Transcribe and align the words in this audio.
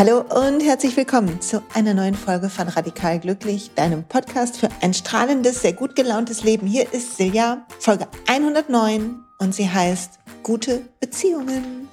Hallo 0.00 0.20
und 0.20 0.62
herzlich 0.62 0.96
willkommen 0.96 1.42
zu 1.42 1.62
einer 1.74 1.92
neuen 1.92 2.14
Folge 2.14 2.48
von 2.48 2.68
Radikal 2.68 3.20
Glücklich, 3.20 3.72
deinem 3.74 4.02
Podcast 4.02 4.56
für 4.56 4.70
ein 4.80 4.94
strahlendes, 4.94 5.60
sehr 5.60 5.74
gut 5.74 5.94
gelauntes 5.94 6.42
Leben. 6.42 6.66
Hier 6.66 6.90
ist 6.90 7.18
Silja, 7.18 7.66
Folge 7.80 8.08
109 8.26 9.22
und 9.36 9.54
sie 9.54 9.68
heißt 9.68 10.18
Gute 10.42 10.80
Beziehungen. 11.00 11.86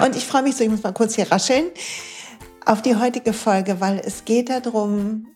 Und 0.00 0.14
ich 0.14 0.24
freue 0.24 0.44
mich 0.44 0.54
so, 0.54 0.62
ich 0.62 0.70
muss 0.70 0.84
mal 0.84 0.92
kurz 0.92 1.16
hier 1.16 1.32
rascheln, 1.32 1.64
auf 2.64 2.80
die 2.80 2.94
heutige 2.94 3.32
Folge, 3.32 3.80
weil 3.80 3.98
es 3.98 4.24
geht 4.24 4.48
darum, 4.48 5.26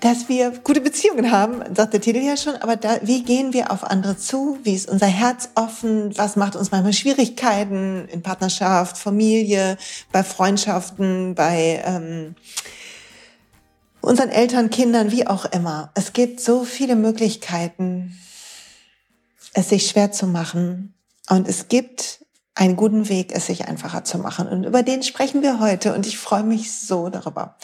dass 0.00 0.28
wir 0.28 0.50
gute 0.64 0.80
Beziehungen 0.80 1.30
haben, 1.30 1.62
sagt 1.74 1.92
der 1.92 2.00
Titel 2.00 2.20
ja 2.20 2.36
schon, 2.36 2.56
aber 2.56 2.76
da, 2.76 2.98
wie 3.02 3.22
gehen 3.22 3.52
wir 3.52 3.70
auf 3.70 3.84
andere 3.84 4.16
zu? 4.16 4.58
Wie 4.62 4.74
ist 4.74 4.88
unser 4.88 5.06
Herz 5.06 5.50
offen? 5.54 6.16
Was 6.16 6.36
macht 6.36 6.56
uns 6.56 6.70
manchmal 6.70 6.94
Schwierigkeiten 6.94 8.08
in 8.08 8.22
Partnerschaft, 8.22 8.96
Familie, 8.96 9.76
bei 10.10 10.24
Freundschaften, 10.24 11.34
bei 11.34 11.82
ähm, 11.84 12.34
unseren 14.00 14.30
Eltern, 14.30 14.70
Kindern, 14.70 15.12
wie 15.12 15.26
auch 15.26 15.44
immer? 15.44 15.90
Es 15.94 16.14
gibt 16.14 16.40
so 16.40 16.64
viele 16.64 16.96
Möglichkeiten, 16.96 18.18
es 19.52 19.68
sich 19.68 19.86
schwer 19.86 20.12
zu 20.12 20.26
machen. 20.26 20.94
Und 21.28 21.46
es 21.46 21.68
gibt 21.68 22.24
einen 22.54 22.76
guten 22.76 23.08
Weg, 23.08 23.32
es 23.34 23.46
sich 23.46 23.68
einfacher 23.68 24.04
zu 24.04 24.18
machen. 24.18 24.48
Und 24.48 24.64
über 24.64 24.82
den 24.82 25.02
sprechen 25.02 25.42
wir 25.42 25.60
heute 25.60 25.94
und 25.94 26.06
ich 26.06 26.18
freue 26.18 26.42
mich 26.42 26.72
so 26.72 27.08
darüber. 27.08 27.56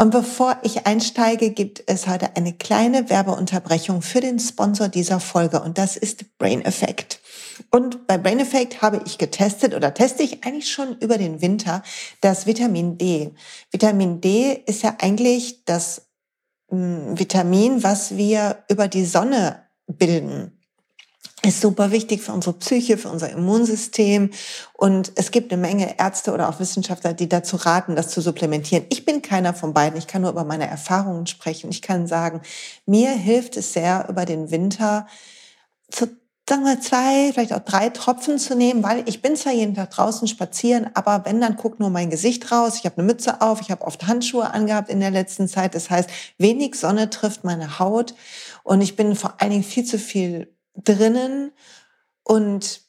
Und 0.00 0.10
bevor 0.10 0.58
ich 0.62 0.86
einsteige, 0.86 1.50
gibt 1.50 1.82
es 1.86 2.06
heute 2.06 2.36
eine 2.36 2.52
kleine 2.52 3.10
Werbeunterbrechung 3.10 4.00
für 4.00 4.20
den 4.20 4.38
Sponsor 4.38 4.88
dieser 4.88 5.18
Folge 5.18 5.60
und 5.60 5.76
das 5.76 5.96
ist 5.96 6.38
Brain 6.38 6.64
Effect. 6.64 7.20
Und 7.72 8.06
bei 8.06 8.16
Brain 8.16 8.38
Effect 8.38 8.80
habe 8.80 9.02
ich 9.04 9.18
getestet 9.18 9.74
oder 9.74 9.92
teste 9.92 10.22
ich 10.22 10.44
eigentlich 10.44 10.70
schon 10.70 10.96
über 10.98 11.18
den 11.18 11.42
Winter 11.42 11.82
das 12.20 12.46
Vitamin 12.46 12.96
D. 12.96 13.32
Vitamin 13.72 14.20
D 14.20 14.62
ist 14.66 14.84
ja 14.84 14.96
eigentlich 15.00 15.64
das 15.64 16.06
hm, 16.70 17.18
Vitamin, 17.18 17.82
was 17.82 18.16
wir 18.16 18.62
über 18.70 18.86
die 18.86 19.04
Sonne 19.04 19.64
bilden 19.88 20.57
ist 21.42 21.60
super 21.60 21.92
wichtig 21.92 22.22
für 22.22 22.32
unsere 22.32 22.54
Psyche, 22.54 22.98
für 22.98 23.08
unser 23.08 23.30
Immunsystem. 23.30 24.30
Und 24.72 25.12
es 25.14 25.30
gibt 25.30 25.52
eine 25.52 25.60
Menge 25.60 25.98
Ärzte 25.98 26.32
oder 26.32 26.48
auch 26.48 26.58
Wissenschaftler, 26.58 27.12
die 27.12 27.28
dazu 27.28 27.56
raten, 27.56 27.96
das 27.96 28.08
zu 28.08 28.20
supplementieren. 28.20 28.84
Ich 28.88 29.04
bin 29.04 29.22
keiner 29.22 29.54
von 29.54 29.72
beiden. 29.72 29.98
Ich 29.98 30.06
kann 30.06 30.22
nur 30.22 30.32
über 30.32 30.44
meine 30.44 30.68
Erfahrungen 30.68 31.26
sprechen. 31.26 31.70
Ich 31.70 31.82
kann 31.82 32.06
sagen, 32.06 32.42
mir 32.86 33.10
hilft 33.10 33.56
es 33.56 33.72
sehr, 33.72 34.06
über 34.08 34.24
den 34.24 34.50
Winter 34.50 35.06
zu 35.90 36.08
sagen 36.48 36.64
wir 36.64 36.80
zwei, 36.80 37.30
vielleicht 37.32 37.52
auch 37.52 37.60
drei 37.60 37.90
Tropfen 37.90 38.38
zu 38.38 38.56
nehmen, 38.56 38.82
weil 38.82 39.02
ich 39.06 39.20
bin 39.20 39.36
zwar 39.36 39.52
jeden 39.52 39.74
Tag 39.74 39.90
draußen 39.90 40.26
spazieren, 40.28 40.88
aber 40.94 41.26
wenn, 41.26 41.42
dann 41.42 41.56
guckt 41.56 41.78
nur 41.78 41.90
mein 41.90 42.08
Gesicht 42.08 42.50
raus. 42.50 42.76
Ich 42.78 42.86
habe 42.86 42.96
eine 42.96 43.06
Mütze 43.06 43.42
auf, 43.42 43.60
ich 43.60 43.70
habe 43.70 43.84
oft 43.84 44.06
Handschuhe 44.06 44.50
angehabt 44.50 44.88
in 44.88 45.00
der 45.00 45.10
letzten 45.10 45.46
Zeit. 45.46 45.74
Das 45.74 45.90
heißt, 45.90 46.08
wenig 46.38 46.76
Sonne 46.76 47.10
trifft 47.10 47.44
meine 47.44 47.78
Haut 47.78 48.14
und 48.62 48.80
ich 48.80 48.96
bin 48.96 49.14
vor 49.14 49.34
allen 49.38 49.50
Dingen 49.50 49.62
viel 49.62 49.84
zu 49.84 49.98
viel 49.98 50.57
drinnen 50.84 51.52
und 52.22 52.82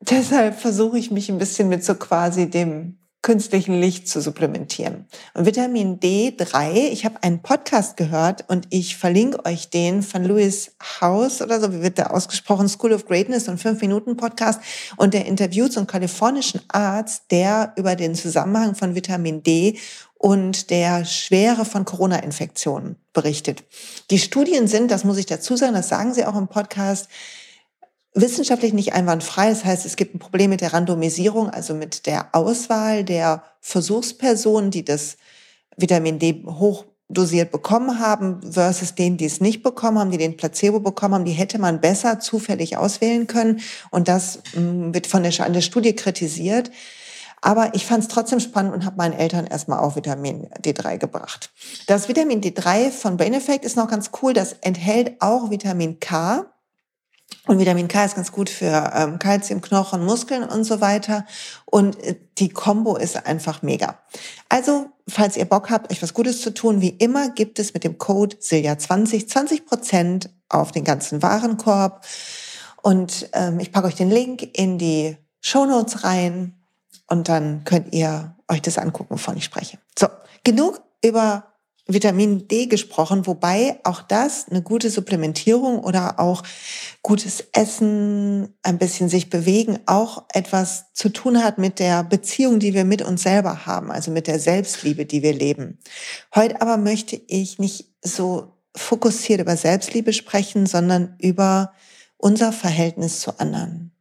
deshalb 0.00 0.58
versuche 0.58 0.98
ich 0.98 1.10
mich 1.10 1.30
ein 1.30 1.38
bisschen 1.38 1.68
mit 1.68 1.84
so 1.84 1.94
quasi 1.94 2.50
dem 2.50 2.98
künstlichen 3.22 3.80
Licht 3.80 4.08
zu 4.08 4.20
supplementieren. 4.20 5.06
Und 5.32 5.46
Vitamin 5.46 6.00
D3, 6.00 6.88
ich 6.90 7.04
habe 7.04 7.22
einen 7.22 7.40
Podcast 7.40 7.96
gehört 7.96 8.44
und 8.48 8.66
ich 8.70 8.96
verlinke 8.96 9.44
euch 9.44 9.70
den 9.70 10.02
von 10.02 10.24
Louis 10.24 10.72
House 11.00 11.40
oder 11.40 11.60
so, 11.60 11.72
wie 11.72 11.82
wird 11.82 11.98
der 11.98 12.12
ausgesprochen, 12.12 12.68
School 12.68 12.92
of 12.92 13.06
Greatness 13.06 13.46
und 13.46 13.60
5-Minuten-Podcast. 13.60 14.60
Und 14.96 15.14
der 15.14 15.26
interviewt 15.26 15.72
so 15.72 15.78
einen 15.78 15.86
kalifornischen 15.86 16.62
Arzt, 16.66 17.30
der 17.30 17.72
über 17.76 17.94
den 17.94 18.16
Zusammenhang 18.16 18.74
von 18.74 18.96
Vitamin 18.96 19.44
D 19.44 19.78
und 20.22 20.70
der 20.70 21.04
Schwere 21.04 21.64
von 21.64 21.84
Corona-Infektionen 21.84 22.94
berichtet. 23.12 23.64
Die 24.12 24.20
Studien 24.20 24.68
sind, 24.68 24.92
das 24.92 25.02
muss 25.02 25.18
ich 25.18 25.26
dazu 25.26 25.56
sagen, 25.56 25.74
das 25.74 25.88
sagen 25.88 26.14
sie 26.14 26.24
auch 26.24 26.36
im 26.36 26.46
Podcast, 26.46 27.08
wissenschaftlich 28.14 28.72
nicht 28.72 28.92
einwandfrei. 28.92 29.50
Das 29.50 29.64
heißt, 29.64 29.84
es 29.84 29.96
gibt 29.96 30.14
ein 30.14 30.20
Problem 30.20 30.50
mit 30.50 30.60
der 30.60 30.72
Randomisierung, 30.72 31.50
also 31.50 31.74
mit 31.74 32.06
der 32.06 32.36
Auswahl 32.36 33.02
der 33.02 33.42
Versuchspersonen, 33.60 34.70
die 34.70 34.84
das 34.84 35.16
Vitamin 35.76 36.20
D 36.20 36.44
hochdosiert 36.46 37.50
bekommen 37.50 37.98
haben, 37.98 38.40
versus 38.48 38.94
denen, 38.94 39.16
die 39.16 39.24
es 39.24 39.40
nicht 39.40 39.64
bekommen 39.64 39.98
haben, 39.98 40.12
die 40.12 40.18
den 40.18 40.36
Placebo 40.36 40.78
bekommen 40.78 41.14
haben. 41.14 41.24
Die 41.24 41.32
hätte 41.32 41.58
man 41.58 41.80
besser 41.80 42.20
zufällig 42.20 42.76
auswählen 42.76 43.26
können. 43.26 43.60
Und 43.90 44.06
das 44.06 44.38
mm, 44.54 44.94
wird 44.94 45.08
von 45.08 45.24
der, 45.24 45.32
an 45.44 45.52
der 45.52 45.62
Studie 45.62 45.96
kritisiert. 45.96 46.70
Aber 47.42 47.74
ich 47.74 47.84
fand 47.84 48.04
es 48.04 48.08
trotzdem 48.08 48.40
spannend 48.40 48.72
und 48.72 48.84
habe 48.86 48.96
meinen 48.96 49.12
Eltern 49.12 49.46
erstmal 49.46 49.80
auch 49.80 49.96
Vitamin 49.96 50.48
D3 50.64 50.96
gebracht. 50.96 51.50
Das 51.88 52.08
Vitamin 52.08 52.40
D3 52.40 52.90
von 52.90 53.16
Brain 53.16 53.34
Effect 53.34 53.64
ist 53.64 53.76
noch 53.76 53.88
ganz 53.88 54.10
cool. 54.22 54.32
Das 54.32 54.54
enthält 54.60 55.20
auch 55.20 55.50
Vitamin 55.50 55.98
K. 55.98 56.46
Und 57.46 57.58
Vitamin 57.58 57.88
K 57.88 58.04
ist 58.04 58.14
ganz 58.14 58.30
gut 58.30 58.48
für 58.48 58.92
ähm, 58.94 59.18
Kalzium, 59.18 59.60
Knochen, 59.60 60.04
Muskeln 60.04 60.44
und 60.44 60.62
so 60.62 60.80
weiter. 60.80 61.26
Und 61.64 61.98
äh, 62.04 62.14
die 62.38 62.50
Kombo 62.50 62.96
ist 62.96 63.26
einfach 63.26 63.62
mega. 63.62 63.98
Also, 64.48 64.86
falls 65.08 65.36
ihr 65.36 65.46
Bock 65.46 65.68
habt, 65.68 65.90
euch 65.90 66.00
was 66.00 66.14
Gutes 66.14 66.40
zu 66.40 66.54
tun, 66.54 66.80
wie 66.80 66.90
immer 66.90 67.30
gibt 67.30 67.58
es 67.58 67.74
mit 67.74 67.82
dem 67.82 67.98
Code 67.98 68.36
Silja20 68.36 69.26
20 69.26 69.66
Prozent 69.66 70.30
auf 70.48 70.70
den 70.70 70.84
ganzen 70.84 71.22
Warenkorb. 71.22 72.04
Und 72.82 73.28
ähm, 73.32 73.58
ich 73.58 73.72
packe 73.72 73.88
euch 73.88 73.96
den 73.96 74.10
Link 74.10 74.48
in 74.56 74.78
die 74.78 75.16
Show 75.40 75.66
Notes 75.66 76.04
rein. 76.04 76.61
Und 77.12 77.28
dann 77.28 77.64
könnt 77.64 77.92
ihr 77.92 78.34
euch 78.48 78.62
das 78.62 78.78
angucken, 78.78 79.10
wovon 79.10 79.36
ich 79.36 79.44
spreche. 79.44 79.76
So, 79.98 80.06
genug 80.44 80.80
über 81.04 81.44
Vitamin 81.86 82.48
D 82.48 82.64
gesprochen, 82.68 83.26
wobei 83.26 83.78
auch 83.84 84.00
das 84.00 84.48
eine 84.48 84.62
gute 84.62 84.88
Supplementierung 84.88 85.80
oder 85.80 86.18
auch 86.18 86.42
gutes 87.02 87.44
Essen, 87.52 88.54
ein 88.62 88.78
bisschen 88.78 89.10
sich 89.10 89.28
bewegen, 89.28 89.80
auch 89.84 90.24
etwas 90.32 90.90
zu 90.94 91.10
tun 91.10 91.44
hat 91.44 91.58
mit 91.58 91.80
der 91.80 92.02
Beziehung, 92.02 92.60
die 92.60 92.72
wir 92.72 92.86
mit 92.86 93.02
uns 93.02 93.24
selber 93.24 93.66
haben, 93.66 93.92
also 93.92 94.10
mit 94.10 94.26
der 94.26 94.38
Selbstliebe, 94.38 95.04
die 95.04 95.22
wir 95.22 95.34
leben. 95.34 95.80
Heute 96.34 96.62
aber 96.62 96.78
möchte 96.78 97.20
ich 97.26 97.58
nicht 97.58 97.90
so 98.00 98.54
fokussiert 98.74 99.42
über 99.42 99.58
Selbstliebe 99.58 100.14
sprechen, 100.14 100.64
sondern 100.64 101.14
über 101.18 101.74
unser 102.16 102.52
Verhältnis 102.52 103.20
zu 103.20 103.38
anderen. 103.38 103.92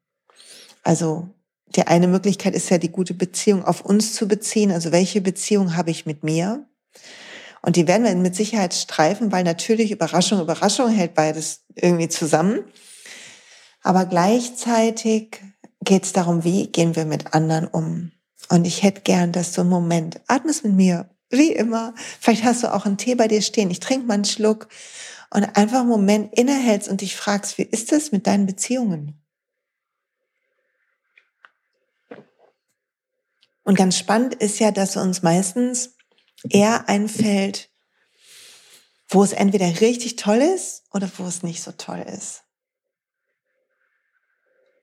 Also 0.82 1.36
die 1.76 1.88
eine 1.88 2.08
Möglichkeit 2.08 2.56
ist 2.56 2.70
ja, 2.70 2.78
die 2.78 2.92
gute 2.92 3.14
Beziehung 3.14 3.64
auf 3.64 3.82
uns 3.82 4.14
zu 4.14 4.28
beziehen. 4.28 4.72
Also 4.72 4.92
welche 4.92 5.22
Beziehung 5.22 5.76
habe 5.76 5.92
ich 5.92 6.06
mit 6.06 6.24
mir? 6.24 6.66
Und 7.62 7.76
die 7.76 7.88
werden 7.88 8.06
wir 8.06 8.16
mit 8.16 8.36
Sicherheit 8.36 8.74
streifen, 8.74 9.32
weil 9.32 9.44
natürlich 9.44 9.92
Überraschung, 9.92 10.42
Überraschung 10.42 10.90
hält 10.90 11.14
beides 11.14 11.64
irgendwie 11.76 12.10
zusammen. 12.10 12.62
Aber 13.84 14.06
gleichzeitig 14.06 15.40
geht 15.84 16.04
es 16.04 16.14
darum, 16.14 16.44
wie 16.44 16.68
gehen 16.68 16.96
wir 16.96 17.06
mit 17.06 17.34
anderen 17.34 17.68
um. 17.68 18.12
Und 18.50 18.66
ich 18.66 18.84
hätte 18.84 19.02
gern, 19.02 19.32
dass 19.32 19.54
du 19.54 19.62
einen 19.62 19.70
Moment 19.70 20.22
atmest 20.28 20.64
mit 20.64 20.74
mir, 20.74 21.10
wie 21.30 21.52
immer. 21.52 21.94
Vielleicht 22.20 22.44
hast 22.44 22.64
du 22.64 22.74
auch 22.74 22.86
einen 22.86 22.98
Tee 22.98 23.16
bei 23.16 23.28
dir 23.28 23.42
stehen. 23.42 23.72
Ich 23.72 23.80
trinke 23.80 24.08
mal 24.08 24.16
einen 24.16 24.26
Schluck 24.26 24.68
und 25.34 25.44
einfach 25.56 25.80
einen 25.80 25.90
Moment 25.90 26.38
innehältst 26.38 26.90
und 26.90 27.02
dich 27.02 27.16
fragst, 27.16 27.58
wie 27.58 27.64
ist 27.64 27.92
es 27.94 28.12
mit 28.12 28.28
deinen 28.28 28.46
Beziehungen? 28.46 29.21
Und 33.72 33.78
ganz 33.78 33.98
spannend 33.98 34.34
ist 34.34 34.60
ja, 34.60 34.72
dass 34.72 34.98
uns 34.98 35.22
meistens 35.22 35.96
eher 36.44 36.90
einfällt, 36.90 37.70
wo 39.08 39.24
es 39.24 39.32
entweder 39.32 39.80
richtig 39.80 40.18
toll 40.18 40.40
ist 40.40 40.84
oder 40.92 41.10
wo 41.16 41.26
es 41.26 41.42
nicht 41.42 41.64
so 41.64 41.72
toll 41.72 42.06
ist. 42.06 42.44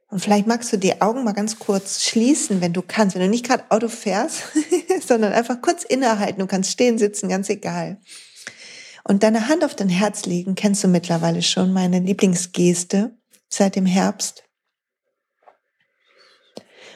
Und 0.08 0.20
vielleicht 0.20 0.46
magst 0.46 0.72
du 0.72 0.78
die 0.78 1.02
Augen 1.02 1.22
mal 1.22 1.34
ganz 1.34 1.58
kurz 1.58 2.02
schließen, 2.02 2.62
wenn 2.62 2.72
du 2.72 2.80
kannst, 2.80 3.14
wenn 3.14 3.20
du 3.20 3.28
nicht 3.28 3.44
gerade 3.44 3.70
Auto 3.70 3.88
fährst, 3.88 4.44
sondern 5.06 5.34
einfach 5.34 5.60
kurz 5.60 5.84
innehalten. 5.84 6.40
Du 6.40 6.46
kannst 6.46 6.70
stehen, 6.70 6.96
sitzen, 6.96 7.28
ganz 7.28 7.50
egal. 7.50 8.00
Und 9.04 9.22
deine 9.22 9.48
Hand 9.48 9.64
auf 9.64 9.76
dein 9.76 9.90
Herz 9.90 10.24
legen, 10.24 10.54
kennst 10.54 10.82
du 10.82 10.88
mittlerweile 10.88 11.42
schon 11.42 11.74
meine 11.74 11.98
Lieblingsgeste 11.98 13.14
seit 13.50 13.76
dem 13.76 13.84
Herbst. 13.84 14.44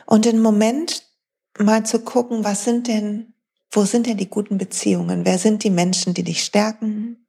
Und 0.07 0.25
im 0.25 0.41
Moment 0.41 1.12
mal 1.59 1.85
zu 1.85 2.01
gucken, 2.01 2.45
was 2.45 2.65
sind 2.65 2.89
denn, 2.89 3.35
wo 3.71 3.85
sind 3.85 4.07
denn 4.07 4.17
die 4.17 4.29
guten 4.29 4.59
Beziehungen? 4.59 5.25
Wer 5.25 5.39
sind 5.39 5.65
die 5.65 5.71
Menschen, 5.71 6.15
die 6.15 6.25
dich 6.25 6.45
stärken, 6.45 7.27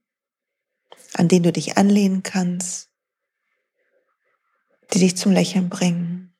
an 1.13 1.27
denen 1.27 1.43
du 1.43 1.51
dich 1.51 1.77
anlehnen 1.77 2.23
kannst, 2.23 2.89
die 4.93 4.99
dich 4.99 5.17
zum 5.17 5.31
Lächeln 5.31 5.69
bringen, 5.69 6.35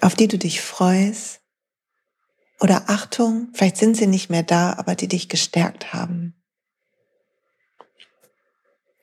auf 0.00 0.14
die 0.14 0.28
du 0.28 0.38
dich 0.38 0.60
freust? 0.60 1.40
Oder 2.60 2.90
Achtung, 2.90 3.48
vielleicht 3.54 3.78
sind 3.78 3.96
sie 3.96 4.06
nicht 4.06 4.28
mehr 4.28 4.42
da, 4.42 4.74
aber 4.74 4.94
die 4.94 5.08
dich 5.08 5.30
gestärkt 5.30 5.94
haben, 5.94 6.34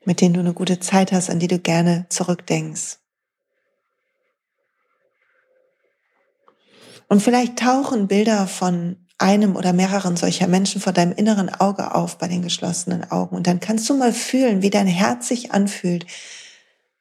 mit 0.06 0.22
denen 0.22 0.36
du 0.36 0.40
eine 0.42 0.54
gute 0.54 0.80
Zeit 0.80 1.12
hast, 1.12 1.32
an 1.32 1.40
die 1.40 1.48
du 1.48 1.58
gerne 1.58 2.06
zurückdenkst. 2.10 3.00
Und 7.08 7.22
vielleicht 7.22 7.60
tauchen 7.60 8.08
Bilder 8.08 8.48
von 8.48 8.98
einem 9.18 9.56
oder 9.56 9.74
mehreren 9.74 10.16
solcher 10.16 10.48
Menschen 10.48 10.80
vor 10.82 10.94
deinem 10.94 11.14
inneren 11.14 11.50
Auge 11.50 11.96
auf 11.96 12.18
bei 12.18 12.28
den 12.28 12.42
geschlossenen 12.42 13.10
Augen. 13.10 13.36
Und 13.36 13.48
dann 13.48 13.60
kannst 13.60 13.90
du 13.90 13.96
mal 13.96 14.14
fühlen, 14.14 14.62
wie 14.62 14.70
dein 14.70 14.88
Herz 14.88 15.28
sich 15.28 15.52
anfühlt, 15.52 16.06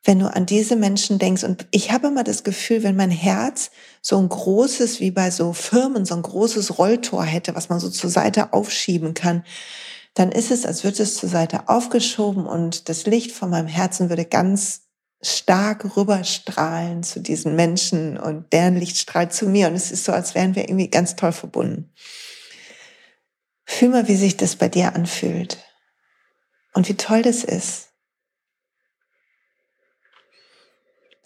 wenn 0.05 0.21
du 0.21 0.33
an 0.33 0.47
diese 0.47 0.77
Menschen 0.77 1.19
denkst. 1.19 1.45
Und 1.45 1.67
ich 1.73 1.91
habe 1.91 2.07
immer 2.07 2.25
das 2.25 2.45
Gefühl, 2.45 2.83
wenn 2.83 2.97
mein 2.97 3.11
Herz 3.11 3.71
so 4.01 4.19
ein 4.19 4.29
großes, 4.29 5.01
wie 5.01 5.11
bei 5.11 5.31
so 5.31 5.53
Firmen, 5.53 6.07
so 6.07 6.15
ein 6.15 6.23
großes 6.23 6.79
Rolltor 6.79 7.25
hätte, 7.25 7.55
was 7.55 7.69
man 7.69 7.81
so 7.81 7.91
zur 7.91 8.09
Seite 8.09 8.53
aufschieben 8.53 9.13
kann, 9.13 9.45
dann 10.15 10.33
ist 10.33 10.51
es, 10.51 10.65
als 10.65 10.85
würde 10.85 11.03
es 11.03 11.17
zur 11.17 11.29
Seite 11.29 11.69
aufgeschoben 11.69 12.47
und 12.47 12.89
das 12.89 13.05
Licht 13.05 13.33
von 13.33 13.51
meinem 13.51 13.67
Herzen 13.67 14.09
würde 14.09 14.25
ganz 14.25 14.86
stark 15.23 15.97
rüberstrahlen 15.97 17.03
zu 17.03 17.21
diesen 17.21 17.57
Menschen 17.57 18.19
und 18.19 18.53
deren 18.53 18.77
Licht 18.77 18.99
strahlt 18.99 19.33
zu 19.33 19.47
mir. 19.49 19.69
Und 19.69 19.75
es 19.75 19.91
ist 19.91 20.05
so, 20.05 20.13
als 20.13 20.35
wären 20.35 20.55
wir 20.55 20.69
irgendwie 20.69 20.91
ganz 20.91 21.17
toll 21.17 21.33
verbunden. 21.33 21.93
Fühl 23.65 23.89
mal, 23.89 24.09
wie 24.09 24.17
sich 24.17 24.37
das 24.37 24.57
bei 24.57 24.69
dir 24.69 24.95
anfühlt 24.95 25.59
und 26.75 26.89
wie 26.89 26.95
toll 26.95 27.23
das 27.23 27.43
ist. 27.43 27.89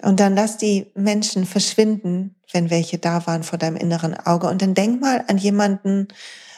Und 0.02 0.20
dann 0.20 0.34
lass 0.34 0.56
die 0.56 0.90
Menschen 0.94 1.44
verschwinden, 1.44 2.36
wenn 2.52 2.70
welche 2.70 2.98
da 2.98 3.26
waren 3.26 3.42
vor 3.42 3.58
deinem 3.58 3.76
inneren 3.76 4.14
Auge. 4.14 4.48
Und 4.48 4.62
dann 4.62 4.74
denk 4.74 5.00
mal 5.00 5.24
an 5.28 5.36
jemanden, 5.36 6.08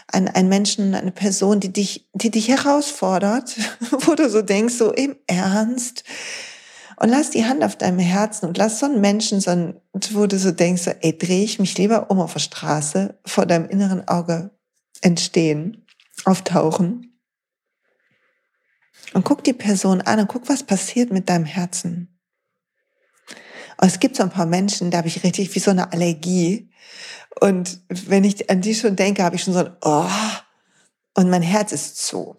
an 0.07 0.29
einen 0.29 0.49
Menschen, 0.49 0.95
eine 0.95 1.11
Person, 1.11 1.59
die 1.59 1.73
dich, 1.73 2.09
die 2.13 2.31
dich 2.31 2.49
herausfordert, 2.49 3.57
wo 3.91 4.15
du 4.15 4.31
so 4.31 4.43
denkst, 4.43 4.75
so 4.75 4.93
im 4.93 5.17
Ernst, 5.27 6.05
und 7.03 7.09
lass 7.09 7.31
die 7.31 7.45
Hand 7.45 7.65
auf 7.65 7.75
deinem 7.75 7.99
Herzen 7.99 8.47
und 8.47 8.57
lass 8.57 8.79
so 8.79 8.87
einen 8.87 9.01
Menschen, 9.01 9.41
so 9.41 9.51
einen, 9.51 9.81
wo 10.13 10.29
du 10.29 10.39
so 10.39 10.53
denkst, 10.53 10.83
so, 10.83 10.93
ey, 11.01 11.19
drehe 11.19 11.43
ich 11.43 11.59
mich 11.59 11.77
lieber 11.77 12.13
um 12.13 12.21
auf 12.21 12.35
der 12.35 12.39
Straße 12.39 13.19
vor 13.27 13.45
deinem 13.45 13.69
inneren 13.69 14.07
Auge 14.07 14.53
entstehen, 15.01 15.85
auftauchen. 16.25 17.21
Und 19.15 19.25
guck 19.25 19.43
die 19.43 19.53
Person 19.53 20.01
an 20.01 20.21
und 20.21 20.29
guck, 20.29 20.49
was 20.49 20.63
passiert 20.63 21.11
mit 21.11 21.29
deinem 21.29 21.45
Herzen. 21.45 22.21
Und 23.81 23.89
es 23.89 23.99
gibt 23.99 24.15
so 24.15 24.23
ein 24.23 24.31
paar 24.31 24.47
Menschen, 24.47 24.93
da 24.93 24.99
habe 24.99 25.09
ich 25.09 25.25
richtig 25.25 25.53
wie 25.57 25.59
so 25.59 25.73
eine 25.73 25.93
Allergie. 25.93 26.71
Und 27.41 27.81
wenn 27.89 28.23
ich 28.23 28.49
an 28.49 28.61
die 28.61 28.77
schon 28.77 28.95
denke, 28.95 29.25
habe 29.25 29.35
ich 29.35 29.43
schon 29.43 29.55
so 29.55 29.65
ein 29.65 29.77
Oh. 29.83 30.07
Und 31.15 31.31
mein 31.31 31.43
Herz 31.43 31.73
ist 31.73 31.99
zu 31.99 32.37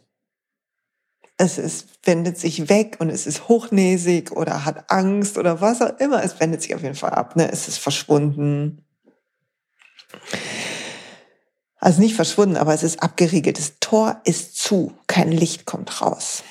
es 1.37 1.57
ist, 1.57 1.87
wendet 2.03 2.37
sich 2.37 2.69
weg 2.69 2.97
und 2.99 3.09
es 3.09 3.25
ist 3.25 3.47
hochnäsig 3.47 4.31
oder 4.31 4.65
hat 4.65 4.91
Angst 4.91 5.37
oder 5.37 5.61
was 5.61 5.81
auch 5.81 5.97
immer. 5.99 6.23
Es 6.23 6.39
wendet 6.39 6.61
sich 6.61 6.75
auf 6.75 6.83
jeden 6.83 6.95
Fall 6.95 7.11
ab. 7.11 7.35
Ne? 7.35 7.51
Es 7.51 7.67
ist 7.67 7.77
verschwunden. 7.77 8.85
Also 11.79 12.01
nicht 12.01 12.15
verschwunden, 12.15 12.55
aber 12.55 12.73
es 12.73 12.83
ist 12.83 13.01
abgeriegelt. 13.01 13.57
Das 13.57 13.73
Tor 13.79 14.21
ist 14.25 14.57
zu. 14.57 14.93
Kein 15.07 15.31
Licht 15.31 15.65
kommt 15.65 16.01
raus. 16.01 16.43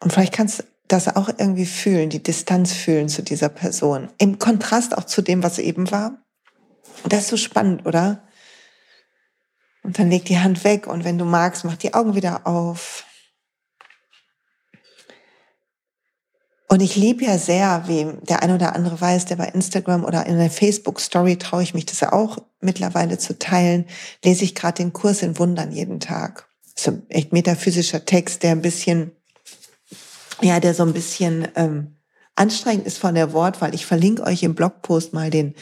Und 0.00 0.12
vielleicht 0.12 0.32
kannst 0.32 0.60
du 0.60 0.64
das 0.88 1.14
auch 1.14 1.28
irgendwie 1.28 1.66
fühlen, 1.66 2.10
die 2.10 2.22
Distanz 2.22 2.72
fühlen 2.72 3.08
zu 3.08 3.22
dieser 3.22 3.48
Person. 3.48 4.08
Im 4.18 4.38
Kontrast 4.38 4.96
auch 4.96 5.04
zu 5.04 5.20
dem, 5.20 5.42
was 5.42 5.58
eben 5.58 5.90
war. 5.90 6.22
Das 7.08 7.22
ist 7.22 7.28
so 7.28 7.36
spannend, 7.36 7.86
oder? 7.86 8.22
Und 9.82 9.98
dann 9.98 10.10
leg 10.10 10.24
die 10.24 10.38
Hand 10.38 10.64
weg 10.64 10.86
und 10.86 11.04
wenn 11.04 11.18
du 11.18 11.24
magst, 11.24 11.64
mach 11.64 11.76
die 11.76 11.94
Augen 11.94 12.14
wieder 12.14 12.46
auf. 12.46 13.05
Und 16.68 16.80
ich 16.80 16.96
liebe 16.96 17.24
ja 17.24 17.38
sehr, 17.38 17.84
wie 17.86 18.06
der 18.22 18.42
ein 18.42 18.50
oder 18.50 18.74
andere 18.74 19.00
weiß, 19.00 19.26
der 19.26 19.36
bei 19.36 19.46
Instagram 19.46 20.04
oder 20.04 20.26
in 20.26 20.36
der 20.36 20.50
Facebook-Story 20.50 21.36
traue 21.36 21.62
ich 21.62 21.74
mich 21.74 21.86
das 21.86 22.02
auch 22.02 22.38
mittlerweile 22.60 23.18
zu 23.18 23.38
teilen, 23.38 23.86
lese 24.24 24.44
ich 24.44 24.54
gerade 24.54 24.82
den 24.82 24.92
Kurs 24.92 25.22
in 25.22 25.38
Wundern 25.38 25.70
jeden 25.70 26.00
Tag. 26.00 26.48
So 26.74 26.90
ein 26.90 27.02
echt 27.08 27.32
metaphysischer 27.32 28.04
Text, 28.04 28.42
der 28.42 28.50
ein 28.50 28.62
bisschen, 28.62 29.12
ja, 30.42 30.58
der 30.58 30.74
so 30.74 30.82
ein 30.82 30.92
bisschen 30.92 31.46
ähm, 31.54 31.96
anstrengend 32.34 32.86
ist 32.86 32.98
von 32.98 33.14
der 33.14 33.32
Wortwahl. 33.32 33.74
Ich 33.74 33.86
verlinke 33.86 34.24
euch 34.24 34.42
im 34.42 34.56
Blogpost 34.56 35.12
mal 35.12 35.30
den, 35.30 35.54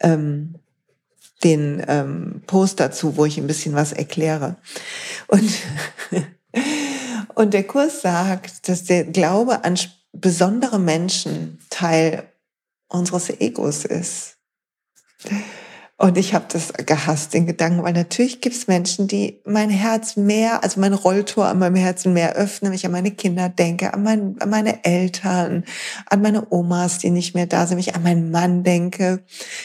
ähm, 0.00 0.54
den 1.42 1.84
ähm, 1.88 2.42
Post 2.46 2.78
dazu, 2.78 3.16
wo 3.16 3.24
ich 3.24 3.36
ein 3.36 3.48
bisschen 3.48 3.74
was 3.74 3.92
erkläre. 3.92 4.56
Und, 5.26 5.50
und 7.34 7.52
der 7.52 7.64
Kurs 7.64 8.00
sagt, 8.00 8.68
dass 8.68 8.84
der 8.84 9.04
Glaube 9.04 9.64
an 9.64 9.76
besondere 10.12 10.78
Menschen 10.78 11.58
Teil 11.70 12.24
unseres 12.88 13.30
Egos 13.30 13.84
ist. 13.84 14.36
Und 16.02 16.18
ich 16.18 16.34
habe 16.34 16.46
das 16.48 16.72
gehasst, 16.72 17.32
den 17.32 17.46
Gedanken, 17.46 17.84
weil 17.84 17.92
natürlich 17.92 18.40
gibt 18.40 18.56
es 18.56 18.66
Menschen, 18.66 19.06
die 19.06 19.40
mein 19.44 19.70
Herz 19.70 20.16
mehr, 20.16 20.64
also 20.64 20.80
mein 20.80 20.94
Rolltor 20.94 21.46
an 21.46 21.60
meinem 21.60 21.76
Herzen 21.76 22.12
mehr 22.12 22.32
öffnen, 22.34 22.72
wenn 22.72 22.76
ich 22.76 22.84
an 22.84 22.90
meine 22.90 23.12
Kinder 23.12 23.48
denke, 23.48 23.94
an, 23.94 24.02
mein, 24.02 24.36
an 24.40 24.50
meine 24.50 24.84
Eltern, 24.84 25.64
an 26.06 26.20
meine 26.20 26.50
Omas, 26.50 26.98
die 26.98 27.10
nicht 27.10 27.36
mehr 27.36 27.46
da 27.46 27.66
sind, 27.66 27.76
wenn 27.76 27.84
ich 27.84 27.94
an 27.94 28.02
meinen 28.02 28.32
Mann 28.32 28.64
denke, 28.64 29.22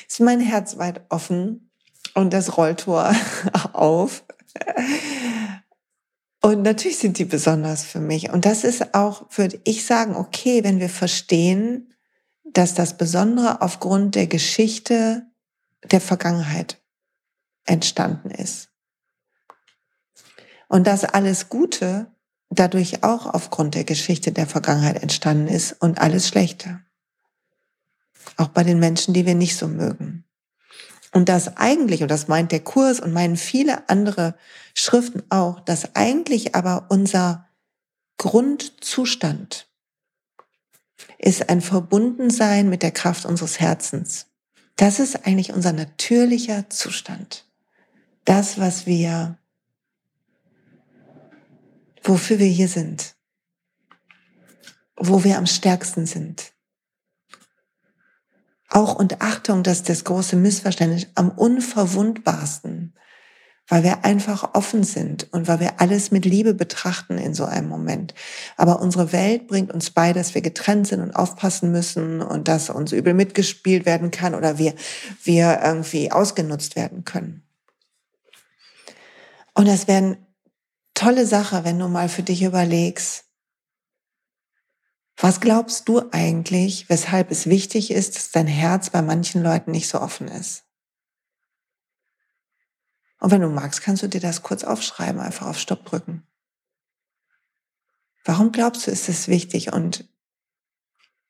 ist 0.08 0.20
mein 0.20 0.40
Herz 0.40 0.78
weit 0.78 1.02
offen 1.10 1.72
und 2.14 2.34
das 2.34 2.56
Rolltor 2.56 3.16
auf. 3.74 4.24
Und 6.42 6.62
natürlich 6.62 6.98
sind 6.98 7.18
die 7.18 7.26
besonders 7.26 7.84
für 7.84 8.00
mich. 8.00 8.30
Und 8.30 8.46
das 8.46 8.64
ist 8.64 8.94
auch, 8.94 9.26
würde 9.36 9.60
ich 9.64 9.86
sagen, 9.86 10.16
okay, 10.16 10.64
wenn 10.64 10.80
wir 10.80 10.90
verstehen, 10.90 11.94
dass 12.44 12.74
das 12.74 12.98
Besondere 12.98 13.62
aufgrund 13.62 14.16
der 14.16 14.28
Geschichte 14.28 15.26
der 15.84 16.02
Vergangenheit 16.02 16.82
entstanden 17.66 18.32
ist. 18.32 18.70
Und 20.68 20.88
dass 20.88 21.04
alles 21.04 21.50
Gute 21.50 22.12
dadurch 22.50 23.04
auch 23.04 23.26
aufgrund 23.26 23.76
der 23.76 23.84
Geschichte 23.84 24.32
der 24.32 24.48
Vergangenheit 24.48 25.02
entstanden 25.02 25.48
ist 25.48 25.74
und 25.82 26.00
alles 26.00 26.28
Schlechte. 26.28 26.82
Auch 28.38 28.50
bei 28.50 28.64
den 28.64 28.80
Menschen, 28.80 29.14
die 29.14 29.26
wir 29.26 29.36
nicht 29.36 29.58
so 29.58 29.68
mögen. 29.68 30.27
Und 31.18 31.30
das 31.30 31.58
eigentlich, 31.58 32.04
und 32.04 32.10
das 32.10 32.28
meint 32.28 32.52
der 32.52 32.60
Kurs 32.60 33.00
und 33.00 33.12
meinen 33.12 33.38
viele 33.38 33.90
andere 33.90 34.38
Schriften 34.76 35.24
auch, 35.32 35.60
dass 35.60 35.96
eigentlich 35.96 36.54
aber 36.54 36.86
unser 36.90 37.50
Grundzustand 38.20 39.68
ist 41.18 41.50
ein 41.50 41.62
Verbundensein 41.62 42.70
mit 42.70 42.84
der 42.84 42.92
Kraft 42.92 43.26
unseres 43.26 43.60
Herzens. 43.60 44.28
Das 44.76 45.00
ist 45.00 45.26
eigentlich 45.26 45.54
unser 45.54 45.74
natürlicher 45.74 46.70
Zustand. 46.70 47.48
Das, 48.24 48.60
was 48.60 48.86
wir, 48.86 49.40
wofür 52.04 52.38
wir 52.38 52.46
hier 52.46 52.68
sind, 52.68 53.16
wo 54.96 55.24
wir 55.24 55.40
am 55.40 55.48
stärksten 55.48 56.06
sind. 56.06 56.54
Auch 58.70 58.96
und 58.96 59.22
Achtung, 59.22 59.64
dass 59.64 59.84
das 59.84 60.04
große 60.04 60.36
Missverständnis 60.36 61.08
am 61.16 61.30
unverwundbarsten, 61.30 62.94
weil 63.68 63.84
wir 63.84 64.04
einfach 64.04 64.54
offen 64.56 64.84
sind 64.84 65.32
und 65.32 65.48
weil 65.48 65.60
wir 65.60 65.80
alles 65.80 66.12
mit 66.12 66.26
Liebe 66.26 66.54
betrachten 66.54 67.18
in 67.18 67.34
so 67.34 67.46
einem 67.46 67.70
Moment. 67.70 68.14
Aber 68.56 68.82
unsere 68.82 69.12
Welt 69.14 69.48
bringt 69.48 69.72
uns 69.74 69.90
bei, 69.90 70.14
dass 70.14 70.36
wir 70.36 70.42
getrennt 70.42 70.88
sind 70.88 71.02
und 71.02 71.16
aufpassen 71.16 71.72
müssen 71.72 72.22
und 72.22 72.48
dass 72.48 72.70
uns 72.70 72.92
übel 72.92 73.14
mitgespielt 73.14 73.86
werden 73.86 74.12
kann 74.12 74.36
oder 74.36 74.58
wir, 74.58 74.74
wir 75.24 75.62
irgendwie 75.64 76.12
ausgenutzt 76.12 76.76
werden 76.76 77.06
können. 77.06 77.44
Und 79.54 79.68
das 79.68 79.88
wäre 79.88 79.98
eine 79.98 80.18
tolle 80.94 81.26
Sache, 81.26 81.64
wenn 81.64 81.80
du 81.80 81.88
mal 81.88 82.10
für 82.10 82.24
dich 82.24 82.44
überlegst, 82.44 83.27
was 85.18 85.40
glaubst 85.40 85.90
du 85.90 86.04
eigentlich, 86.12 86.90
weshalb 86.90 87.32
es 87.32 87.48
wichtig 87.48 87.90
ist, 87.90 88.16
dass 88.16 88.32
dein 88.32 88.48
Herz 88.48 88.92
bei 88.92 89.02
manchen 89.02 89.42
Leuten 89.42 89.72
nicht 89.72 89.88
so 89.88 90.00
offen 90.00 90.28
ist? 90.28 90.64
Und 93.20 93.32
wenn 93.32 93.42
du 93.42 93.50
magst, 93.50 93.82
kannst 93.82 94.04
du 94.04 94.08
dir 94.08 94.22
das 94.22 94.44
kurz 94.44 94.64
aufschreiben, 94.64 95.20
einfach 95.20 95.48
auf 95.48 95.58
Stopp 95.58 95.86
drücken. 95.86 96.28
Warum 98.26 98.52
glaubst 98.52 98.86
du, 98.86 98.92
ist 98.92 99.10
es 99.10 99.28
wichtig? 99.28 99.74
Und 99.74 100.08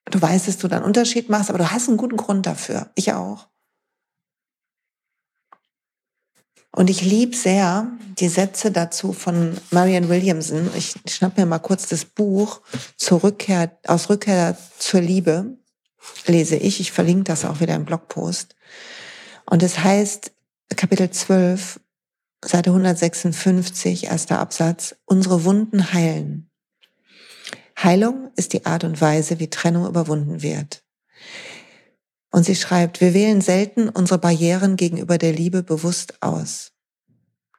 du 0.06 0.22
weißt, 0.22 0.50
dass 0.50 0.58
du 0.58 0.67
dann 0.67 0.84
Unterschied 0.84 1.29
machst, 1.29 1.50
aber 1.50 1.60
du 1.60 1.72
hast 1.72 1.88
einen 1.88 1.98
guten 1.98 2.17
Grund 2.17 2.46
dafür. 2.46 2.91
Ich 2.96 3.13
auch. 3.13 3.48
Und 6.77 6.91
ich 6.91 7.01
liebe 7.01 7.36
sehr 7.36 7.91
die 8.19 8.27
Sätze 8.27 8.69
dazu 8.72 9.12
von 9.12 9.57
Marianne 9.72 10.10
Williamson. 10.10 10.69
Ich 10.75 10.93
schnapp 11.10 11.36
mir 11.36 11.48
mal 11.48 11.57
kurz 11.57 11.88
das 11.88 12.05
Buch 12.05 12.62
zur 12.98 13.24
Rückkehr, 13.24 13.75
aus 13.88 14.12
Rückkehr 14.12 14.55
zur 14.77 15.01
Liebe, 15.01 15.57
lese 16.27 16.55
ich. 16.55 16.79
Ich 16.79 16.91
verlinke 16.91 17.24
das 17.24 17.46
auch 17.46 17.62
wieder 17.62 17.74
im 17.74 17.86
Blogpost. 17.86 18.55
Und 19.48 19.63
es 19.63 19.79
heißt, 19.79 20.31
Kapitel 20.75 21.10
12, 21.10 21.79
Seite 22.46 22.69
156, 22.69 24.03
erster 24.03 24.38
Absatz, 24.38 24.98
unsere 25.05 25.46
Wunden 25.46 25.93
heilen. 25.93 26.51
Heilung 27.81 28.29
ist 28.36 28.53
die 28.53 28.67
Art 28.67 28.84
und 28.84 29.01
Weise, 29.01 29.39
wie 29.39 29.50
Trennung 29.50 29.88
überwunden 29.88 30.43
wird. 30.43 30.84
Und 32.38 32.44
sie 32.44 32.56
schreibt, 32.56 33.01
wir 33.01 33.15
wählen 33.15 33.41
selten 33.41 33.89
unsere 33.89 34.20
Barrieren 34.20 34.75
gegenüber 34.75 35.17
der 35.17 35.34
Liebe 35.34 35.63
bewusst 35.63 36.22
aus. 36.22 36.72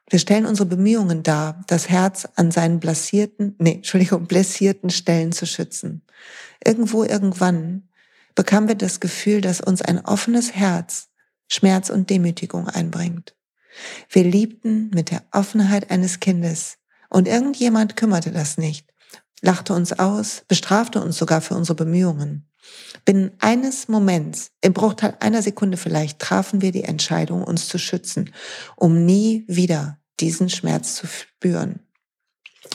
Wir 0.09 0.19
stellen 0.19 0.45
unsere 0.45 0.69
Bemühungen 0.69 1.21
dar, 1.21 1.65
das 1.67 1.89
Herz 1.89 2.25
an 2.37 2.49
seinen 2.49 2.79
blasierten, 2.79 3.55
nee, 3.59 3.73
Entschuldigung, 3.73 4.25
blessierten 4.25 4.89
Stellen 4.89 5.33
zu 5.33 5.45
schützen. 5.45 6.03
Irgendwo, 6.63 7.03
irgendwann 7.03 7.89
bekamen 8.35 8.69
wir 8.69 8.75
das 8.75 9.01
Gefühl, 9.01 9.41
dass 9.41 9.59
uns 9.59 9.81
ein 9.81 10.05
offenes 10.05 10.55
Herz 10.55 11.09
Schmerz 11.49 11.89
und 11.89 12.09
Demütigung 12.09 12.69
einbringt. 12.69 13.35
Wir 14.09 14.23
liebten 14.23 14.91
mit 14.91 15.11
der 15.11 15.23
Offenheit 15.33 15.91
eines 15.91 16.21
Kindes 16.21 16.77
und 17.09 17.27
irgendjemand 17.27 17.97
kümmerte 17.97 18.31
das 18.31 18.57
nicht, 18.57 18.87
lachte 19.41 19.73
uns 19.73 19.91
aus, 19.99 20.43
bestrafte 20.47 21.01
uns 21.01 21.17
sogar 21.17 21.41
für 21.41 21.55
unsere 21.55 21.75
Bemühungen. 21.75 22.48
Binnen 23.05 23.31
eines 23.39 23.87
Moments, 23.87 24.51
im 24.61 24.73
Bruchteil 24.73 25.15
einer 25.19 25.41
Sekunde 25.41 25.77
vielleicht, 25.77 26.19
trafen 26.19 26.61
wir 26.61 26.71
die 26.71 26.83
Entscheidung, 26.83 27.43
uns 27.43 27.67
zu 27.67 27.77
schützen, 27.77 28.31
um 28.75 29.05
nie 29.05 29.45
wieder 29.47 29.99
diesen 30.19 30.49
Schmerz 30.49 30.95
zu 30.95 31.07
spüren. 31.07 31.79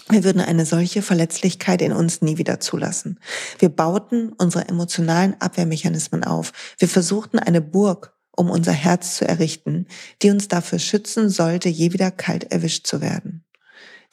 Wir 0.08 0.24
würden 0.24 0.40
eine 0.40 0.66
solche 0.66 1.02
Verletzlichkeit 1.02 1.82
in 1.82 1.92
uns 1.92 2.22
nie 2.22 2.38
wieder 2.38 2.58
zulassen. 2.60 3.20
Wir 3.58 3.68
bauten 3.68 4.32
unsere 4.32 4.68
emotionalen 4.68 5.40
Abwehrmechanismen 5.40 6.24
auf. 6.24 6.52
Wir 6.78 6.88
versuchten 6.88 7.38
eine 7.38 7.60
Burg 7.60 8.14
um 8.36 8.50
unser 8.50 8.72
Herz 8.72 9.16
zu 9.16 9.26
errichten, 9.26 9.86
die 10.22 10.30
uns 10.30 10.48
dafür 10.48 10.78
schützen 10.78 11.30
sollte, 11.30 11.68
je 11.68 11.92
wieder 11.92 12.10
kalt 12.10 12.52
erwischt 12.52 12.86
zu 12.86 13.00
werden. 13.00 13.44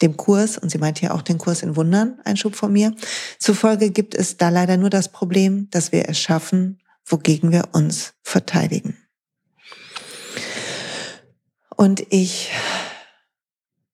Dem 0.01 0.17
Kurs, 0.17 0.57
und 0.57 0.69
sie 0.69 0.77
meint 0.77 0.99
hier 0.99 1.13
auch 1.13 1.21
den 1.21 1.37
Kurs 1.37 1.61
in 1.61 1.75
Wundern, 1.75 2.19
ein 2.25 2.37
Schub 2.37 2.55
von 2.55 2.73
mir, 2.73 2.95
zufolge 3.39 3.91
gibt 3.91 4.15
es 4.15 4.37
da 4.37 4.49
leider 4.49 4.77
nur 4.77 4.89
das 4.89 5.09
Problem, 5.09 5.69
dass 5.69 5.91
wir 5.91 6.09
es 6.09 6.19
schaffen, 6.19 6.79
wogegen 7.05 7.51
wir 7.51 7.69
uns 7.73 8.13
verteidigen. 8.23 8.97
Und 11.75 12.05
ich, 12.09 12.51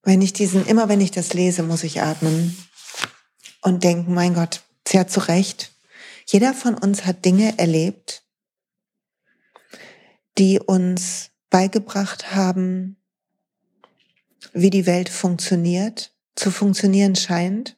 wenn 0.03 0.21
ich 0.21 0.33
diesen, 0.33 0.65
immer 0.65 0.89
wenn 0.89 1.01
ich 1.01 1.11
das 1.11 1.33
lese, 1.33 1.63
muss 1.63 1.83
ich 1.83 2.01
atmen 2.01 2.57
und 3.61 3.83
denken, 3.83 4.13
mein 4.13 4.33
Gott, 4.33 4.61
sie 4.87 4.99
hat 4.99 5.11
zu 5.11 5.21
Recht. 5.21 5.71
Jeder 6.25 6.53
von 6.53 6.75
uns 6.75 7.05
hat 7.05 7.23
Dinge 7.23 7.57
erlebt, 7.57 8.23
die 10.37 10.59
uns 10.59 11.31
beigebracht 11.49 12.35
haben, 12.35 12.96
wie 14.61 14.69
die 14.69 14.85
Welt 14.85 15.09
funktioniert, 15.09 16.11
zu 16.35 16.51
funktionieren 16.51 17.15
scheint 17.15 17.77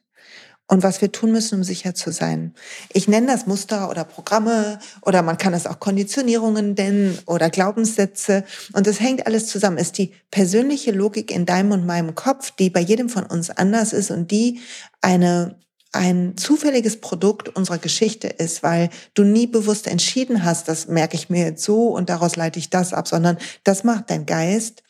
und 0.66 0.82
was 0.82 1.00
wir 1.00 1.10
tun 1.10 1.32
müssen, 1.32 1.56
um 1.56 1.64
sicher 1.64 1.94
zu 1.94 2.12
sein. 2.12 2.54
Ich 2.92 3.08
nenne 3.08 3.26
das 3.26 3.46
Muster 3.46 3.90
oder 3.90 4.04
Programme 4.04 4.78
oder 5.02 5.22
man 5.22 5.36
kann 5.36 5.52
es 5.52 5.66
auch 5.66 5.80
Konditionierungen 5.80 6.74
nennen 6.74 7.18
oder 7.26 7.50
Glaubenssätze 7.50 8.44
und 8.72 8.86
das 8.86 9.00
hängt 9.00 9.26
alles 9.26 9.48
zusammen. 9.48 9.78
Ist 9.78 9.98
die 9.98 10.12
persönliche 10.30 10.92
Logik 10.92 11.30
in 11.30 11.44
deinem 11.44 11.72
und 11.72 11.86
meinem 11.86 12.14
Kopf, 12.14 12.52
die 12.52 12.70
bei 12.70 12.80
jedem 12.80 13.08
von 13.08 13.24
uns 13.24 13.50
anders 13.50 13.92
ist 13.92 14.10
und 14.10 14.30
die 14.30 14.60
eine 15.00 15.58
ein 15.92 16.36
zufälliges 16.36 17.00
Produkt 17.00 17.48
unserer 17.48 17.78
Geschichte 17.78 18.28
ist, 18.28 18.62
weil 18.62 18.90
du 19.14 19.24
nie 19.24 19.48
bewusst 19.48 19.88
entschieden 19.88 20.44
hast, 20.44 20.68
das 20.68 20.86
merke 20.86 21.16
ich 21.16 21.30
mir 21.30 21.46
jetzt 21.46 21.64
so 21.64 21.88
und 21.88 22.08
daraus 22.08 22.36
leite 22.36 22.60
ich 22.60 22.70
das 22.70 22.92
ab, 22.92 23.08
sondern 23.08 23.38
das 23.64 23.82
macht 23.82 24.08
dein 24.08 24.24
Geist 24.24 24.84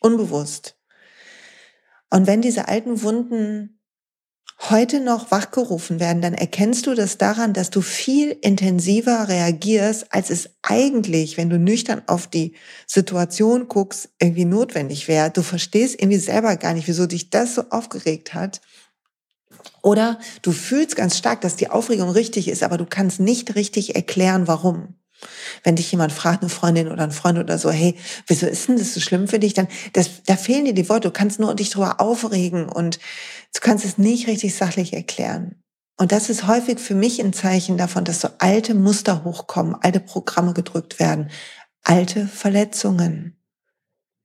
unbewusst. 0.00 0.76
Und 2.14 2.28
wenn 2.28 2.42
diese 2.42 2.68
alten 2.68 3.02
Wunden 3.02 3.80
heute 4.70 5.00
noch 5.00 5.32
wachgerufen 5.32 5.98
werden, 5.98 6.22
dann 6.22 6.32
erkennst 6.32 6.86
du 6.86 6.94
das 6.94 7.18
daran, 7.18 7.54
dass 7.54 7.70
du 7.70 7.80
viel 7.80 8.30
intensiver 8.40 9.26
reagierst, 9.26 10.12
als 10.12 10.30
es 10.30 10.50
eigentlich, 10.62 11.36
wenn 11.36 11.50
du 11.50 11.58
nüchtern 11.58 12.02
auf 12.06 12.28
die 12.28 12.54
Situation 12.86 13.66
guckst, 13.66 14.10
irgendwie 14.20 14.44
notwendig 14.44 15.08
wäre. 15.08 15.32
Du 15.32 15.42
verstehst 15.42 16.00
irgendwie 16.00 16.20
selber 16.20 16.54
gar 16.54 16.74
nicht, 16.74 16.86
wieso 16.86 17.06
dich 17.06 17.30
das 17.30 17.56
so 17.56 17.64
aufgeregt 17.70 18.32
hat. 18.32 18.60
Oder 19.82 20.20
du 20.42 20.52
fühlst 20.52 20.94
ganz 20.94 21.18
stark, 21.18 21.40
dass 21.40 21.56
die 21.56 21.68
Aufregung 21.68 22.10
richtig 22.10 22.46
ist, 22.46 22.62
aber 22.62 22.78
du 22.78 22.86
kannst 22.86 23.18
nicht 23.18 23.56
richtig 23.56 23.96
erklären, 23.96 24.46
warum. 24.46 24.94
Wenn 25.62 25.76
dich 25.76 25.90
jemand 25.90 26.12
fragt, 26.12 26.42
eine 26.42 26.50
Freundin 26.50 26.88
oder 26.88 27.04
ein 27.04 27.12
Freund 27.12 27.38
oder 27.38 27.58
so, 27.58 27.70
hey, 27.70 27.96
wieso 28.26 28.46
ist 28.46 28.68
denn 28.68 28.76
das 28.76 28.94
so 28.94 29.00
schlimm 29.00 29.28
für 29.28 29.38
dich? 29.38 29.54
Dann, 29.54 29.68
das, 29.92 30.22
da 30.26 30.36
fehlen 30.36 30.64
dir 30.64 30.74
die 30.74 30.88
Worte. 30.88 31.08
Du 31.08 31.12
kannst 31.12 31.40
nur 31.40 31.54
dich 31.54 31.70
darüber 31.70 32.00
aufregen 32.00 32.68
und 32.68 32.98
du 33.54 33.60
kannst 33.60 33.84
es 33.84 33.98
nicht 33.98 34.26
richtig 34.26 34.54
sachlich 34.54 34.92
erklären. 34.92 35.62
Und 35.96 36.12
das 36.12 36.28
ist 36.28 36.46
häufig 36.46 36.80
für 36.80 36.94
mich 36.94 37.20
ein 37.20 37.32
Zeichen 37.32 37.78
davon, 37.78 38.04
dass 38.04 38.20
so 38.20 38.28
alte 38.38 38.74
Muster 38.74 39.24
hochkommen, 39.24 39.76
alte 39.80 40.00
Programme 40.00 40.52
gedrückt 40.52 40.98
werden, 40.98 41.30
alte 41.82 42.26
Verletzungen 42.26 43.36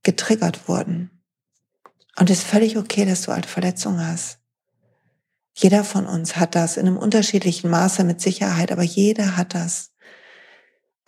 getriggert 0.03 0.67
wurden. 0.67 1.12
Und 2.17 2.29
es 2.29 2.39
ist 2.39 2.48
völlig 2.48 2.77
okay, 2.77 3.05
dass 3.05 3.22
du 3.22 3.31
alte 3.31 3.48
Verletzungen 3.48 4.05
hast. 4.05 4.39
Jeder 5.55 5.84
von 5.84 6.05
uns 6.05 6.38
hat 6.38 6.55
das 6.55 6.77
in 6.77 6.88
einem 6.88 6.98
unterschiedlichen 6.98 7.69
Maße 7.69 8.03
mit 8.03 8.22
Sicherheit, 8.22 8.72
aber 8.72 8.84
jeder 8.84 9.38
hat 9.38 9.53
das. 9.53 9.88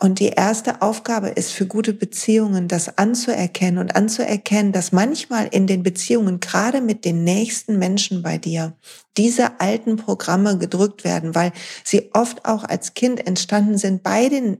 Und 0.03 0.17
die 0.17 0.29
erste 0.29 0.81
Aufgabe 0.81 1.27
ist 1.27 1.51
für 1.51 1.67
gute 1.67 1.93
Beziehungen, 1.93 2.67
das 2.67 2.97
anzuerkennen 2.97 3.77
und 3.77 3.95
anzuerkennen, 3.95 4.71
dass 4.71 4.91
manchmal 4.91 5.45
in 5.51 5.67
den 5.67 5.83
Beziehungen, 5.83 6.39
gerade 6.39 6.81
mit 6.81 7.05
den 7.05 7.23
nächsten 7.23 7.77
Menschen 7.77 8.23
bei 8.23 8.39
dir, 8.39 8.73
diese 9.15 9.59
alten 9.59 9.97
Programme 9.97 10.57
gedrückt 10.57 11.03
werden, 11.03 11.35
weil 11.35 11.51
sie 11.83 12.09
oft 12.15 12.45
auch 12.45 12.63
als 12.63 12.95
Kind 12.95 13.27
entstanden 13.27 13.77
sind 13.77 14.01
bei 14.01 14.27
den 14.27 14.57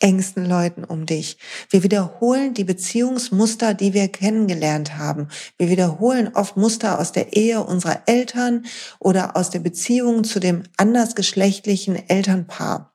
engsten 0.00 0.46
Leuten 0.46 0.84
um 0.84 1.04
dich. 1.04 1.36
Wir 1.68 1.82
wiederholen 1.82 2.54
die 2.54 2.64
Beziehungsmuster, 2.64 3.74
die 3.74 3.92
wir 3.92 4.08
kennengelernt 4.08 4.96
haben. 4.96 5.28
Wir 5.58 5.68
wiederholen 5.68 6.30
oft 6.32 6.56
Muster 6.56 6.98
aus 6.98 7.12
der 7.12 7.36
Ehe 7.36 7.62
unserer 7.62 8.04
Eltern 8.06 8.64
oder 9.00 9.36
aus 9.36 9.50
der 9.50 9.60
Beziehung 9.60 10.24
zu 10.24 10.40
dem 10.40 10.62
andersgeschlechtlichen 10.78 12.08
Elternpaar. 12.08 12.94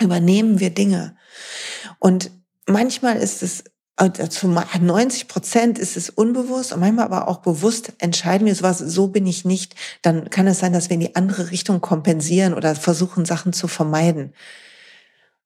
Übernehmen 0.00 0.60
wir 0.60 0.70
Dinge. 0.70 1.16
Und 1.98 2.30
manchmal 2.66 3.16
ist 3.16 3.42
es 3.42 3.64
also 3.96 4.26
zu 4.26 4.48
90 4.48 5.28
Prozent 5.28 5.78
ist 5.78 5.96
es 5.96 6.10
unbewusst 6.10 6.72
und 6.72 6.80
manchmal 6.80 7.04
aber 7.04 7.28
auch 7.28 7.38
bewusst 7.38 7.92
entscheiden 7.98 8.46
wir 8.46 8.54
sowas, 8.54 8.78
so 8.78 9.06
bin 9.06 9.24
ich 9.26 9.44
nicht. 9.44 9.76
Dann 10.02 10.30
kann 10.30 10.48
es 10.48 10.58
sein, 10.58 10.72
dass 10.72 10.90
wir 10.90 10.94
in 10.94 11.00
die 11.00 11.14
andere 11.14 11.52
Richtung 11.52 11.80
kompensieren 11.80 12.54
oder 12.54 12.74
versuchen, 12.74 13.24
Sachen 13.24 13.52
zu 13.52 13.68
vermeiden. 13.68 14.32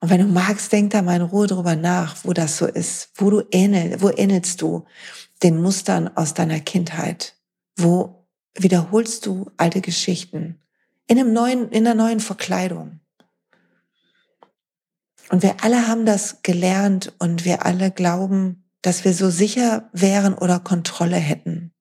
Und 0.01 0.11
wenn 0.11 0.21
du 0.21 0.27
magst, 0.27 0.73
denk 0.73 0.91
da 0.93 1.03
mal 1.03 1.17
in 1.17 1.23
Ruhe 1.23 1.47
drüber 1.47 1.77
nach, 1.77 2.17
wo 2.25 2.33
das 2.33 2.57
so 2.57 2.67
ist. 2.67 3.11
Wo 3.17 3.31
du 3.31 3.43
ähnelst, 3.51 4.01
wo 4.01 4.11
ähnelst 4.11 4.63
du 4.63 4.87
den 5.43 5.61
Mustern 5.61 6.09
aus 6.17 6.35
deiner 6.35 6.61
Kindheit? 6.61 7.35
Wo 7.77 8.27
wiederholst 8.55 9.27
du 9.27 9.51
alte 9.57 9.81
Geschichten? 9.81 10.61
In 11.07 11.19
einem 11.19 11.33
neuen, 11.33 11.71
in 11.71 11.87
einer 11.87 12.01
neuen 12.01 12.21
Verkleidung. 12.21 13.01
Und 15.31 15.43
wir 15.43 15.63
alle 15.63 15.89
haben 15.89 16.07
das 16.07 16.43
gelernt 16.43 17.13
und 17.19 17.45
wir 17.45 17.67
alle 17.67 17.91
glauben, 17.91 18.65
dass 18.83 19.05
wir 19.05 19.13
so 19.13 19.31
sicher 19.31 19.91
wären 19.93 20.35
oder 20.35 20.61
Kontrolle 20.61 21.17
hätten. 21.17 21.73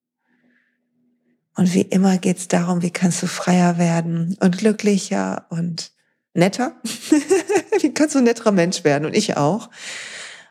Und 1.56 1.74
wie 1.74 1.82
immer 1.82 2.18
geht 2.18 2.38
es 2.38 2.48
darum, 2.48 2.82
wie 2.82 2.90
kannst 2.90 3.22
du 3.22 3.26
freier 3.26 3.78
werden 3.78 4.36
und 4.40 4.58
glücklicher 4.58 5.46
und 5.50 5.92
netter. 6.34 6.76
Wie 7.80 7.92
kannst 7.92 8.14
du 8.14 8.18
ein 8.18 8.24
netterer 8.24 8.52
Mensch 8.52 8.84
werden? 8.84 9.06
Und 9.06 9.16
ich 9.16 9.36
auch. 9.36 9.70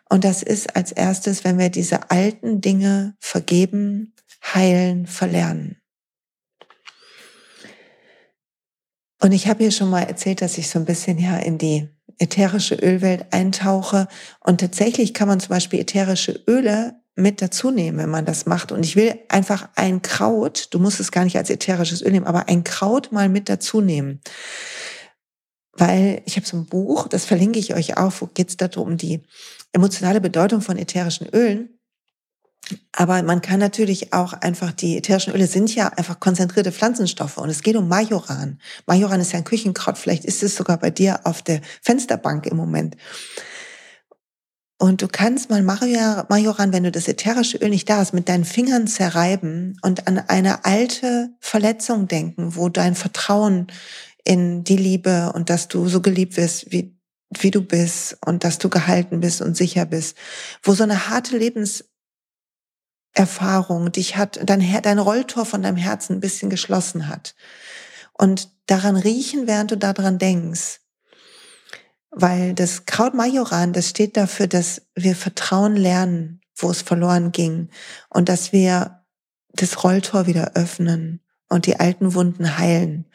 Und 0.10 0.24
das 0.24 0.44
ist 0.44 0.76
als 0.76 0.92
erstes, 0.92 1.44
wenn 1.44 1.58
wir 1.58 1.70
diese 1.70 2.12
alten 2.12 2.62
Dinge 2.62 3.16
vergeben, 3.20 4.14
heilen, 4.54 5.08
verlernen. 5.08 5.78
Und 9.20 9.32
ich 9.32 9.48
habe 9.48 9.64
hier 9.64 9.72
schon 9.72 9.90
mal 9.90 10.04
erzählt, 10.04 10.42
dass 10.42 10.58
ich 10.58 10.70
so 10.70 10.80
ein 10.80 10.86
bisschen 10.86 11.18
ja 11.18 11.38
in 11.38 11.58
die 11.58 11.90
ätherische 12.20 12.76
Ölwelt 12.76 13.26
eintauche. 13.32 14.08
Und 14.40 14.60
tatsächlich 14.60 15.14
kann 15.14 15.28
man 15.28 15.40
zum 15.40 15.50
Beispiel 15.50 15.80
ätherische 15.80 16.44
Öle 16.48 16.96
mit 17.16 17.42
dazu 17.42 17.72
nehmen, 17.72 17.98
wenn 17.98 18.10
man 18.10 18.26
das 18.26 18.46
macht. 18.46 18.72
Und 18.72 18.84
ich 18.84 18.96
will 18.96 19.16
einfach 19.30 19.70
ein 19.76 20.02
Kraut, 20.02 20.68
du 20.72 20.80
musst 20.80 21.00
es 21.00 21.12
gar 21.12 21.24
nicht 21.24 21.38
als 21.38 21.50
ätherisches 21.50 22.02
Öl 22.02 22.12
nehmen, 22.12 22.28
aber 22.28 22.48
ein 22.48 22.64
Kraut 22.64 23.12
mal 23.12 23.30
mit 23.30 23.50
dazu 23.50 23.82
nehmen 23.82 24.22
weil 25.78 26.24
ich 26.26 26.36
habe 26.36 26.48
so 26.48 26.58
ein 26.58 26.66
Buch, 26.66 27.08
das 27.08 27.26
verlinke 27.26 27.60
ich 27.60 27.76
euch 27.76 27.98
auch, 27.98 28.12
wo 28.20 28.26
geht 28.26 28.50
es 28.50 28.58
darum, 28.58 28.88
um 28.88 28.98
die 28.98 29.22
emotionale 29.72 30.20
Bedeutung 30.20 30.62
von 30.62 30.78
ätherischen 30.78 31.28
Ölen. 31.28 31.77
Aber 32.92 33.22
man 33.24 33.42
kann 33.42 33.60
natürlich 33.60 34.14
auch 34.14 34.34
einfach, 34.34 34.72
die 34.72 34.98
ätherischen 34.98 35.34
Öle 35.34 35.48
sind 35.48 35.74
ja 35.74 35.88
einfach 35.90 36.20
konzentrierte 36.20 36.72
Pflanzenstoffe 36.72 37.38
und 37.38 37.50
es 37.50 37.62
geht 37.62 37.76
um 37.76 37.88
Majoran. 37.88 38.60
Majoran 38.86 39.22
ist 39.22 39.32
ja 39.32 39.40
ein 39.40 39.46
Küchenkraut, 39.46 39.98
vielleicht 39.98 40.26
ist 40.26 40.44
es 40.44 40.56
sogar 40.56 40.78
bei 40.78 40.90
dir 40.90 41.22
auf 41.24 41.42
der 41.42 41.62
Fensterbank 41.82 42.46
im 42.48 42.58
Moment. 42.58 42.98
Und 44.80 45.02
du 45.02 45.08
kannst 45.08 45.50
mal 45.50 45.64
Majoran, 45.64 46.72
wenn 46.72 46.84
du 46.84 46.92
das 46.92 47.08
ätherische 47.08 47.58
Öl 47.58 47.70
nicht 47.70 47.90
da 47.90 47.98
hast, 47.98 48.14
mit 48.14 48.30
deinen 48.30 48.46
Fingern 48.46 48.86
zerreiben 48.86 49.80
und 49.82 50.08
an 50.08 50.20
eine 50.20 50.66
alte 50.66 51.32
Verletzung 51.40 52.08
denken, 52.08 52.56
wo 52.56 52.70
dein 52.70 52.94
Vertrauen 52.94 53.68
in 54.24 54.64
die 54.64 54.78
Liebe 54.78 55.32
und 55.34 55.50
dass 55.50 55.68
du 55.68 55.88
so 55.88 56.02
geliebt 56.02 56.38
wirst, 56.38 56.72
wie 56.72 56.98
wie 57.42 57.52
du 57.52 57.62
bist 57.62 58.18
und 58.26 58.44
dass 58.44 58.58
du 58.58 58.70
gehalten 58.70 59.20
bist 59.20 59.42
und 59.42 59.58
sicher 59.58 59.86
bist, 59.86 60.18
wo 60.64 60.74
so 60.74 60.84
eine 60.84 61.10
harte 61.10 61.38
Lebenserfahrung 63.18 63.92
dich 63.92 64.16
hat, 64.16 64.40
dein, 64.44 64.64
dein 64.82 65.00
Rolltor 65.00 65.46
von 65.46 65.64
deinem 65.64 65.78
Herzen 65.78 66.18
ein 66.18 66.20
bisschen 66.20 66.50
geschlossen 66.50 67.08
hat. 67.08 67.36
Und 68.14 68.50
daran 68.68 68.96
riechen, 68.96 69.48
während 69.48 69.72
du 69.72 69.78
daran 69.78 70.18
denkst. 70.18 70.82
Weil 72.12 72.54
das 72.54 72.86
Kraut 72.86 73.14
Majoran, 73.14 73.74
das 73.74 73.90
steht 73.90 74.18
dafür, 74.18 74.48
dass 74.48 74.84
wir 74.96 75.16
Vertrauen 75.16 75.76
lernen, 75.76 76.42
wo 76.56 76.70
es 76.70 76.82
verloren 76.82 77.32
ging 77.32 77.70
und 78.10 78.30
dass 78.30 78.52
wir 78.52 79.04
das 79.54 79.84
Rolltor 79.84 80.26
wieder 80.26 80.54
öffnen 80.56 81.22
und 81.50 81.66
die 81.66 81.80
alten 81.80 82.14
Wunden 82.14 82.58
heilen 82.58 83.06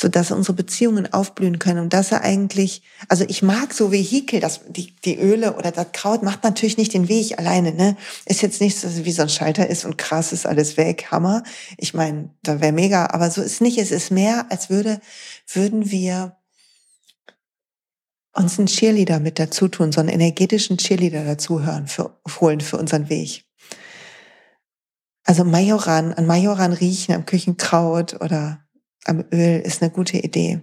so 0.00 0.08
dass 0.08 0.30
unsere 0.30 0.54
Beziehungen 0.54 1.12
aufblühen 1.12 1.58
können 1.58 1.80
und 1.80 1.92
dass 1.92 2.10
er 2.10 2.22
eigentlich, 2.22 2.80
also 3.08 3.24
ich 3.28 3.42
mag 3.42 3.74
so 3.74 3.92
Vehikel, 3.92 4.40
das, 4.40 4.62
die, 4.66 4.96
die 5.04 5.18
Öle 5.18 5.56
oder 5.56 5.72
das 5.72 5.92
Kraut 5.92 6.22
macht 6.22 6.42
natürlich 6.42 6.78
nicht 6.78 6.94
den 6.94 7.10
Weg 7.10 7.38
alleine, 7.38 7.74
ne? 7.74 7.98
Ist 8.24 8.40
jetzt 8.40 8.62
nicht 8.62 8.78
so, 8.78 8.88
wie 9.04 9.12
so 9.12 9.20
ein 9.20 9.28
Schalter 9.28 9.68
ist 9.68 9.84
und 9.84 9.98
krass 9.98 10.32
ist 10.32 10.46
alles 10.46 10.78
weg, 10.78 11.08
Hammer. 11.10 11.42
Ich 11.76 11.92
meine, 11.92 12.30
da 12.42 12.62
wäre 12.62 12.72
mega, 12.72 13.10
aber 13.10 13.30
so 13.30 13.42
ist 13.42 13.60
nicht. 13.60 13.76
Es 13.76 13.90
ist 13.90 14.10
mehr, 14.10 14.46
als 14.48 14.70
würde, 14.70 15.02
würden 15.52 15.90
wir 15.90 16.34
uns 18.32 18.58
einen 18.58 18.68
Cheerleader 18.68 19.20
mit 19.20 19.38
dazu 19.38 19.68
tun, 19.68 19.92
so 19.92 20.00
einen 20.00 20.08
energetischen 20.08 20.78
Cheerleader 20.78 21.26
dazu 21.26 21.62
hören, 21.62 21.88
für, 21.88 22.18
holen 22.40 22.62
für 22.62 22.78
unseren 22.78 23.10
Weg. 23.10 23.44
Also 25.24 25.44
Majoran, 25.44 26.14
an 26.14 26.26
Majoran 26.26 26.72
riechen, 26.72 27.14
am 27.14 27.26
Küchenkraut 27.26 28.14
oder 28.22 28.64
am 29.10 29.24
Öl 29.32 29.60
ist 29.60 29.82
eine 29.82 29.90
gute 29.90 30.16
Idee. 30.16 30.60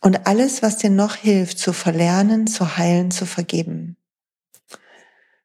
Und 0.00 0.26
alles, 0.26 0.62
was 0.62 0.78
dir 0.78 0.88
noch 0.88 1.16
hilft, 1.16 1.58
zu 1.58 1.72
verlernen, 1.72 2.46
zu 2.46 2.78
heilen, 2.78 3.10
zu 3.10 3.26
vergeben. 3.26 3.96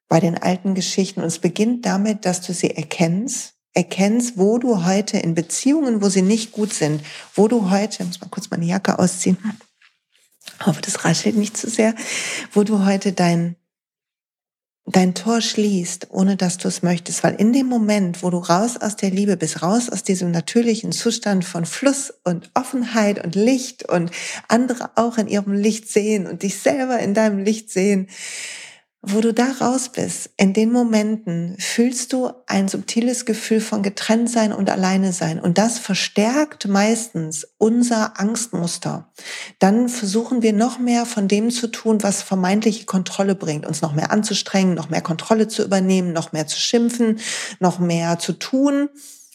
Bei 0.08 0.20
den 0.20 0.38
alten 0.38 0.74
Geschichten. 0.74 1.20
Und 1.20 1.26
es 1.26 1.40
beginnt 1.40 1.84
damit, 1.84 2.24
dass 2.24 2.40
du 2.40 2.54
sie 2.54 2.70
erkennst, 2.70 3.54
erkennst, 3.74 4.38
wo 4.38 4.56
du 4.56 4.86
heute 4.86 5.18
in 5.18 5.34
Beziehungen, 5.34 6.00
wo 6.00 6.08
sie 6.08 6.22
nicht 6.22 6.52
gut 6.52 6.72
sind, 6.72 7.02
wo 7.34 7.48
du 7.48 7.70
heute, 7.70 8.04
muss 8.04 8.20
mal 8.20 8.28
kurz 8.30 8.48
meine 8.48 8.64
Jacke 8.64 8.98
ausziehen, 8.98 9.36
hoffe, 10.64 10.80
das 10.80 11.04
raschelt 11.04 11.36
nicht 11.36 11.56
zu 11.56 11.68
sehr, 11.68 11.94
wo 12.52 12.62
du 12.62 12.86
heute 12.86 13.12
dein 13.12 13.56
dein 14.86 15.14
Tor 15.14 15.40
schließt, 15.40 16.08
ohne 16.10 16.36
dass 16.36 16.58
du 16.58 16.68
es 16.68 16.82
möchtest. 16.82 17.24
Weil 17.24 17.34
in 17.34 17.52
dem 17.52 17.66
Moment, 17.66 18.22
wo 18.22 18.30
du 18.30 18.38
raus 18.38 18.76
aus 18.76 18.94
der 18.96 19.10
Liebe 19.10 19.36
bist, 19.36 19.62
raus 19.62 19.90
aus 19.90 20.04
diesem 20.04 20.30
natürlichen 20.30 20.92
Zustand 20.92 21.44
von 21.44 21.66
Fluss 21.66 22.14
und 22.24 22.50
Offenheit 22.54 23.24
und 23.24 23.34
Licht 23.34 23.88
und 23.88 24.10
andere 24.48 24.90
auch 24.94 25.18
in 25.18 25.26
ihrem 25.26 25.52
Licht 25.52 25.88
sehen 25.88 26.26
und 26.26 26.42
dich 26.42 26.58
selber 26.60 27.00
in 27.00 27.14
deinem 27.14 27.38
Licht 27.38 27.70
sehen, 27.70 28.08
wo 29.08 29.20
du 29.20 29.32
da 29.32 29.52
raus 29.60 29.90
bist, 29.90 30.30
in 30.36 30.52
den 30.52 30.72
Momenten 30.72 31.56
fühlst 31.60 32.12
du 32.12 32.30
ein 32.46 32.66
subtiles 32.66 33.24
Gefühl 33.24 33.60
von 33.60 33.84
getrennt 33.84 34.28
sein 34.28 34.52
und 34.52 34.68
alleine 34.68 35.12
sein. 35.12 35.38
Und 35.38 35.58
das 35.58 35.78
verstärkt 35.78 36.66
meistens 36.66 37.46
unser 37.56 38.18
Angstmuster. 38.18 39.12
Dann 39.60 39.88
versuchen 39.88 40.42
wir 40.42 40.52
noch 40.52 40.80
mehr 40.80 41.06
von 41.06 41.28
dem 41.28 41.50
zu 41.50 41.68
tun, 41.68 42.02
was 42.02 42.22
vermeintliche 42.22 42.84
Kontrolle 42.84 43.36
bringt. 43.36 43.64
Uns 43.64 43.80
noch 43.80 43.92
mehr 43.92 44.10
anzustrengen, 44.10 44.74
noch 44.74 44.90
mehr 44.90 45.02
Kontrolle 45.02 45.46
zu 45.46 45.62
übernehmen, 45.62 46.12
noch 46.12 46.32
mehr 46.32 46.48
zu 46.48 46.58
schimpfen, 46.58 47.20
noch 47.60 47.78
mehr 47.78 48.18
zu 48.18 48.32
tun. 48.32 48.88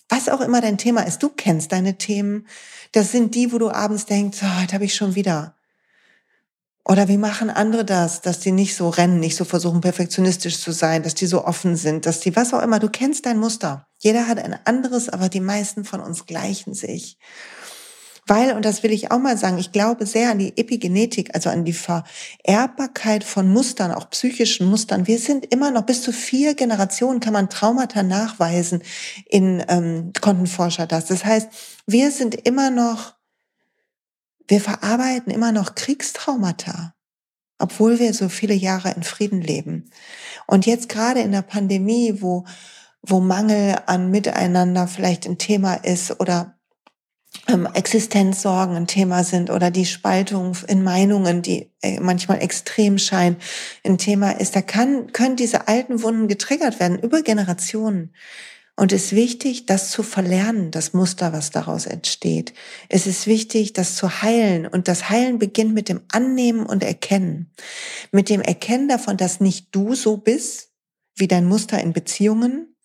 Was 0.09 0.27
auch 0.27 0.41
immer 0.41 0.59
dein 0.59 0.77
Thema 0.77 1.03
ist. 1.03 1.23
Du 1.23 1.29
kennst 1.29 1.71
deine 1.71 1.97
Themen. 1.97 2.45
Das 2.91 3.13
sind 3.13 3.35
die, 3.35 3.53
wo 3.53 3.57
du 3.57 3.69
abends 3.69 4.05
denkst, 4.05 4.39
oh, 4.41 4.61
heute 4.61 4.73
habe 4.73 4.83
ich 4.83 4.95
schon 4.95 5.15
wieder 5.15 5.55
oder 6.83 7.07
wie 7.07 7.17
machen 7.17 7.49
andere 7.49 7.85
das, 7.85 8.21
dass 8.21 8.39
die 8.39 8.51
nicht 8.51 8.75
so 8.75 8.89
rennen, 8.89 9.19
nicht 9.19 9.35
so 9.35 9.45
versuchen, 9.45 9.81
perfektionistisch 9.81 10.59
zu 10.59 10.71
sein, 10.71 11.03
dass 11.03 11.13
die 11.13 11.27
so 11.27 11.45
offen 11.45 11.75
sind, 11.75 12.05
dass 12.05 12.19
die, 12.19 12.35
was 12.35 12.53
auch 12.53 12.61
immer, 12.61 12.79
du 12.79 12.89
kennst 12.89 13.25
dein 13.25 13.37
Muster. 13.37 13.85
Jeder 13.99 14.27
hat 14.27 14.39
ein 14.39 14.57
anderes, 14.65 15.07
aber 15.07 15.29
die 15.29 15.41
meisten 15.41 15.85
von 15.85 15.99
uns 15.99 16.25
gleichen 16.25 16.73
sich. 16.73 17.17
Weil, 18.27 18.53
und 18.53 18.65
das 18.65 18.83
will 18.83 18.91
ich 18.91 19.11
auch 19.11 19.19
mal 19.19 19.37
sagen, 19.37 19.57
ich 19.57 19.71
glaube 19.71 20.05
sehr 20.05 20.31
an 20.31 20.39
die 20.39 20.57
Epigenetik, 20.57 21.33
also 21.33 21.49
an 21.49 21.65
die 21.65 21.73
Vererbbarkeit 21.73 23.23
von 23.23 23.51
Mustern, 23.51 23.91
auch 23.91 24.09
psychischen 24.09 24.67
Mustern. 24.67 25.07
Wir 25.07 25.19
sind 25.19 25.51
immer 25.51 25.71
noch, 25.71 25.83
bis 25.83 26.01
zu 26.03 26.11
vier 26.11 26.55
Generationen 26.55 27.19
kann 27.19 27.33
man 27.33 27.49
Traumata 27.49 28.03
nachweisen 28.03 28.83
in 29.27 29.63
ähm, 29.67 30.13
Kontenforscher 30.19 30.87
das. 30.87 31.05
Das 31.05 31.25
heißt, 31.25 31.49
wir 31.87 32.11
sind 32.11 32.35
immer 32.35 32.69
noch 32.69 33.15
wir 34.51 34.59
verarbeiten 34.59 35.31
immer 35.31 35.53
noch 35.53 35.75
Kriegstraumata, 35.75 36.93
obwohl 37.57 37.99
wir 37.99 38.13
so 38.13 38.27
viele 38.27 38.53
Jahre 38.53 38.91
in 38.91 39.03
Frieden 39.03 39.41
leben. 39.41 39.89
Und 40.45 40.65
jetzt 40.65 40.89
gerade 40.89 41.21
in 41.21 41.31
der 41.31 41.41
Pandemie, 41.41 42.17
wo, 42.21 42.43
wo 43.01 43.21
Mangel 43.21 43.77
an 43.85 44.11
Miteinander 44.11 44.87
vielleicht 44.87 45.25
ein 45.25 45.37
Thema 45.37 45.75
ist 45.75 46.19
oder 46.19 46.59
ähm, 47.47 47.65
Existenzsorgen 47.73 48.75
ein 48.75 48.87
Thema 48.87 49.23
sind 49.23 49.49
oder 49.49 49.71
die 49.71 49.85
Spaltung 49.85 50.57
in 50.67 50.83
Meinungen, 50.83 51.41
die 51.41 51.71
äh, 51.81 52.01
manchmal 52.01 52.43
extrem 52.43 52.97
scheinen, 52.97 53.37
ein 53.85 53.97
Thema 53.97 54.31
ist, 54.31 54.53
da 54.53 54.61
kann, 54.61 55.13
können 55.13 55.37
diese 55.37 55.69
alten 55.69 56.03
Wunden 56.03 56.27
getriggert 56.27 56.81
werden 56.81 56.99
über 56.99 57.21
Generationen. 57.21 58.13
Und 58.75 58.93
es 58.93 59.05
ist 59.05 59.15
wichtig, 59.15 59.65
das 59.65 59.91
zu 59.91 60.01
verlernen, 60.01 60.71
das 60.71 60.93
Muster, 60.93 61.33
was 61.33 61.51
daraus 61.51 61.85
entsteht. 61.85 62.53
Es 62.89 63.05
ist 63.05 63.27
wichtig, 63.27 63.73
das 63.73 63.95
zu 63.95 64.21
heilen. 64.21 64.65
Und 64.65 64.87
das 64.87 65.09
Heilen 65.09 65.39
beginnt 65.39 65.73
mit 65.73 65.89
dem 65.89 66.01
Annehmen 66.11 66.65
und 66.65 66.83
Erkennen. 66.83 67.51
Mit 68.11 68.29
dem 68.29 68.41
Erkennen 68.41 68.87
davon, 68.87 69.17
dass 69.17 69.39
nicht 69.39 69.67
du 69.71 69.93
so 69.93 70.17
bist, 70.17 70.69
wie 71.15 71.27
dein 71.27 71.45
Muster 71.45 71.79
in 71.79 71.93
Beziehungen, 71.93 72.75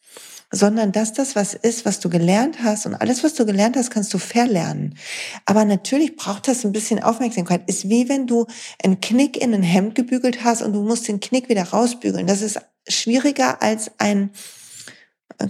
sondern 0.50 0.92
dass 0.92 1.12
das 1.12 1.34
was 1.34 1.54
ist, 1.54 1.84
was 1.84 2.00
du 2.00 2.08
gelernt 2.08 2.62
hast. 2.62 2.86
Und 2.86 2.94
alles, 2.94 3.24
was 3.24 3.34
du 3.34 3.46
gelernt 3.46 3.76
hast, 3.76 3.90
kannst 3.90 4.12
du 4.14 4.18
verlernen. 4.18 4.96
Aber 5.44 5.64
natürlich 5.64 6.16
braucht 6.16 6.48
das 6.48 6.64
ein 6.64 6.72
bisschen 6.72 7.02
Aufmerksamkeit. 7.02 7.68
Ist 7.68 7.88
wie 7.88 8.08
wenn 8.08 8.26
du 8.26 8.46
einen 8.82 9.00
Knick 9.00 9.36
in 9.36 9.54
ein 9.54 9.62
Hemd 9.62 9.94
gebügelt 9.94 10.44
hast 10.44 10.62
und 10.62 10.72
du 10.72 10.82
musst 10.82 11.08
den 11.08 11.20
Knick 11.20 11.48
wieder 11.48 11.64
rausbügeln. 11.64 12.26
Das 12.26 12.42
ist 12.42 12.60
schwieriger 12.88 13.62
als 13.62 13.90
ein 13.98 14.30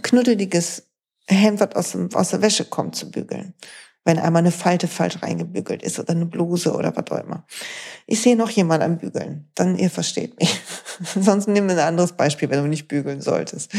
knuddeliges 0.02 0.84
Hemd, 1.28 1.60
was 1.60 1.74
aus, 1.74 2.14
aus 2.14 2.30
der 2.30 2.42
Wäsche 2.42 2.64
kommt, 2.64 2.96
zu 2.96 3.10
bügeln. 3.10 3.54
Wenn 4.04 4.18
einmal 4.18 4.40
eine 4.40 4.52
Falte 4.52 4.86
falsch 4.86 5.20
reingebügelt 5.20 5.82
ist 5.82 5.98
oder 5.98 6.10
eine 6.10 6.26
Bluse 6.26 6.72
oder 6.72 6.94
was 6.94 7.10
auch 7.10 7.24
immer. 7.24 7.44
Ich 8.06 8.20
sehe 8.20 8.36
noch 8.36 8.50
jemand 8.50 8.84
am 8.84 8.98
Bügeln. 8.98 9.50
Dann 9.56 9.76
ihr 9.76 9.90
versteht 9.90 10.38
mich. 10.38 10.60
Sonst 11.20 11.48
nimm 11.48 11.68
ein 11.68 11.78
anderes 11.78 12.12
Beispiel, 12.12 12.48
wenn 12.50 12.62
du 12.62 12.68
nicht 12.68 12.86
bügeln 12.86 13.20
solltest. 13.20 13.74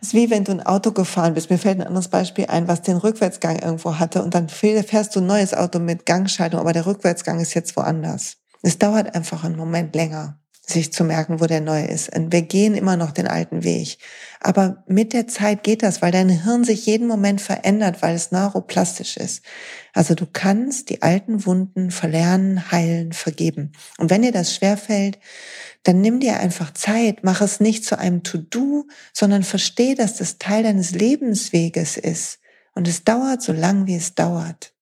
Es 0.00 0.08
ist 0.08 0.14
wie 0.14 0.30
wenn 0.30 0.44
du 0.44 0.52
ein 0.52 0.64
Auto 0.64 0.92
gefahren 0.92 1.34
bist. 1.34 1.50
Mir 1.50 1.58
fällt 1.58 1.80
ein 1.80 1.86
anderes 1.86 2.08
Beispiel 2.08 2.46
ein, 2.46 2.68
was 2.68 2.80
den 2.80 2.96
Rückwärtsgang 2.96 3.58
irgendwo 3.58 3.98
hatte 3.98 4.22
und 4.22 4.34
dann 4.34 4.48
fährst 4.48 5.14
du 5.14 5.20
ein 5.20 5.26
neues 5.26 5.52
Auto 5.52 5.78
mit 5.78 6.06
Gangschaltung, 6.06 6.60
aber 6.60 6.72
der 6.72 6.86
Rückwärtsgang 6.86 7.40
ist 7.40 7.54
jetzt 7.54 7.76
woanders. 7.76 8.38
Es 8.62 8.78
dauert 8.78 9.14
einfach 9.14 9.44
einen 9.44 9.56
Moment 9.56 9.94
länger 9.94 10.40
sich 10.68 10.92
zu 10.92 11.04
merken, 11.04 11.40
wo 11.40 11.46
der 11.46 11.60
neue 11.60 11.86
ist. 11.86 12.14
Und 12.14 12.32
wir 12.32 12.42
gehen 12.42 12.74
immer 12.74 12.96
noch 12.96 13.12
den 13.12 13.28
alten 13.28 13.62
Weg. 13.62 13.98
Aber 14.40 14.82
mit 14.88 15.12
der 15.12 15.28
Zeit 15.28 15.62
geht 15.62 15.82
das, 15.82 16.02
weil 16.02 16.10
dein 16.10 16.28
Hirn 16.28 16.64
sich 16.64 16.86
jeden 16.86 17.06
Moment 17.06 17.40
verändert, 17.40 18.02
weil 18.02 18.16
es 18.16 18.32
neuroplastisch 18.32 19.16
ist. 19.16 19.44
Also 19.92 20.14
du 20.14 20.26
kannst 20.26 20.90
die 20.90 21.02
alten 21.02 21.46
Wunden 21.46 21.92
verlernen, 21.92 22.70
heilen, 22.72 23.12
vergeben. 23.12 23.72
Und 23.98 24.10
wenn 24.10 24.22
dir 24.22 24.32
das 24.32 24.54
schwerfällt, 24.54 25.18
dann 25.84 26.00
nimm 26.00 26.18
dir 26.18 26.40
einfach 26.40 26.74
Zeit, 26.74 27.20
mach 27.22 27.40
es 27.40 27.60
nicht 27.60 27.84
zu 27.84 27.98
einem 27.98 28.24
To-Do, 28.24 28.88
sondern 29.12 29.44
versteh, 29.44 29.94
dass 29.94 30.16
das 30.16 30.38
Teil 30.38 30.64
deines 30.64 30.90
Lebensweges 30.90 31.96
ist. 31.96 32.40
Und 32.74 32.88
es 32.88 33.04
dauert 33.04 33.40
so 33.40 33.52
lang, 33.52 33.86
wie 33.86 33.96
es 33.96 34.14
dauert. 34.14 34.75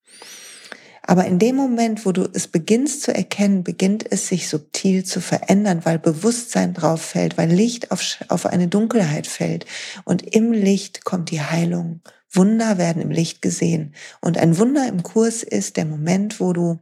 Aber 1.06 1.26
in 1.26 1.38
dem 1.38 1.56
Moment, 1.56 2.06
wo 2.06 2.12
du 2.12 2.26
es 2.32 2.48
beginnst 2.48 3.02
zu 3.02 3.14
erkennen, 3.14 3.62
beginnt 3.62 4.10
es 4.10 4.28
sich 4.28 4.48
subtil 4.48 5.04
zu 5.04 5.20
verändern, 5.20 5.84
weil 5.84 5.98
Bewusstsein 5.98 6.72
drauf 6.72 7.02
fällt, 7.02 7.36
weil 7.36 7.50
Licht 7.50 7.90
auf, 7.90 8.16
auf 8.28 8.46
eine 8.46 8.68
Dunkelheit 8.68 9.26
fällt. 9.26 9.66
Und 10.04 10.34
im 10.34 10.52
Licht 10.52 11.04
kommt 11.04 11.30
die 11.30 11.42
Heilung. 11.42 12.00
Wunder 12.32 12.78
werden 12.78 13.02
im 13.02 13.10
Licht 13.10 13.42
gesehen. 13.42 13.94
Und 14.20 14.38
ein 14.38 14.58
Wunder 14.58 14.88
im 14.88 15.02
Kurs 15.02 15.42
ist 15.42 15.76
der 15.76 15.84
Moment, 15.84 16.40
wo 16.40 16.52
du 16.52 16.78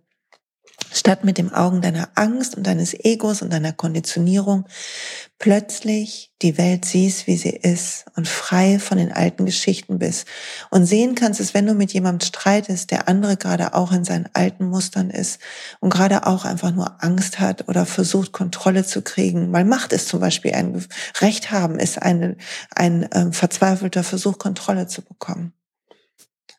statt 0.92 1.24
mit 1.24 1.38
dem 1.38 1.52
Augen 1.52 1.80
deiner 1.80 2.08
Angst 2.14 2.56
und 2.56 2.66
deines 2.66 2.94
Egos 2.94 3.42
und 3.42 3.52
deiner 3.52 3.72
Konditionierung 3.72 4.66
plötzlich 5.38 6.32
die 6.42 6.58
Welt 6.58 6.84
siehst, 6.84 7.26
wie 7.26 7.36
sie 7.36 7.50
ist 7.50 8.04
und 8.16 8.28
frei 8.28 8.78
von 8.78 8.98
den 8.98 9.12
alten 9.12 9.44
Geschichten 9.44 9.98
bist 9.98 10.26
und 10.70 10.86
sehen 10.86 11.14
kannst, 11.14 11.40
dass 11.40 11.54
wenn 11.54 11.66
du 11.66 11.74
mit 11.74 11.92
jemandem 11.92 12.26
streitest, 12.26 12.90
der 12.90 13.08
andere 13.08 13.36
gerade 13.36 13.74
auch 13.74 13.92
in 13.92 14.04
seinen 14.04 14.28
alten 14.34 14.66
Mustern 14.66 15.10
ist 15.10 15.40
und 15.80 15.92
gerade 15.92 16.26
auch 16.26 16.44
einfach 16.44 16.72
nur 16.72 17.02
Angst 17.02 17.40
hat 17.40 17.68
oder 17.68 17.86
versucht, 17.86 18.32
Kontrolle 18.32 18.84
zu 18.84 19.02
kriegen, 19.02 19.52
weil 19.52 19.64
Macht 19.64 19.92
ist 19.92 20.08
zum 20.08 20.20
Beispiel 20.20 20.54
ein 20.54 20.86
Recht 21.20 21.50
haben, 21.50 21.78
ist 21.78 22.00
eine, 22.00 22.36
ein 22.74 23.10
äh, 23.10 23.32
verzweifelter 23.32 24.04
Versuch, 24.04 24.38
Kontrolle 24.38 24.86
zu 24.86 25.02
bekommen. 25.02 25.52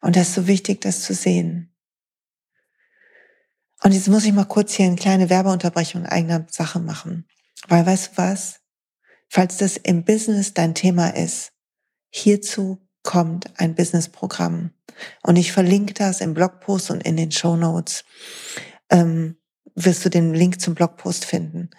Und 0.02 0.18
das 0.18 0.30
ist 0.30 0.36
so 0.36 0.48
wichtig, 0.48 0.82
das 0.82 1.02
zu 1.02 1.14
sehen. 1.14 1.73
Und 3.84 3.92
jetzt 3.92 4.08
muss 4.08 4.26
ich 4.26 4.34
mal 4.34 4.46
kurz 4.46 4.74
hier 4.74 4.86
eine 4.86 4.96
kleine 4.96 5.30
Werbeunterbrechung 5.30 6.02
in 6.02 6.08
eigener 6.08 6.46
Sache 6.50 6.80
machen. 6.80 7.28
Weil 7.68 7.86
weißt 7.86 8.14
du 8.14 8.18
was? 8.18 8.62
Falls 9.30 9.58
das 9.58 9.78
im 9.78 10.06
Business 10.06 10.54
dein 10.54 10.74
Thema 10.74 11.10
ist, 11.10 11.52
hierzu 12.10 12.80
kommt 13.04 13.52
ein 13.60 13.76
Businessprogramm. 13.76 14.72
Und 15.22 15.36
ich 15.36 15.52
verlinke 15.52 15.94
das 15.94 16.22
im 16.22 16.34
Blogpost 16.34 16.92
und 16.92 17.02
in 17.02 17.18
den 17.18 17.32
Show 17.32 17.56
Notes. 17.56 18.06
Ähm, 18.90 19.38
wirst 19.76 20.06
du 20.06 20.10
den 20.10 20.34
Link 20.34 20.62
zum 20.62 20.76
Blogpost 20.76 21.26
finden. 21.26 21.70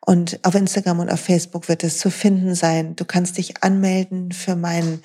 Und 0.00 0.40
auf 0.44 0.54
Instagram 0.54 1.00
und 1.00 1.10
auf 1.10 1.20
Facebook 1.20 1.68
wird 1.68 1.84
es 1.84 1.98
zu 1.98 2.10
finden 2.10 2.54
sein. 2.54 2.96
Du 2.96 3.04
kannst 3.04 3.36
dich 3.36 3.62
anmelden 3.62 4.32
für 4.32 4.56
meinen 4.56 5.02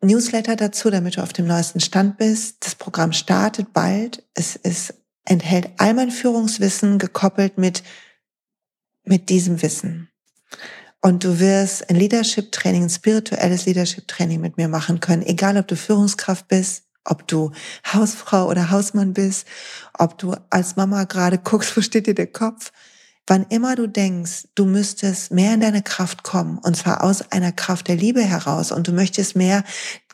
Newsletter 0.00 0.54
dazu, 0.54 0.90
damit 0.90 1.16
du 1.16 1.22
auf 1.22 1.32
dem 1.32 1.46
neuesten 1.46 1.80
Stand 1.80 2.16
bist. 2.18 2.64
Das 2.64 2.76
Programm 2.76 3.12
startet 3.12 3.72
bald. 3.72 4.22
Es 4.34 4.54
ist, 4.56 4.94
enthält 5.24 5.70
all 5.78 5.94
mein 5.94 6.10
Führungswissen 6.10 6.98
gekoppelt 6.98 7.58
mit, 7.58 7.82
mit 9.04 9.28
diesem 9.28 9.62
Wissen. 9.62 10.10
Und 11.00 11.24
du 11.24 11.38
wirst 11.38 11.90
ein 11.90 11.96
Leadership 11.96 12.50
Training, 12.50 12.84
ein 12.84 12.90
spirituelles 12.90 13.66
Leadership 13.66 14.08
Training 14.08 14.40
mit 14.40 14.56
mir 14.56 14.68
machen 14.68 15.00
können, 15.00 15.22
egal 15.22 15.56
ob 15.58 15.68
du 15.68 15.76
Führungskraft 15.76 16.48
bist, 16.48 16.84
ob 17.04 17.28
du 17.28 17.52
Hausfrau 17.92 18.48
oder 18.48 18.70
Hausmann 18.70 19.12
bist, 19.12 19.46
ob 19.98 20.16
du 20.16 20.34
als 20.50 20.76
Mama 20.76 21.04
gerade 21.04 21.38
guckst, 21.38 21.76
wo 21.76 21.80
steht 21.82 22.06
dir 22.06 22.14
der 22.14 22.26
Kopf. 22.26 22.72
Wann 23.26 23.46
immer 23.48 23.74
du 23.74 23.86
denkst, 23.86 24.48
du 24.54 24.66
müsstest 24.66 25.30
mehr 25.30 25.54
in 25.54 25.60
deine 25.60 25.82
Kraft 25.82 26.24
kommen, 26.24 26.58
und 26.58 26.76
zwar 26.76 27.02
aus 27.02 27.32
einer 27.32 27.52
Kraft 27.52 27.88
der 27.88 27.96
Liebe 27.96 28.22
heraus, 28.22 28.70
und 28.70 28.86
du 28.86 28.92
möchtest 28.92 29.34
mehr 29.34 29.64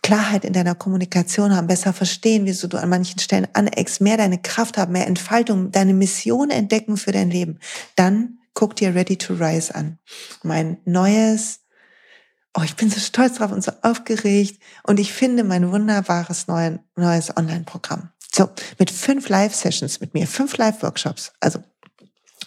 Klarheit 0.03 0.45
in 0.45 0.53
deiner 0.53 0.75
Kommunikation 0.75 1.55
haben, 1.55 1.67
besser 1.67 1.93
verstehen, 1.93 2.47
wieso 2.47 2.69
du 2.69 2.79
an 2.79 2.89
manchen 2.89 3.19
Stellen 3.19 3.49
aneckst, 3.53 4.01
mehr 4.01 4.17
deine 4.17 4.41
Kraft 4.41 4.79
haben, 4.79 4.93
mehr 4.93 5.07
Entfaltung, 5.07 5.73
deine 5.73 5.93
Mission 5.93 6.51
entdecken 6.51 6.97
für 6.97 7.13
dein 7.13 7.31
Leben, 7.31 7.59
dann 7.97 8.39
guck 8.55 8.77
dir 8.77 8.95
Ready 8.95 9.17
to 9.17 9.35
Rise 9.35 9.75
an. 9.75 9.99
Mein 10.43 10.79
neues, 10.85 11.61
oh, 12.57 12.63
ich 12.63 12.77
bin 12.77 12.91
so 12.91 13.01
stolz 13.01 13.35
drauf 13.35 13.53
und 13.53 13.65
so 13.65 13.73
aufgeregt 13.83 14.63
und 14.85 15.01
ich 15.01 15.13
finde 15.13 15.45
mein 15.45 15.71
wunderbares 15.71 16.47
neues 16.47 17.37
Online-Programm. 17.37 18.11
So, 18.33 18.49
mit 18.79 18.91
fünf 18.91 19.29
Live-Sessions 19.29 20.01
mit 20.01 20.15
mir, 20.15 20.27
fünf 20.27 20.57
Live-Workshops, 20.57 21.33
also 21.41 21.61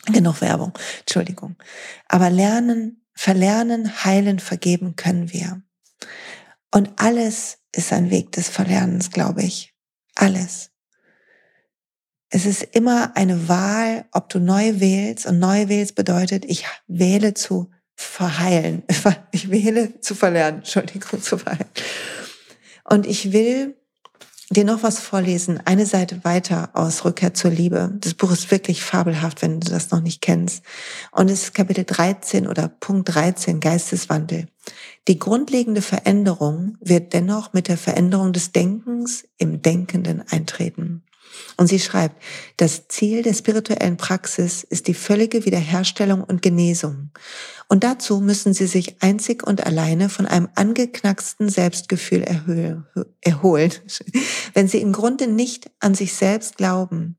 genug 0.06 0.42
Werbung, 0.42 0.74
Entschuldigung. 1.02 1.56
Aber 2.08 2.30
lernen, 2.30 3.06
verlernen, 3.14 4.04
heilen, 4.04 4.40
vergeben 4.40 4.96
können 4.96 5.32
wir. 5.32 5.62
Und 6.72 6.92
alles 6.98 7.60
ist 7.72 7.94
ein 7.94 8.10
Weg 8.10 8.32
des 8.32 8.50
Verlernens, 8.50 9.12
glaube 9.12 9.44
ich. 9.44 9.74
Alles. 10.16 10.72
Es 12.30 12.46
ist 12.46 12.64
immer 12.64 13.16
eine 13.16 13.48
Wahl, 13.48 14.06
ob 14.12 14.30
du 14.30 14.40
neu 14.40 14.80
wählst. 14.80 15.28
Und 15.28 15.40
neu 15.40 15.68
wählst 15.70 15.96
bedeutet, 15.96 16.46
ich 16.46 16.66
wähle 16.88 17.34
zu 17.34 17.70
verheilen. 17.96 18.84
Ich 19.32 19.50
wähle 19.50 20.00
zu 20.00 20.16
verlernen. 20.16 20.60
Entschuldigung, 20.60 21.22
zu 21.22 21.38
verheilen. 21.38 21.70
Und 22.84 23.06
ich 23.06 23.32
will 23.34 23.76
dir 24.54 24.66
noch 24.66 24.84
was 24.84 25.00
vorlesen, 25.00 25.60
eine 25.66 25.86
Seite 25.86 26.24
weiter 26.24 26.70
aus 26.74 27.06
Rückkehr 27.06 27.34
zur 27.34 27.52
Liebe. 27.52 27.92
Das 28.00 28.14
Buch 28.14 28.32
ist 28.32 28.52
wirklich 28.52 28.84
fabelhaft, 28.84 29.42
wenn 29.42 29.60
du 29.60 29.70
das 29.70 29.92
noch 29.92 30.02
nicht 30.02 30.22
kennst. 30.22 30.64
Und 31.12 31.30
es 31.30 31.44
ist 31.44 31.54
Kapitel 31.54 31.84
13 31.86 32.48
oder 32.48 32.68
Punkt 32.68 33.14
13, 33.14 33.60
Geisteswandel. 33.60 34.48
Die 35.08 35.20
grundlegende 35.20 35.82
Veränderung 35.82 36.78
wird 36.80 37.14
dennoch 37.14 37.54
mit 37.54 37.68
der 37.68 37.78
Veränderung 37.78 38.34
des 38.34 38.52
Denkens 38.52 39.26
im 39.38 39.62
Denkenden 39.62 40.24
eintreten. 40.30 41.04
Und 41.58 41.68
sie 41.68 41.80
schreibt, 41.80 42.22
das 42.58 42.88
Ziel 42.88 43.22
der 43.22 43.34
spirituellen 43.34 43.98
Praxis 43.98 44.64
ist 44.64 44.88
die 44.88 44.94
völlige 44.94 45.46
Wiederherstellung 45.46 46.24
und 46.24 46.42
Genesung. 46.42 47.12
Und 47.68 47.84
dazu 47.84 48.20
müssen 48.20 48.54
sie 48.54 48.68
sich 48.68 49.02
einzig 49.02 49.46
und 49.46 49.66
alleine 49.66 50.10
von 50.10 50.26
einem 50.26 50.50
angeknacksten 50.56 51.50
Selbstgefühl 51.50 52.24
erholen. 53.22 53.74
Wenn 54.54 54.68
sie 54.68 54.80
im 54.80 54.94
Grunde 54.94 55.28
nicht 55.28 55.72
an 55.80 55.96
sich 55.96 56.14
selbst 56.14 56.58
glauben, 56.58 57.18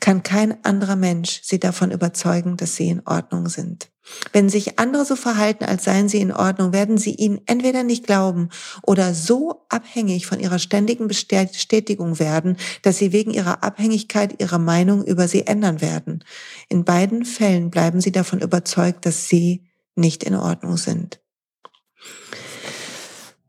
kann 0.00 0.22
kein 0.22 0.64
anderer 0.64 0.96
Mensch 0.96 1.40
sie 1.42 1.58
davon 1.58 1.90
überzeugen, 1.90 2.56
dass 2.56 2.76
sie 2.76 2.88
in 2.88 3.02
Ordnung 3.06 3.48
sind. 3.48 3.90
Wenn 4.32 4.50
sich 4.50 4.78
andere 4.78 5.06
so 5.06 5.16
verhalten, 5.16 5.64
als 5.64 5.84
seien 5.84 6.10
sie 6.10 6.20
in 6.20 6.32
Ordnung, 6.32 6.74
werden 6.74 6.98
sie 6.98 7.14
ihnen 7.14 7.40
entweder 7.46 7.84
nicht 7.84 8.06
glauben 8.06 8.50
oder 8.82 9.14
so 9.14 9.64
abhängig 9.70 10.26
von 10.26 10.40
ihrer 10.40 10.58
ständigen 10.58 11.08
Bestätigung 11.08 12.18
werden, 12.18 12.58
dass 12.82 12.98
sie 12.98 13.12
wegen 13.12 13.32
ihrer 13.32 13.64
Abhängigkeit 13.64 14.42
ihre 14.42 14.58
Meinung 14.58 15.04
über 15.04 15.26
sie 15.26 15.46
ändern 15.46 15.80
werden. 15.80 16.22
In 16.68 16.84
beiden 16.84 17.24
Fällen 17.24 17.70
bleiben 17.70 18.02
sie 18.02 18.12
davon 18.12 18.40
überzeugt, 18.40 19.06
dass 19.06 19.28
sie 19.28 19.64
nicht 19.94 20.22
in 20.22 20.34
Ordnung 20.34 20.76
sind. 20.76 21.20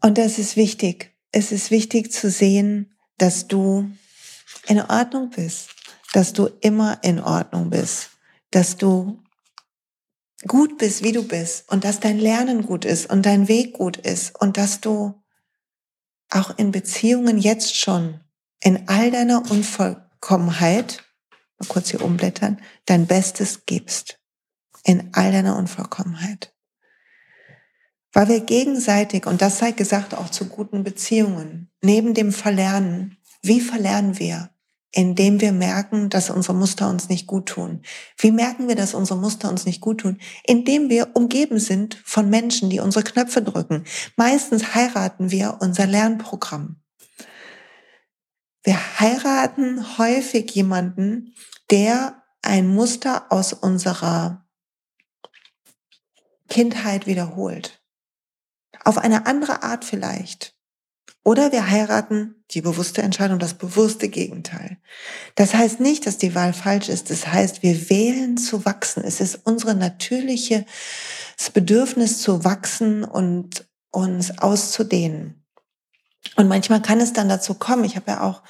Und 0.01 0.17
das 0.17 0.39
ist 0.39 0.55
wichtig. 0.55 1.11
Es 1.31 1.51
ist 1.51 1.69
wichtig 1.69 2.13
zu 2.13 2.29
sehen, 2.29 2.94
dass 3.17 3.47
du 3.47 3.89
in 4.67 4.81
Ordnung 4.81 5.29
bist, 5.29 5.69
dass 6.13 6.33
du 6.33 6.47
immer 6.61 7.03
in 7.03 7.19
Ordnung 7.19 7.69
bist, 7.69 8.11
dass 8.51 8.77
du 8.77 9.21
gut 10.47 10.77
bist, 10.77 11.03
wie 11.03 11.11
du 11.11 11.23
bist 11.23 11.69
und 11.71 11.83
dass 11.83 11.99
dein 11.99 12.19
Lernen 12.19 12.65
gut 12.65 12.85
ist 12.85 13.09
und 13.09 13.25
dein 13.25 13.47
Weg 13.47 13.73
gut 13.73 13.97
ist 13.97 14.39
und 14.39 14.57
dass 14.57 14.81
du 14.81 15.21
auch 16.29 16.57
in 16.57 16.71
Beziehungen 16.71 17.37
jetzt 17.37 17.75
schon 17.75 18.19
in 18.61 18.87
all 18.87 19.11
deiner 19.11 19.49
Unvollkommenheit, 19.49 21.03
mal 21.59 21.67
kurz 21.67 21.91
hier 21.91 22.01
umblättern, 22.01 22.61
dein 22.85 23.05
Bestes 23.07 23.65
gibst. 23.65 24.19
In 24.83 25.09
all 25.13 25.31
deiner 25.31 25.57
Unvollkommenheit. 25.57 26.54
Weil 28.15 28.29
wir 28.29 28.39
gegenseitig, 28.39 29.25
und 29.25 29.41
das 29.41 29.59
sei 29.59 29.71
gesagt 29.71 30.15
auch 30.15 30.29
zu 30.29 30.45
guten 30.45 30.85
Beziehungen, 30.85 31.69
neben 31.83 32.13
dem 32.13 32.31
Verlernen, 32.31 33.17
wie 33.43 33.61
verlernen 33.61 34.17
wir? 34.17 34.49
indem 34.97 35.41
wir 35.41 35.51
merken, 35.51 36.09
dass 36.09 36.29
unsere 36.29 36.53
Muster 36.53 36.89
uns 36.89 37.09
nicht 37.09 37.27
gut 37.27 37.47
tun. 37.47 37.81
Wie 38.17 38.31
merken 38.31 38.69
wir, 38.69 38.77
dass 38.77 38.93
unsere 38.93 39.19
Muster 39.19 39.49
uns 39.49 39.65
nicht 39.65 39.81
gut 39.81 39.99
tun? 39.99 40.19
Indem 40.45 40.89
wir 40.89 41.17
umgeben 41.17 41.59
sind 41.59 42.01
von 42.05 42.29
Menschen, 42.29 42.69
die 42.69 42.79
unsere 42.79 43.03
Knöpfe 43.03 43.41
drücken. 43.41 43.83
Meistens 44.15 44.73
heiraten 44.73 45.31
wir 45.31 45.57
unser 45.59 45.85
Lernprogramm. 45.85 46.77
Wir 48.63 48.77
heiraten 49.01 49.97
häufig 49.97 50.49
jemanden, 50.51 51.35
der 51.69 52.23
ein 52.41 52.73
Muster 52.73 53.33
aus 53.33 53.51
unserer 53.51 54.47
Kindheit 56.47 57.05
wiederholt. 57.05 57.84
Auf 58.85 58.97
eine 58.97 59.25
andere 59.25 59.63
Art 59.63 59.83
vielleicht. 59.83 60.55
Oder 61.23 61.51
wir 61.51 61.71
heiraten 61.71 62.35
die 62.51 62.61
bewusste 62.61 63.01
Entscheidung, 63.01 63.39
das 63.39 63.55
bewusste 63.55 64.09
Gegenteil. 64.09 64.77
Das 65.33 65.55
heißt 65.55 65.79
nicht, 65.79 66.05
dass 66.05 66.19
die 66.19 66.35
Wahl 66.35 66.53
falsch 66.53 66.87
ist. 66.87 67.09
Das 67.09 67.27
heißt, 67.27 67.63
wir 67.63 67.89
wählen 67.89 68.37
zu 68.37 68.63
wachsen. 68.63 69.03
Es 69.03 69.19
ist 69.19 69.39
unsere 69.43 69.73
natürliche 69.73 70.65
Bedürfnis 71.53 72.21
zu 72.21 72.43
wachsen 72.43 73.03
und 73.03 73.65
uns 73.89 74.37
auszudehnen. 74.37 75.43
Und 76.35 76.47
manchmal 76.47 76.81
kann 76.81 76.99
es 76.99 77.13
dann 77.13 77.27
dazu 77.27 77.55
kommen. 77.55 77.85
Ich 77.85 77.95
habe 77.95 78.11
ja 78.11 78.21
auch 78.21 78.43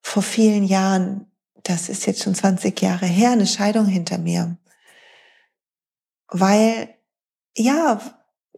vor 0.00 0.22
vielen 0.22 0.64
Jahren, 0.64 1.30
das 1.64 1.90
ist 1.90 2.06
jetzt 2.06 2.22
schon 2.22 2.34
20 2.34 2.80
Jahre 2.80 3.06
her, 3.06 3.32
eine 3.32 3.46
Scheidung 3.46 3.84
hinter 3.84 4.16
mir. 4.16 4.56
Weil, 6.28 6.94
ja, 7.54 8.00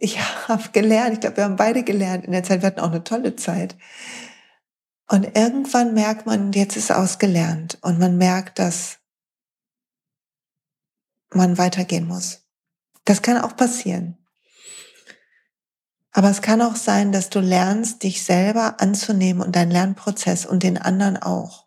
ich 0.03 0.19
habe 0.49 0.71
gelernt, 0.73 1.15
ich 1.15 1.21
glaube, 1.21 1.37
wir 1.37 1.45
haben 1.45 1.57
beide 1.57 1.85
gelernt 1.85 2.25
in 2.25 2.33
der 2.33 2.43
Zeit, 2.43 2.62
wir 2.62 2.67
hatten 2.67 2.81
auch 2.81 2.91
eine 2.91 3.05
tolle 3.05 3.37
Zeit. 3.37 3.77
Und 5.09 5.37
irgendwann 5.37 5.95
merkt 5.95 6.27
man, 6.27 6.53
jetzt 6.53 6.77
ist 6.77 6.91
ausgelernt 6.91 7.79
und 7.83 8.01
man 8.01 8.19
merkt, 8.19 8.59
dass 8.59 8.99
man 11.31 11.57
weitergehen 11.57 12.07
muss. 12.07 12.43
Das 13.05 13.23
kann 13.23 13.38
auch 13.38 13.57
passieren. 13.57 14.19
Aber 16.11 16.31
es 16.31 16.43
kann 16.43 16.61
auch 16.62 16.77
sein, 16.77 17.12
dass 17.12 17.31
du 17.31 17.41
lernst, 17.41 18.03
dich 18.03 18.25
selber 18.25 18.81
anzunehmen 18.81 19.43
und 19.43 19.55
deinen 19.55 19.71
Lernprozess 19.71 20.47
und 20.47 20.62
den 20.62 20.79
anderen 20.79 21.17
auch. 21.17 21.67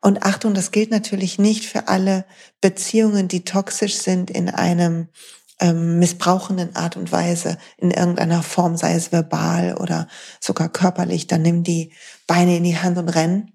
Und 0.00 0.24
Achtung, 0.24 0.52
das 0.52 0.72
gilt 0.72 0.90
natürlich 0.90 1.38
nicht 1.38 1.64
für 1.64 1.86
alle 1.86 2.24
Beziehungen, 2.60 3.28
die 3.28 3.44
toxisch 3.44 3.98
sind 3.98 4.30
in 4.30 4.50
einem 4.50 5.08
ähm, 5.62 6.00
missbrauchenden 6.00 6.74
Art 6.74 6.96
und 6.96 7.12
Weise 7.12 7.56
in 7.78 7.92
irgendeiner 7.92 8.42
Form, 8.42 8.76
sei 8.76 8.94
es 8.94 9.12
verbal 9.12 9.76
oder 9.76 10.08
sogar 10.40 10.68
körperlich, 10.68 11.28
dann 11.28 11.42
nimm 11.42 11.62
die 11.62 11.92
Beine 12.26 12.56
in 12.56 12.64
die 12.64 12.76
Hand 12.76 12.98
und 12.98 13.08
renn 13.08 13.52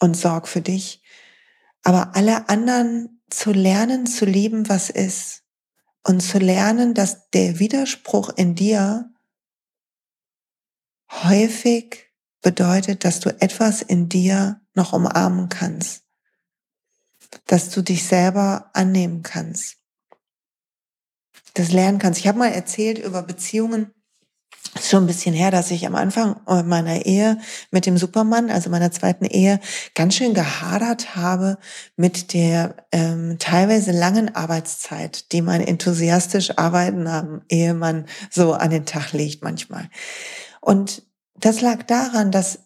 und 0.00 0.16
sorg 0.16 0.48
für 0.48 0.62
dich. 0.62 1.02
Aber 1.82 2.16
alle 2.16 2.48
anderen 2.48 3.20
zu 3.28 3.52
lernen, 3.52 4.06
zu 4.06 4.24
lieben, 4.24 4.70
was 4.70 4.88
ist 4.88 5.42
und 6.02 6.22
zu 6.22 6.38
lernen, 6.38 6.94
dass 6.94 7.28
der 7.30 7.58
Widerspruch 7.58 8.30
in 8.36 8.54
dir 8.54 9.10
häufig 11.10 12.06
bedeutet, 12.40 13.04
dass 13.04 13.20
du 13.20 13.28
etwas 13.40 13.82
in 13.82 14.08
dir 14.08 14.62
noch 14.74 14.94
umarmen 14.94 15.50
kannst. 15.50 16.00
dass 17.46 17.68
du 17.70 17.82
dich 17.82 18.06
selber 18.06 18.70
annehmen 18.74 19.22
kannst. 19.22 19.83
Das 21.54 21.72
lernen 21.72 21.98
kannst. 21.98 22.20
Ich 22.20 22.28
habe 22.28 22.38
mal 22.38 22.52
erzählt 22.52 22.98
über 22.98 23.22
Beziehungen, 23.22 23.92
ist 24.74 24.90
schon 24.90 25.04
ein 25.04 25.06
bisschen 25.06 25.34
her, 25.34 25.50
dass 25.50 25.70
ich 25.70 25.86
am 25.86 25.94
Anfang 25.94 26.40
meiner 26.46 27.06
Ehe 27.06 27.38
mit 27.70 27.86
dem 27.86 27.96
Supermann, 27.96 28.50
also 28.50 28.70
meiner 28.70 28.90
zweiten 28.90 29.24
Ehe, 29.24 29.60
ganz 29.94 30.16
schön 30.16 30.34
gehadert 30.34 31.14
habe 31.14 31.58
mit 31.96 32.32
der 32.32 32.76
ähm, 32.90 33.36
teilweise 33.38 33.92
langen 33.92 34.34
Arbeitszeit, 34.34 35.30
die 35.32 35.42
mein 35.42 35.60
enthusiastisch 35.60 36.58
arbeitender 36.58 37.42
Ehemann 37.48 38.06
so 38.30 38.52
an 38.54 38.70
den 38.70 38.84
Tag 38.84 39.12
legt 39.12 39.44
manchmal. 39.44 39.88
Und 40.60 41.02
das 41.34 41.60
lag 41.60 41.84
daran, 41.84 42.32
dass 42.32 42.60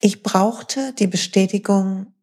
ich 0.00 0.22
brauchte 0.22 0.92
die 0.92 1.08
Bestätigung 1.08 2.14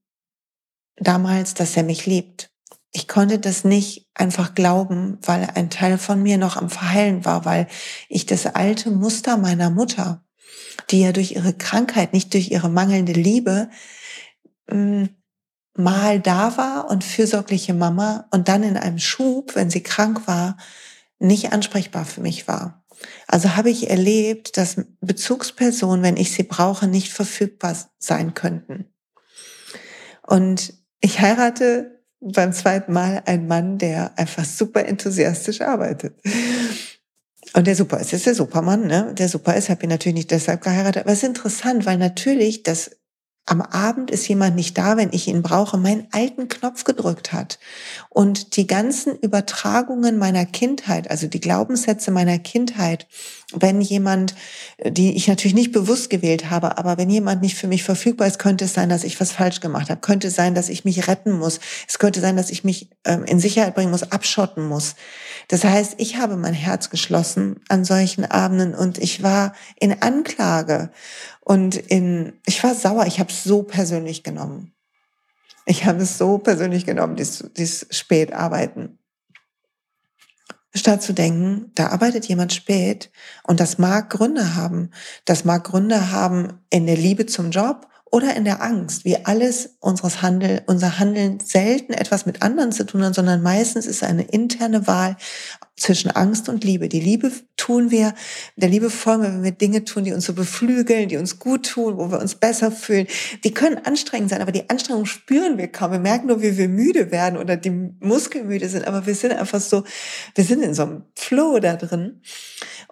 damals, 0.97 1.54
dass 1.54 1.75
er 1.75 1.84
mich 1.84 2.06
liebt. 2.06 2.55
Ich 2.95 3.10
konnte 3.10 3.39
das 3.39 3.65
nicht 3.65 4.08
einfach 4.13 4.55
glauben, 4.55 5.17
weil 5.21 5.49
ein 5.53 5.69
Teil 5.69 5.97
von 5.97 6.23
mir 6.23 6.38
noch 6.38 6.55
am 6.55 6.69
Verheilen 6.69 7.25
war, 7.25 7.43
weil 7.43 7.67
ich 8.08 8.25
das 8.25 8.45
alte 8.45 8.89
Muster 8.89 9.36
meiner 9.36 9.69
Mutter, 9.69 10.23
die 10.89 11.01
ja 11.01 11.12
durch 11.12 11.34
ihre 11.34 11.51
Krankheit, 11.51 12.13
nicht 12.13 12.34
durch 12.34 12.51
ihre 12.51 12.69
mangelnde 12.69 13.12
Liebe, 13.12 13.69
mm, 14.71 15.08
mal 15.73 16.21
da 16.21 16.55
war 16.55 16.89
und 16.89 17.03
fürsorgliche 17.03 17.73
Mama 17.73 18.29
und 18.31 18.47
dann 18.47 18.63
in 18.63 18.77
einem 18.77 18.99
Schub, 18.99 19.55
wenn 19.55 19.69
sie 19.69 19.84
krank 19.84 20.25
war, 20.25 20.55
nicht 21.19 21.51
ansprechbar 21.51 22.05
für 22.05 22.21
mich 22.21 22.47
war. 22.47 22.86
Also 23.27 23.58
habe 23.58 23.71
ich 23.71 23.89
erlebt, 23.89 24.55
dass 24.55 24.77
Bezugspersonen, 25.01 26.01
wenn 26.01 26.15
ich 26.15 26.31
sie 26.31 26.43
brauche, 26.43 26.88
nicht 26.88 27.12
verfügbar 27.12 27.75
sein 27.97 28.34
könnten. 28.36 28.86
Und 30.25 30.73
ich 31.01 31.19
heirate 31.19 31.94
beim 32.26 32.54
zweiten 32.54 32.92
Mal 32.92 33.22
einen 33.26 33.48
Mann, 33.48 33.78
der 33.78 34.18
einfach 34.18 34.46
super 34.46 34.86
enthusiastisch 34.86 35.62
arbeitet. 35.62 36.16
Und 37.54 37.68
der 37.68 37.76
super 37.76 38.00
ist, 38.00 38.12
ist 38.12 38.26
der 38.26 38.36
Supermann, 38.36 38.88
ne? 38.88 39.14
Der 39.18 39.30
super 39.30 39.56
ist, 39.56 39.70
habe 39.70 39.84
ihn 39.84 39.90
natürlich 39.90 40.16
nicht 40.16 40.32
deshalb 40.32 40.62
geheiratet. 40.62 41.04
Aber 41.04 41.12
es 41.12 41.20
ist 41.20 41.30
interessant, 41.30 41.86
weil 41.86 41.98
natürlich 41.98 42.64
das 42.64 42.92
am 43.48 43.62
Abend 43.62 44.10
ist 44.10 44.28
jemand 44.28 44.56
nicht 44.56 44.76
da, 44.76 44.98
wenn 44.98 45.14
ich 45.14 45.28
ihn 45.28 45.44
brauche, 45.44 45.78
meinen 45.78 46.08
alten 46.12 46.48
Knopf 46.48 46.84
gedrückt 46.84 47.32
hat. 47.32 47.60
Und 48.10 48.58
die 48.58 48.66
ganzen 48.66 49.16
Übertragungen 49.20 50.18
meiner 50.18 50.46
Kindheit, 50.46 51.12
also 51.12 51.28
die 51.28 51.40
Glaubenssätze 51.40 52.10
meiner 52.10 52.40
Kindheit, 52.40 53.08
wenn 53.53 53.79
jemand, 53.79 54.36
die 54.84 55.15
ich 55.15 55.27
natürlich 55.27 55.53
nicht 55.53 55.71
bewusst 55.71 56.10
gewählt 56.10 56.49
habe, 56.49 56.77
aber 56.77 56.97
wenn 56.97 57.10
jemand 57.10 57.41
nicht 57.41 57.55
für 57.55 57.67
mich 57.67 57.84
verfügbar 57.84 58.27
ist, 58.27 58.39
könnte 58.39 58.65
es 58.65 58.73
sein, 58.73 58.89
dass 58.89 59.03
ich 59.03 59.19
was 59.19 59.31
falsch 59.31 59.60
gemacht 59.60 59.89
habe, 59.89 60.01
könnte 60.01 60.31
sein, 60.31 60.55
dass 60.55 60.69
ich 60.69 60.84
mich 60.84 61.08
retten 61.08 61.31
muss, 61.31 61.60
es 61.88 61.99
könnte 61.99 62.21
sein, 62.21 62.38
dass 62.38 62.49
ich 62.49 62.63
mich 62.63 62.89
ähm, 63.05 63.23
in 63.25 63.39
Sicherheit 63.39 63.75
bringen 63.75 63.91
muss, 63.91 64.12
abschotten 64.12 64.67
muss. 64.67 64.95
Das 65.47 65.63
heißt, 65.63 65.95
ich 65.97 66.17
habe 66.17 66.38
mein 66.38 66.55
Herz 66.55 66.89
geschlossen 66.89 67.62
an 67.69 67.86
solchen 67.86 68.25
Abenden 68.25 68.73
und 68.73 68.97
ich 68.97 69.21
war 69.21 69.53
in 69.79 70.01
Anklage 70.01 70.89
und 71.41 71.75
in, 71.75 72.34
ich 72.47 72.63
war 72.63 72.73
sauer, 72.73 73.05
ich 73.05 73.19
habe 73.19 73.29
es 73.29 73.43
so 73.43 73.62
persönlich 73.62 74.23
genommen. 74.23 74.73
Ich 75.67 75.86
habe 75.86 76.03
es 76.03 76.17
so 76.17 76.38
persönlich 76.38 76.86
genommen, 76.86 77.15
dieses, 77.15 77.51
dieses 77.55 77.88
Spätarbeiten. 77.89 78.99
Statt 80.76 81.02
zu 81.02 81.14
denken, 81.14 81.72
da 81.76 81.88
arbeitet 81.88 82.26
jemand 82.26 82.54
spät 82.54 83.10
und 83.44 83.62
das 83.62 83.78
mag 83.78 84.10
Gründe 84.10 84.56
haben. 84.56 84.92
Das 85.24 85.46
mag 85.46 85.64
Gründe 85.64 86.12
haben 86.12 86.60
in 86.70 86.86
der 86.86 86.98
Liebe 86.98 87.26
zum 87.26 87.52
Job 87.52 87.88
oder 88.15 88.34
in 88.34 88.45
der 88.45 88.62
Angst, 88.62 89.04
wie 89.04 89.25
alles 89.25 89.75
unseres 89.82 90.21
Handel, 90.21 90.62
unser 90.67 90.99
Handeln 90.99 91.41
selten 91.41 91.91
etwas 91.91 92.25
mit 92.25 92.43
anderen 92.43 92.71
zu 92.71 92.86
tun 92.86 93.04
hat, 93.04 93.13
sondern 93.13 93.41
meistens 93.41 93.86
ist 93.86 94.06
eine 94.06 94.23
interne 94.23 94.88
Wahl 94.88 95.17
zwischen 95.75 96.12
Angst 96.12 96.47
und 96.47 96.63
Liebe. 96.63 96.88
Die 96.88 97.01
Liebe 97.01 97.30
tun 97.58 97.91
wir, 97.91 98.13
der 98.56 98.69
Liebe 98.69 98.89
folgen 98.89 99.23
wenn 99.23 99.43
wir 99.43 99.51
Dinge 99.51 99.84
tun, 99.84 100.06
die 100.06 100.13
uns 100.13 100.25
so 100.25 100.34
beflügeln, 100.34 101.10
die 101.10 101.17
uns 101.17 101.39
gut 101.39 101.69
tun, 101.69 101.97
wo 101.97 102.10
wir 102.10 102.21
uns 102.21 102.36
besser 102.36 102.71
fühlen. 102.71 103.08
Die 103.43 103.54
können 103.54 103.80
anstrengend 103.84 104.30
sein, 104.30 104.41
aber 104.41 104.54
die 104.54 104.69
Anstrengung 104.69 105.06
spüren 105.06 105.58
wir 105.58 105.67
kaum. 105.67 105.91
Wir 105.91 105.99
merken 105.99 106.28
nur, 106.28 106.41
wie 106.41 106.58
wir 106.58 106.69
müde 106.69 107.12
werden 107.12 107.38
oder 107.38 107.58
die 107.58 107.71
Muskeln 107.99 108.47
müde 108.47 108.69
sind, 108.69 108.88
aber 108.88 109.06
wir 109.06 109.15
sind 109.15 109.34
einfach 109.34 109.60
so, 109.60 109.84
wir 110.36 110.45
sind 110.45 110.63
in 110.63 110.73
so 110.73 110.84
einem 110.84 111.04
Flow 111.15 111.60
da 111.60 111.75
drin. 111.75 112.21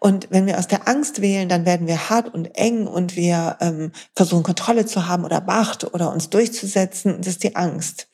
Und 0.03 0.27
wenn 0.31 0.47
wir 0.47 0.59
aus 0.59 0.67
der 0.67 0.89
Angst 0.89 1.21
wählen, 1.21 1.47
dann 1.47 1.65
werden 1.65 1.87
wir 1.87 2.09
hart 2.09 2.33
und 2.33 2.57
eng 2.57 2.87
und 2.87 3.15
wir 3.15 3.55
ähm, 3.61 3.93
versuchen 4.13 4.43
Kontrolle 4.43 4.85
zu 4.85 5.07
haben 5.07 5.23
oder 5.23 5.39
Macht 5.39 5.93
oder 5.93 6.11
uns 6.11 6.29
durchzusetzen. 6.29 7.19
Das 7.19 7.27
ist 7.27 7.43
die 7.43 7.55
Angst. 7.55 8.09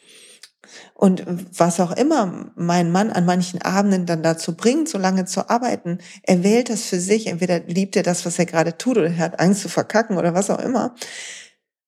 Und 0.94 1.24
was 1.58 1.80
auch 1.80 1.90
immer 1.94 2.52
mein 2.56 2.92
Mann 2.92 3.10
an 3.10 3.26
manchen 3.26 3.60
Abenden 3.64 4.06
dann 4.06 4.22
dazu 4.22 4.56
bringt, 4.56 4.88
so 4.88 5.00
lange 5.00 5.26
zu 5.26 5.50
arbeiten, 5.50 5.98
er 6.22 6.44
wählt 6.44 6.70
das 6.70 6.84
für 6.84 7.00
sich. 7.00 7.26
Entweder 7.26 7.62
liebt 7.62 7.96
er 7.96 8.04
das, 8.04 8.24
was 8.24 8.38
er 8.38 8.46
gerade 8.46 8.78
tut, 8.78 9.00
oder 9.00 9.08
er 9.08 9.18
hat 9.18 9.40
Angst 9.40 9.62
zu 9.62 9.70
verkacken 9.70 10.20
oder 10.20 10.36
was 10.36 10.52
auch 10.52 10.60
immer. 10.60 10.94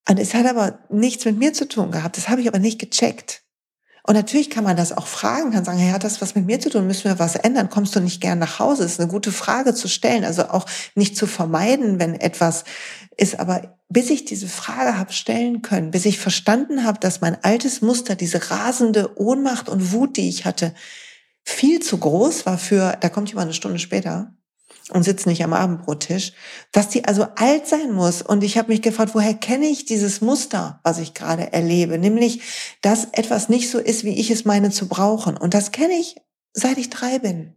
Und 0.09 0.17
es 0.17 0.33
hat 0.33 0.47
aber 0.47 0.79
nichts 0.89 1.25
mit 1.25 1.37
mir 1.37 1.53
zu 1.53 1.67
tun 1.67 1.91
gehabt. 1.91 2.17
Das 2.17 2.27
habe 2.27 2.41
ich 2.41 2.47
aber 2.47 2.57
nicht 2.57 2.79
gecheckt. 2.79 3.40
Und 4.03 4.15
natürlich 4.15 4.49
kann 4.49 4.63
man 4.63 4.75
das 4.75 4.95
auch 4.95 5.05
fragen, 5.05 5.51
kann 5.51 5.63
sagen, 5.63 5.77
hey, 5.77 5.91
hat 5.91 6.03
das 6.03 6.21
was 6.21 6.33
mit 6.33 6.45
mir 6.45 6.59
zu 6.59 6.69
tun? 6.69 6.87
Müssen 6.87 7.05
wir 7.05 7.19
was 7.19 7.35
ändern? 7.35 7.69
Kommst 7.69 7.95
du 7.95 7.99
nicht 7.99 8.19
gern 8.19 8.39
nach 8.39 8.59
Hause? 8.59 8.83
Das 8.83 8.93
ist 8.93 8.99
eine 8.99 9.09
gute 9.09 9.31
Frage 9.31 9.75
zu 9.75 9.87
stellen. 9.87 10.23
Also 10.23 10.49
auch 10.49 10.65
nicht 10.95 11.15
zu 11.15 11.27
vermeiden, 11.27 11.99
wenn 11.99 12.15
etwas 12.15 12.63
ist. 13.17 13.39
Aber 13.39 13.77
bis 13.89 14.09
ich 14.09 14.25
diese 14.25 14.47
Frage 14.47 14.97
habe 14.97 15.13
stellen 15.13 15.61
können, 15.61 15.91
bis 15.91 16.05
ich 16.05 16.17
verstanden 16.17 16.83
habe, 16.83 16.99
dass 16.99 17.21
mein 17.21 17.43
altes 17.43 17.81
Muster, 17.81 18.15
diese 18.15 18.49
rasende 18.49 19.19
Ohnmacht 19.19 19.69
und 19.69 19.91
Wut, 19.91 20.17
die 20.17 20.29
ich 20.29 20.45
hatte, 20.45 20.73
viel 21.43 21.79
zu 21.79 21.97
groß 21.97 22.45
war 22.45 22.57
für, 22.57 22.97
da 22.99 23.09
kommt 23.09 23.29
jemand 23.29 23.45
eine 23.45 23.53
Stunde 23.53 23.79
später, 23.79 24.33
und 24.91 25.04
sitzt 25.04 25.27
nicht 25.27 25.43
am 25.43 25.54
Abendbrottisch, 25.54 26.34
dass 26.71 26.89
die 26.89 27.06
also 27.06 27.27
alt 27.36 27.67
sein 27.67 27.91
muss. 27.91 28.21
Und 28.21 28.43
ich 28.43 28.58
habe 28.58 28.69
mich 28.69 28.82
gefragt, 28.82 29.15
woher 29.15 29.34
kenne 29.34 29.67
ich 29.67 29.86
dieses 29.86 30.21
Muster, 30.21 30.80
was 30.84 30.99
ich 30.99 31.13
gerade 31.13 31.54
erlebe? 31.54 31.97
Nämlich, 31.97 32.41
dass 32.82 33.08
etwas 33.13 33.49
nicht 33.49 33.69
so 33.69 33.80
ist, 33.80 34.04
wie 34.04 34.19
ich 34.19 34.32
es 34.32 34.45
meine 34.45 34.69
zu 34.69 34.88
brauchen. 34.88 35.38
Und 35.38 35.54
das 35.54 35.71
kenne 35.71 35.93
ich, 35.93 36.15
seit 36.54 36.77
ich 36.77 36.89
drei 36.89 37.19
bin. 37.19 37.56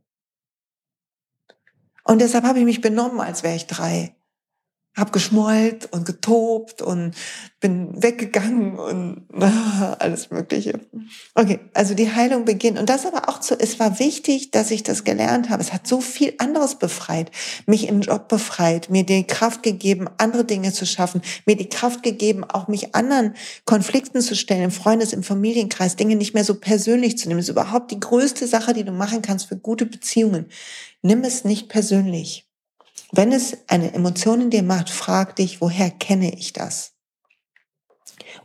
Und 2.05 2.21
deshalb 2.21 2.45
habe 2.45 2.59
ich 2.59 2.65
mich 2.65 2.81
benommen, 2.81 3.21
als 3.21 3.43
wäre 3.43 3.57
ich 3.57 3.67
drei 3.67 4.15
hab 4.97 5.13
geschmollt 5.13 5.89
und 5.93 6.07
getobt 6.07 6.81
und 6.81 7.15
bin 7.61 8.01
weggegangen 8.01 8.79
und 8.79 9.27
alles 9.99 10.31
Mögliche. 10.31 10.81
Okay, 11.35 11.59
also 11.73 11.95
die 11.95 12.13
Heilung 12.13 12.45
beginnt. 12.45 12.79
Und 12.79 12.89
das 12.89 13.05
aber 13.05 13.29
auch 13.29 13.41
zu, 13.41 13.59
es 13.59 13.81
war 13.81 13.99
wichtig, 13.99 14.53
dass 14.53 14.71
ich 14.71 14.83
das 14.83 15.03
gelernt 15.03 15.51
habe. 15.51 15.63
Es 15.63 15.73
hat 15.73 15.87
so 15.87 16.01
viel 16.01 16.35
anderes 16.39 16.77
befreit, 16.77 17.31
mich 17.67 17.89
im 17.89 18.03
Job 18.03 18.29
befreit, 18.29 18.89
mir 18.91 19.05
die 19.05 19.27
Kraft 19.27 19.63
gegeben, 19.63 20.09
andere 20.19 20.45
Dinge 20.45 20.73
zu 20.73 20.87
schaffen, 20.87 21.23
mir 21.45 21.57
die 21.57 21.69
Kraft 21.69 22.03
gegeben, 22.03 22.45
auch 22.45 22.69
mich 22.69 22.95
anderen 22.95 23.35
Konflikten 23.65 24.21
zu 24.21 24.37
stellen, 24.37 24.63
im 24.65 24.71
Freundes-, 24.71 25.13
im 25.13 25.25
Familienkreis, 25.25 25.97
Dinge 25.97 26.15
nicht 26.15 26.35
mehr 26.35 26.45
so 26.45 26.55
persönlich 26.55 27.19
zu 27.19 27.29
nehmen. 27.29 27.39
Das 27.39 27.47
ist 27.47 27.53
überhaupt 27.53 27.91
die 27.91 28.01
größte 28.01 28.47
Sache, 28.47 28.75
die 28.75 28.85
du 28.85 28.93
machen 28.93 29.23
kannst 29.23 29.47
für 29.47 29.57
gute 29.57 29.87
Beziehungen. 29.87 30.47
Nimm 31.03 31.25
es 31.25 31.45
nicht 31.45 31.69
persönlich. 31.69 32.44
Wenn 33.17 33.31
es 33.31 33.57
eine 33.69 33.95
Emotion 33.95 34.41
in 34.41 34.51
dir 34.51 34.65
macht, 34.65 34.91
frag 34.91 35.37
dich, 35.37 35.61
woher 35.61 35.89
kenne 35.89 36.35
ich 36.37 36.53
das? 36.53 36.95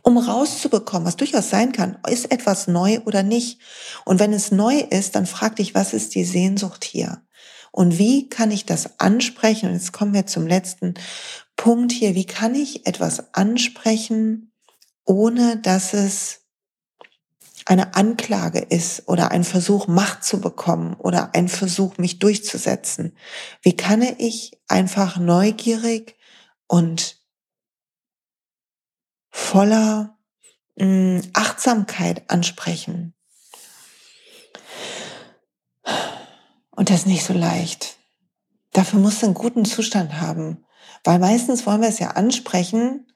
Um 0.02 0.16
rauszubekommen, 0.16 1.08
was 1.08 1.16
durchaus 1.16 1.50
sein 1.50 1.72
kann, 1.72 1.98
ist 2.08 2.30
etwas 2.30 2.68
neu 2.68 3.00
oder 3.04 3.24
nicht. 3.24 3.60
Und 4.04 4.20
wenn 4.20 4.32
es 4.32 4.52
neu 4.52 4.78
ist, 4.78 5.16
dann 5.16 5.26
frag 5.26 5.56
dich, 5.56 5.74
was 5.74 5.92
ist 5.92 6.14
die 6.14 6.22
Sehnsucht 6.22 6.84
hier? 6.84 7.22
Und 7.72 7.98
wie 7.98 8.28
kann 8.28 8.52
ich 8.52 8.64
das 8.64 9.00
ansprechen? 9.00 9.70
Und 9.70 9.74
jetzt 9.74 9.92
kommen 9.92 10.14
wir 10.14 10.26
zum 10.26 10.46
letzten 10.46 10.94
Punkt 11.56 11.90
hier. 11.90 12.14
Wie 12.14 12.26
kann 12.26 12.54
ich 12.54 12.86
etwas 12.86 13.34
ansprechen, 13.34 14.52
ohne 15.04 15.56
dass 15.56 15.94
es 15.94 16.39
eine 17.70 17.94
Anklage 17.94 18.58
ist 18.58 19.06
oder 19.06 19.30
ein 19.30 19.44
Versuch, 19.44 19.86
Macht 19.86 20.24
zu 20.24 20.40
bekommen 20.40 20.94
oder 20.94 21.36
ein 21.36 21.48
Versuch, 21.48 21.98
mich 21.98 22.18
durchzusetzen? 22.18 23.16
Wie 23.62 23.76
kann 23.76 24.02
ich 24.02 24.58
einfach 24.66 25.18
neugierig 25.18 26.16
und 26.66 27.20
voller 29.30 30.18
mh, 30.74 30.84
hm, 30.84 31.22
Achtsamkeit 31.32 32.28
ansprechen? 32.28 33.14
Und 36.72 36.90
das 36.90 37.00
ist 37.00 37.06
nicht 37.06 37.24
so 37.24 37.34
leicht. 37.34 37.98
Dafür 38.72 38.98
musst 38.98 39.22
du 39.22 39.26
einen 39.26 39.34
guten 39.34 39.64
Zustand 39.64 40.20
haben. 40.20 40.64
Weil 41.04 41.20
meistens 41.20 41.66
wollen 41.66 41.82
wir 41.82 41.88
es 41.88 42.00
ja 42.00 42.10
ansprechen, 42.12 43.06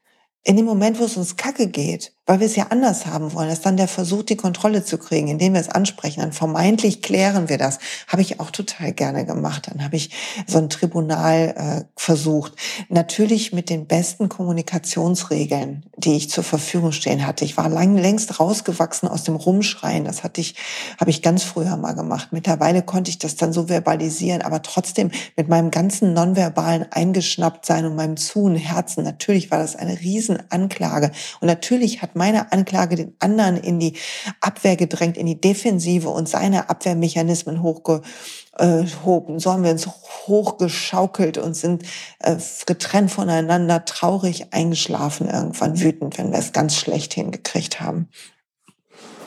in 0.45 0.57
dem 0.57 0.65
Moment, 0.67 1.01
wo 1.01 1.05
es 1.05 1.17
uns 1.17 1.35
kacke 1.35 1.67
geht, 1.67 2.14
weil 2.27 2.41
wir 2.41 2.47
es 2.47 2.57
ja 2.57 2.69
anders 2.71 3.05
haben 3.07 3.35
wollen, 3.35 3.51
ist 3.51 3.67
dann 3.67 3.77
der 3.77 3.89
Versuch, 3.89 4.23
die 4.23 4.37
Kontrolle 4.37 4.83
zu 4.83 4.97
kriegen, 4.97 5.29
indem 5.29 5.53
wir 5.53 5.61
es 5.61 5.69
ansprechen. 5.69 6.21
Dann 6.21 6.33
vermeintlich 6.33 7.03
klären 7.03 7.51
wir 7.51 7.59
das. 7.59 7.79
Habe 8.09 8.23
ich 8.23 8.41
auch 8.41 8.51
total 8.51 8.93
gerne 8.93 9.27
gemacht. 9.27 9.69
Dann 9.71 9.85
habe 9.85 9.97
ich 9.97 10.11
so 10.47 10.59
ein 10.59 10.71
Tribunal 10.71 11.55
äh, 11.57 11.85
versucht. 11.97 12.55
Natürlich 12.89 13.53
mit 13.53 13.69
den 13.69 13.87
besten 13.87 14.31
Kommunikationsregeln, 14.31 15.85
die 15.99 16.17
ich 16.17 16.31
zur 16.31 16.45
Verfügung 16.45 16.93
stehen 16.93 17.27
hatte. 17.27 17.45
Ich 17.45 17.59
war 17.59 17.69
lang, 17.69 17.99
längst 17.99 18.41
rausgewachsen 18.41 19.07
aus 19.09 19.25
dem 19.25 19.37
Rumschreien. 19.37 20.05
Das 20.05 20.25
hatte 20.25 20.41
ich, 20.41 20.55
habe 20.99 21.11
ich 21.11 21.21
ganz 21.21 21.43
früher 21.43 21.77
mal 21.77 21.93
gemacht. 21.93 22.29
Mittlerweile 22.31 22.83
konnte 22.83 23.11
ich 23.11 23.19
das 23.19 23.37
dann 23.37 23.53
so 23.53 23.67
verbalisieren, 23.67 24.41
aber 24.41 24.63
trotzdem 24.63 25.11
mit 25.37 25.49
meinem 25.49 25.71
ganzen 25.71 26.15
nonverbalen 26.15 26.87
Eingeschnapptsein 26.91 27.85
und 27.85 27.97
meinem 27.97 28.17
zu 28.17 28.45
Herzen. 28.55 29.05
Natürlich 29.05 29.51
war 29.51 29.59
das 29.59 29.77
eine 29.77 30.01
riesen 30.01 30.39
Anklage. 30.51 31.13
Und 31.41 31.49
natürlich 31.49 32.03
hat 32.03 32.14
meine 32.17 32.53
Anklage 32.53 32.97
den 32.97 33.15
anderen 33.19 33.57
in 33.57 33.81
die 33.81 33.95
Abwehr 34.41 34.77
gedrängt, 34.77 35.17
in 35.17 35.27
die 35.27 35.41
Defensive 35.41 36.09
und 36.09 36.29
seine 36.29 36.71
Abwehrmechanismen 36.71 37.63
hochgehoben. 37.63 39.39
So 39.39 39.53
haben 39.53 39.65
wir 39.65 39.71
uns 39.71 39.87
hochgeschaukelt 40.27 41.39
und 41.39 41.55
sind 41.55 41.85
äh, 42.21 42.37
getrennt 42.67 43.11
voneinander, 43.11 43.85
traurig 43.85 44.53
eingeschlafen, 44.53 45.29
irgendwann 45.29 45.81
wütend, 45.81 46.19
wenn 46.19 46.33
wir 46.33 46.39
es 46.39 46.53
ganz 46.53 46.77
schlecht 46.77 47.15
hingekriegt 47.15 47.81
haben. 47.81 48.09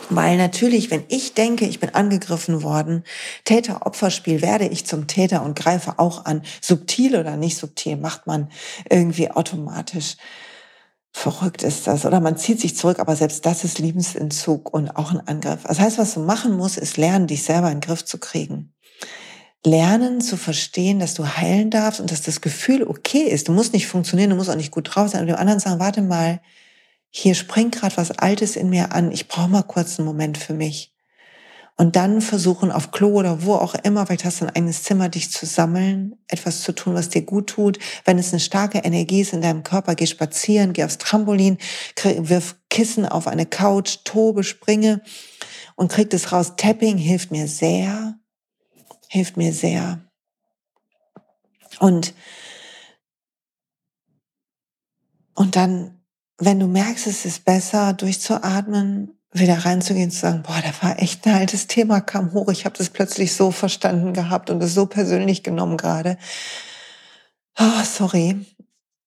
Weil 0.10 0.38
natürlich, 0.38 0.90
wenn 0.90 1.04
ich 1.10 1.34
denke, 1.34 1.66
ich 1.66 1.80
bin 1.80 1.94
angegriffen 1.94 2.64
worden, 2.64 3.04
Täter-Opfer-Spiel, 3.44 4.42
werde 4.42 4.68
ich 4.68 4.86
zum 4.86 5.08
Täter 5.08 5.44
und 5.44 5.58
greife 5.58 6.00
auch 6.00 6.26
an. 6.26 6.44
Subtil 6.62 7.18
oder 7.18 7.36
nicht 7.36 7.58
subtil, 7.58 7.98
macht 7.98 8.26
man 8.26 8.50
irgendwie 8.90 9.30
automatisch. 9.30 10.16
Verrückt 11.18 11.64
ist 11.64 11.88
das. 11.88 12.06
Oder 12.06 12.20
man 12.20 12.38
zieht 12.38 12.62
sich 12.62 12.78
zurück, 12.78 13.00
aber 13.00 13.16
selbst 13.16 13.44
das 13.48 13.64
ist 13.64 13.80
Liebensentzug 13.80 14.72
und 14.72 14.92
auch 14.92 15.12
ein 15.12 15.28
Angriff. 15.28 15.64
Das 15.64 15.80
heißt, 15.80 15.98
was 15.98 16.14
du 16.14 16.20
machen 16.20 16.56
musst, 16.56 16.78
ist 16.78 16.96
lernen, 16.96 17.26
dich 17.26 17.42
selber 17.42 17.72
in 17.72 17.80
den 17.80 17.82
Griff 17.82 18.06
zu 18.06 18.20
kriegen. 18.20 18.76
Lernen 19.66 20.22
zu 20.22 20.38
verstehen, 20.38 21.00
dass 21.00 21.16
du 21.16 21.26
heilen 21.26 21.72
darfst 21.72 22.00
und 22.00 22.12
dass 22.12 22.22
das 22.22 22.40
Gefühl 22.42 22.84
okay 22.84 23.24
ist. 23.24 23.48
Du 23.48 23.52
musst 23.52 23.74
nicht 23.74 23.88
funktionieren, 23.88 24.30
du 24.30 24.36
musst 24.36 24.52
auch 24.52 24.56
nicht 24.56 24.70
gut 24.70 24.94
drauf 24.94 25.10
sein. 25.10 25.22
Und 25.22 25.28
dem 25.28 25.38
anderen 25.38 25.60
sagen, 25.60 25.80
warte 25.80 26.04
mal, 26.04 26.40
hier 27.10 27.34
springt 27.34 27.74
gerade 27.74 27.98
was 27.98 28.12
Altes 28.12 28.56
in 28.56 28.70
mir 28.70 28.94
an. 28.94 29.12
Ich 29.12 29.28
brauche 29.28 29.50
mal 29.50 29.64
kurz 29.64 29.98
einen 29.98 30.08
Moment 30.08 30.38
für 30.38 30.54
mich 30.54 30.94
und 31.80 31.96
dann 31.96 32.22
versuchen 32.22 32.72
auf 32.72 32.90
Klo 32.90 33.10
oder 33.10 33.44
wo 33.44 33.54
auch 33.54 33.76
immer, 33.76 34.08
vielleicht 34.08 34.26
hast 34.26 34.42
du 34.42 34.46
ein 34.46 34.56
eigenes 34.56 34.82
Zimmer, 34.82 35.10
dich 35.10 35.32
zu 35.32 35.46
sammeln, 35.46 36.16
etwas 36.28 36.64
zu 36.64 36.74
tun, 36.74 36.96
was 36.96 37.10
dir 37.10 37.22
gut 37.22 37.52
tut. 37.52 37.78
Wenn 38.04 38.18
es 38.18 38.34
eine 38.34 38.40
starke 38.40 38.80
Energie 38.80 39.22
ist 39.22 39.32
in 39.32 39.44
deinem 39.44 39.62
Körper, 39.62 39.94
geh 39.94 40.08
spazieren, 40.08 40.74
geh 40.74 40.84
aufs 40.84 40.98
Trampolin, 40.98 41.60
wirf 42.04 42.56
Kissen 42.72 43.06
auf 43.06 43.28
eine 43.28 43.46
Couch, 43.46 44.00
tobe, 44.06 44.44
springe 44.44 45.04
und 45.76 45.92
krieg 45.92 46.10
das 46.10 46.32
raus. 46.32 46.54
Tapping 46.58 46.98
hilft 46.98 47.30
mir 47.30 47.48
sehr, 47.48 48.16
hilft 49.08 49.38
mir 49.38 49.54
sehr. 49.54 50.02
Und, 51.80 52.16
und 55.36 55.56
dann, 55.56 56.02
wenn 56.40 56.60
du 56.60 56.66
merkst, 56.66 57.06
es 57.06 57.24
ist 57.26 57.46
besser, 57.46 57.94
durchzuatmen, 57.94 59.17
wieder 59.34 59.66
reinzugehen, 59.66 60.12
zu 60.12 60.20
sagen, 60.20 60.44
boah, 60.44 60.62
da 60.62 60.88
war 60.88 61.02
echt 61.02 61.26
ein 61.28 61.36
altes 61.36 61.68
Thema, 61.68 62.02
kam 62.02 62.34
hoch, 62.34 62.50
ich 62.50 62.66
habe 62.66 62.78
das 62.78 62.90
plötzlich 62.90 63.34
so 63.34 63.52
verstanden 63.52 64.14
gehabt 64.14 64.50
und 64.50 64.62
es 64.64 64.74
so 64.74 64.86
persönlich 64.86 65.44
genommen 65.44 65.78
gerade. 65.78 66.18
Oh, 67.60 67.84
sorry. 67.84 68.46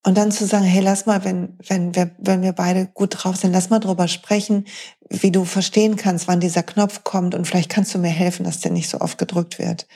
Und 0.02 0.16
dann 0.16 0.32
zu 0.32 0.46
sagen, 0.46 0.64
hey, 0.64 0.80
lass 0.82 1.04
mal, 1.04 1.24
wenn, 1.24 1.58
wenn, 1.66 1.94
wir, 1.94 2.10
wenn 2.18 2.42
wir 2.42 2.52
beide 2.52 2.86
gut 2.86 3.16
drauf 3.18 3.36
sind, 3.36 3.52
lass 3.52 3.68
mal 3.68 3.80
drüber 3.80 4.08
sprechen, 4.08 4.66
wie 5.10 5.30
du 5.30 5.44
verstehen 5.44 5.96
kannst, 5.96 6.26
wann 6.26 6.40
dieser 6.40 6.62
Knopf 6.62 7.04
kommt 7.04 7.34
und 7.34 7.46
vielleicht 7.46 7.68
kannst 7.68 7.94
du 7.94 7.98
mir 7.98 8.08
helfen, 8.08 8.44
dass 8.44 8.60
der 8.60 8.72
nicht 8.72 8.88
so 8.88 9.00
oft 9.00 9.18
gedrückt 9.18 9.58
wird. 9.58 9.86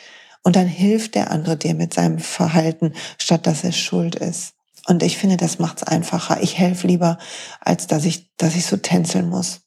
Und 0.42 0.56
dann 0.56 0.66
hilft 0.66 1.14
der 1.14 1.30
andere 1.30 1.56
dir 1.56 1.74
mit 1.74 1.94
seinem 1.94 2.18
Verhalten, 2.18 2.92
statt 3.18 3.46
dass 3.46 3.64
er 3.64 3.72
schuld 3.72 4.14
ist. 4.14 4.52
Und 4.86 5.02
ich 5.02 5.16
finde, 5.16 5.38
das 5.38 5.58
macht's 5.58 5.82
einfacher. 5.82 6.42
Ich 6.42 6.58
helfe 6.58 6.86
lieber, 6.86 7.16
als 7.60 7.86
dass 7.86 8.04
ich, 8.04 8.36
dass 8.36 8.54
ich 8.54 8.66
so 8.66 8.76
tänzeln 8.76 9.30
muss. 9.30 9.63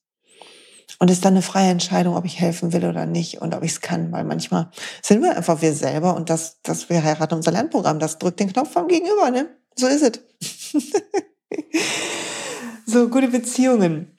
Und 0.99 1.11
ist 1.11 1.23
dann 1.25 1.33
eine 1.33 1.43
freie 1.43 1.69
Entscheidung, 1.69 2.15
ob 2.15 2.25
ich 2.25 2.39
helfen 2.39 2.73
will 2.73 2.85
oder 2.85 3.05
nicht 3.05 3.41
und 3.41 3.53
ob 3.53 3.63
ich 3.63 3.71
es 3.71 3.81
kann, 3.81 4.11
weil 4.11 4.23
manchmal 4.23 4.71
sind 5.03 5.21
wir 5.21 5.37
einfach 5.37 5.61
wir 5.61 5.73
selber 5.73 6.15
und 6.15 6.29
das, 6.29 6.59
das 6.63 6.89
wir 6.89 7.03
heiraten 7.03 7.35
unser 7.35 7.51
Lernprogramm, 7.51 7.99
das 7.99 8.17
drückt 8.17 8.39
den 8.39 8.51
Knopf 8.51 8.71
vom 8.71 8.87
Gegenüber, 8.87 9.29
ne? 9.29 9.47
So 9.75 9.85
ist 9.85 10.01
es. 10.01 10.81
so, 12.87 13.09
gute 13.09 13.27
Beziehungen 13.27 14.17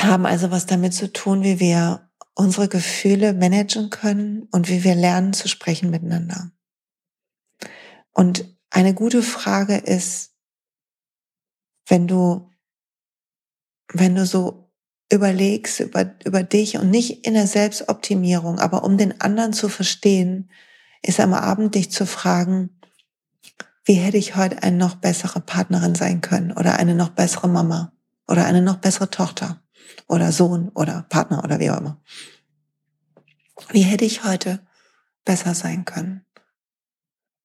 haben 0.00 0.26
also 0.26 0.50
was 0.50 0.66
damit 0.66 0.94
zu 0.94 1.12
tun, 1.12 1.44
wie 1.44 1.60
wir 1.60 2.10
unsere 2.34 2.68
Gefühle 2.68 3.32
managen 3.34 3.90
können 3.90 4.48
und 4.50 4.68
wie 4.68 4.82
wir 4.82 4.94
lernen 4.94 5.32
zu 5.32 5.48
sprechen 5.48 5.90
miteinander. 5.90 6.50
Und 8.12 8.44
eine 8.70 8.94
gute 8.94 9.22
Frage 9.22 9.76
ist, 9.76 10.34
wenn 11.86 12.06
du, 12.06 12.50
wenn 13.92 14.14
du 14.14 14.24
so 14.24 14.59
überlegst 15.12 15.80
über, 15.80 16.14
über 16.24 16.42
dich 16.42 16.78
und 16.78 16.90
nicht 16.90 17.26
in 17.26 17.34
der 17.34 17.46
Selbstoptimierung, 17.46 18.58
aber 18.58 18.84
um 18.84 18.96
den 18.96 19.20
anderen 19.20 19.52
zu 19.52 19.68
verstehen, 19.68 20.50
ist 21.02 21.20
am 21.20 21.34
Abend 21.34 21.74
dich 21.74 21.90
zu 21.90 22.06
fragen, 22.06 22.70
wie 23.84 23.94
hätte 23.94 24.18
ich 24.18 24.36
heute 24.36 24.62
eine 24.62 24.76
noch 24.76 24.94
bessere 24.96 25.40
Partnerin 25.40 25.94
sein 25.94 26.20
können 26.20 26.52
oder 26.52 26.78
eine 26.78 26.94
noch 26.94 27.10
bessere 27.10 27.48
Mama 27.48 27.92
oder 28.28 28.44
eine 28.44 28.62
noch 28.62 28.76
bessere 28.76 29.10
Tochter 29.10 29.60
oder 30.06 30.30
Sohn 30.30 30.68
oder 30.74 31.06
Partner 31.08 31.42
oder 31.42 31.58
wie 31.58 31.70
auch 31.70 31.78
immer. 31.78 32.00
Wie 33.70 33.82
hätte 33.82 34.04
ich 34.04 34.24
heute 34.24 34.60
besser 35.24 35.54
sein 35.54 35.84
können? 35.84 36.24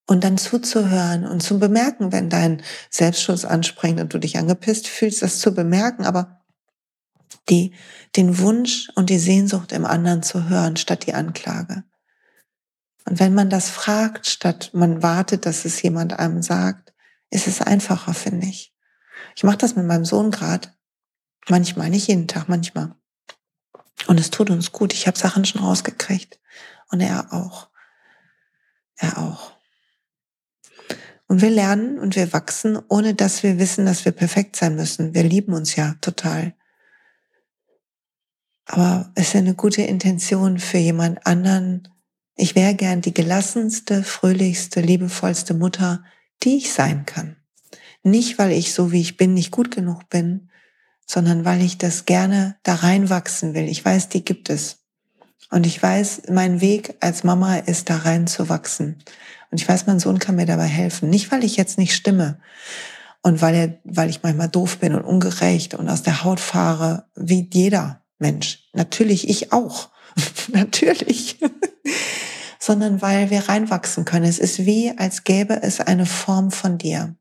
Und 0.08 0.23
dann 0.23 0.38
zuzuhören 0.38 1.25
und 1.25 1.41
zu 1.41 1.58
bemerken, 1.58 2.12
wenn 2.12 2.30
dein 2.30 2.62
Selbstschutz 2.91 3.43
anspringt 3.43 3.99
und 3.99 4.13
du 4.13 4.19
dich 4.19 4.38
angepisst 4.38 4.88
fühlst, 4.88 5.23
das 5.23 5.39
zu 5.39 5.56
bemerken, 5.56 6.06
aber 6.06 6.44
die, 7.49 7.73
den 8.15 8.39
Wunsch 8.39 8.89
und 8.95 9.10
die 9.10 9.19
Sehnsucht 9.19 9.71
im 9.71 9.86
anderen 9.86 10.23
zu 10.23 10.49
hören, 10.49 10.77
statt 10.77 11.05
die 11.05 11.13
Anklage. 11.13 11.84
Und 13.05 13.19
wenn 13.19 13.34
man 13.34 13.49
das 13.49 13.69
fragt, 13.69 14.25
statt 14.25 14.71
man 14.73 15.03
wartet, 15.03 15.45
dass 15.45 15.65
es 15.65 15.81
jemand 15.81 16.17
einem 16.17 16.41
sagt, 16.41 16.93
ist 17.29 17.47
es 17.47 17.62
einfacher, 17.62 18.13
finde 18.13 18.47
ich. 18.47 18.73
Ich 19.36 19.43
mache 19.43 19.58
das 19.58 19.75
mit 19.75 19.86
meinem 19.86 20.05
Sohn 20.05 20.31
gerade. 20.31 20.69
Manchmal, 21.47 21.89
nicht 21.89 22.08
jeden 22.08 22.27
Tag, 22.27 22.49
manchmal. 22.49 22.95
Und 24.08 24.19
es 24.19 24.31
tut 24.31 24.49
uns 24.49 24.71
gut. 24.71 24.93
Ich 24.93 25.08
habe 25.08 25.17
Sachen 25.17 25.45
schon 25.45 25.62
rausgekriegt. 25.62 26.39
Und 26.89 27.01
er 27.01 27.31
auch. 27.34 27.69
Er 28.97 29.17
auch. 29.17 29.51
Und 31.27 31.41
wir 31.41 31.49
lernen 31.49 31.99
und 31.99 32.15
wir 32.15 32.34
wachsen, 32.34 32.79
ohne 32.88 33.15
dass 33.15 33.43
wir 33.43 33.58
wissen, 33.58 33.86
dass 33.86 34.05
wir 34.05 34.12
perfekt 34.12 34.55
sein 34.55 34.75
müssen. 34.75 35.13
Wir 35.13 35.23
lieben 35.23 35.53
uns 35.53 35.75
ja 35.75 35.95
total. 36.01 36.55
Aber 38.65 39.12
es 39.15 39.30
ist 39.30 39.36
eine 39.36 39.54
gute 39.54 39.84
Intention 39.84 40.60
für 40.60 40.78
jemand 40.78 41.25
anderen. 41.25 41.88
Ich 42.36 42.56
wäre 42.56 42.73
gern 42.73 43.01
die 43.01 43.13
gelassenste, 43.13 44.04
fröhlichste, 44.04 44.82
liebevollste 44.82 45.54
Mutter, 45.54 46.04
die 46.43 46.58
ich 46.58 46.73
sein 46.73 47.06
kann. 47.06 47.38
Nicht, 48.04 48.38
weil 48.38 48.51
ich 48.51 48.73
so 48.73 48.91
wie 48.91 49.01
ich 49.01 49.17
bin 49.17 49.34
nicht 49.34 49.51
gut 49.51 49.71
genug 49.71 50.10
bin, 50.10 50.49
sondern 51.08 51.45
weil 51.45 51.62
ich 51.62 51.78
das 51.78 52.06
gerne 52.06 52.56
da 52.63 52.75
reinwachsen 52.75 53.54
will. 53.54 53.67
Ich 53.67 53.84
weiß, 53.84 54.10
die 54.10 54.25
gibt 54.25 54.49
es. 54.49 54.80
Und 55.51 55.65
ich 55.65 55.82
weiß, 55.82 56.23
mein 56.32 56.60
Weg 56.62 56.95
als 56.99 57.23
Mama 57.23 57.58
ist 57.58 57.89
da 57.89 57.97
rein 57.97 58.28
zu 58.28 58.49
wachsen. 58.49 59.04
Und 59.51 59.62
ich 59.62 59.67
weiß, 59.67 59.86
mein 59.86 59.99
Sohn 59.99 60.19
kann 60.19 60.36
mir 60.36 60.45
dabei 60.45 60.65
helfen. 60.65 61.10
Nicht, 61.10 61.32
weil 61.32 61.43
ich 61.43 61.56
jetzt 61.56 61.78
nicht 61.78 61.95
stimme 61.95 62.39
und 63.21 63.41
weil, 63.41 63.56
er, 63.56 63.80
weil 63.84 64.10
ich 64.10 64.23
manchmal 64.23 64.49
doof 64.49 64.80
bin 64.80 64.93
und 64.93 65.04
ungerecht 65.04 65.75
und 65.75 65.89
aus 65.89 66.04
der 66.04 66.23
Haut 66.23 66.39
fahre, 66.39 67.06
wie 67.15 67.49
jeder. 67.51 68.05
Mensch. 68.19 68.67
Natürlich 68.73 69.30
ich 69.30 69.51
auch. 69.51 69.89
Natürlich. 70.51 71.39
Sondern 72.60 73.01
weil 73.01 73.30
wir 73.30 73.47
reinwachsen 73.47 74.05
können. 74.05 74.26
Es 74.26 74.39
ist 74.39 74.66
wie, 74.66 74.97
als 74.97 75.24
gäbe 75.24 75.61
es 75.61 75.80
eine 75.80 76.05
Form 76.05 76.51
von 76.51 76.78
dir. 76.78 77.16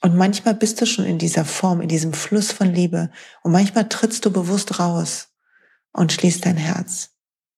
Und 0.00 0.14
manchmal 0.14 0.54
bist 0.54 0.80
du 0.80 0.86
schon 0.86 1.06
in 1.06 1.18
dieser 1.18 1.44
Form, 1.44 1.80
in 1.80 1.88
diesem 1.88 2.12
Fluss 2.12 2.52
von 2.52 2.72
Liebe. 2.72 3.10
Und 3.42 3.52
manchmal 3.52 3.88
trittst 3.88 4.24
du 4.24 4.30
bewusst 4.30 4.78
raus 4.78 5.28
und 5.92 6.12
schließt 6.12 6.46
dein 6.46 6.56
Herz. 6.56 7.10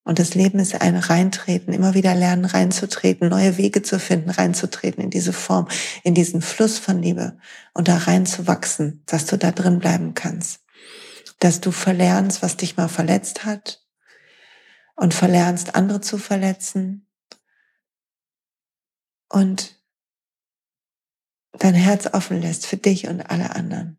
Und 0.02 0.18
das 0.18 0.34
Leben 0.34 0.58
ist 0.58 0.80
ein 0.80 0.96
Reintreten, 0.96 1.74
immer 1.74 1.92
wieder 1.92 2.14
lernen, 2.14 2.46
reinzutreten, 2.46 3.28
neue 3.28 3.58
Wege 3.58 3.82
zu 3.82 4.00
finden, 4.00 4.30
reinzutreten 4.30 5.04
in 5.04 5.10
diese 5.10 5.34
Form, 5.34 5.68
in 6.02 6.14
diesen 6.14 6.40
Fluss 6.40 6.78
von 6.78 7.02
Liebe 7.02 7.36
und 7.74 7.88
da 7.88 7.98
reinzuwachsen, 7.98 9.02
dass 9.04 9.26
du 9.26 9.36
da 9.36 9.52
drin 9.52 9.78
bleiben 9.78 10.14
kannst 10.14 10.60
dass 11.40 11.60
du 11.60 11.72
verlernst, 11.72 12.42
was 12.42 12.56
dich 12.56 12.76
mal 12.76 12.88
verletzt 12.88 13.44
hat 13.44 13.84
und 14.94 15.14
verlernst, 15.14 15.74
andere 15.74 16.00
zu 16.00 16.18
verletzen 16.18 17.08
und 19.28 19.80
dein 21.52 21.74
Herz 21.74 22.06
offen 22.06 22.40
lässt 22.40 22.66
für 22.66 22.76
dich 22.76 23.08
und 23.08 23.22
alle 23.22 23.56
anderen. 23.56 23.98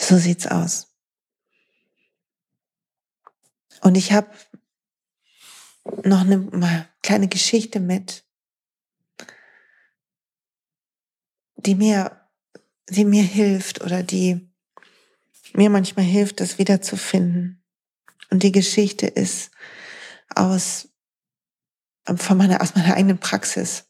So 0.00 0.16
sieht's 0.16 0.46
aus. 0.46 0.88
Und 3.82 3.96
ich 3.96 4.12
habe 4.12 4.30
noch 6.04 6.20
eine 6.20 6.88
kleine 7.02 7.28
Geschichte 7.28 7.78
mit, 7.78 8.24
die 11.56 11.74
mir, 11.74 12.28
die 12.88 13.04
mir 13.04 13.24
hilft 13.24 13.82
oder 13.82 14.02
die 14.02 14.51
mir 15.54 15.70
manchmal 15.70 16.04
hilft, 16.04 16.40
das 16.40 16.58
wiederzufinden. 16.58 17.62
Und 18.30 18.42
die 18.42 18.52
Geschichte 18.52 19.06
ist 19.06 19.50
aus, 20.34 20.88
von 22.16 22.38
meiner, 22.38 22.62
aus 22.62 22.74
meiner 22.74 22.94
eigenen 22.94 23.18
Praxis. 23.18 23.84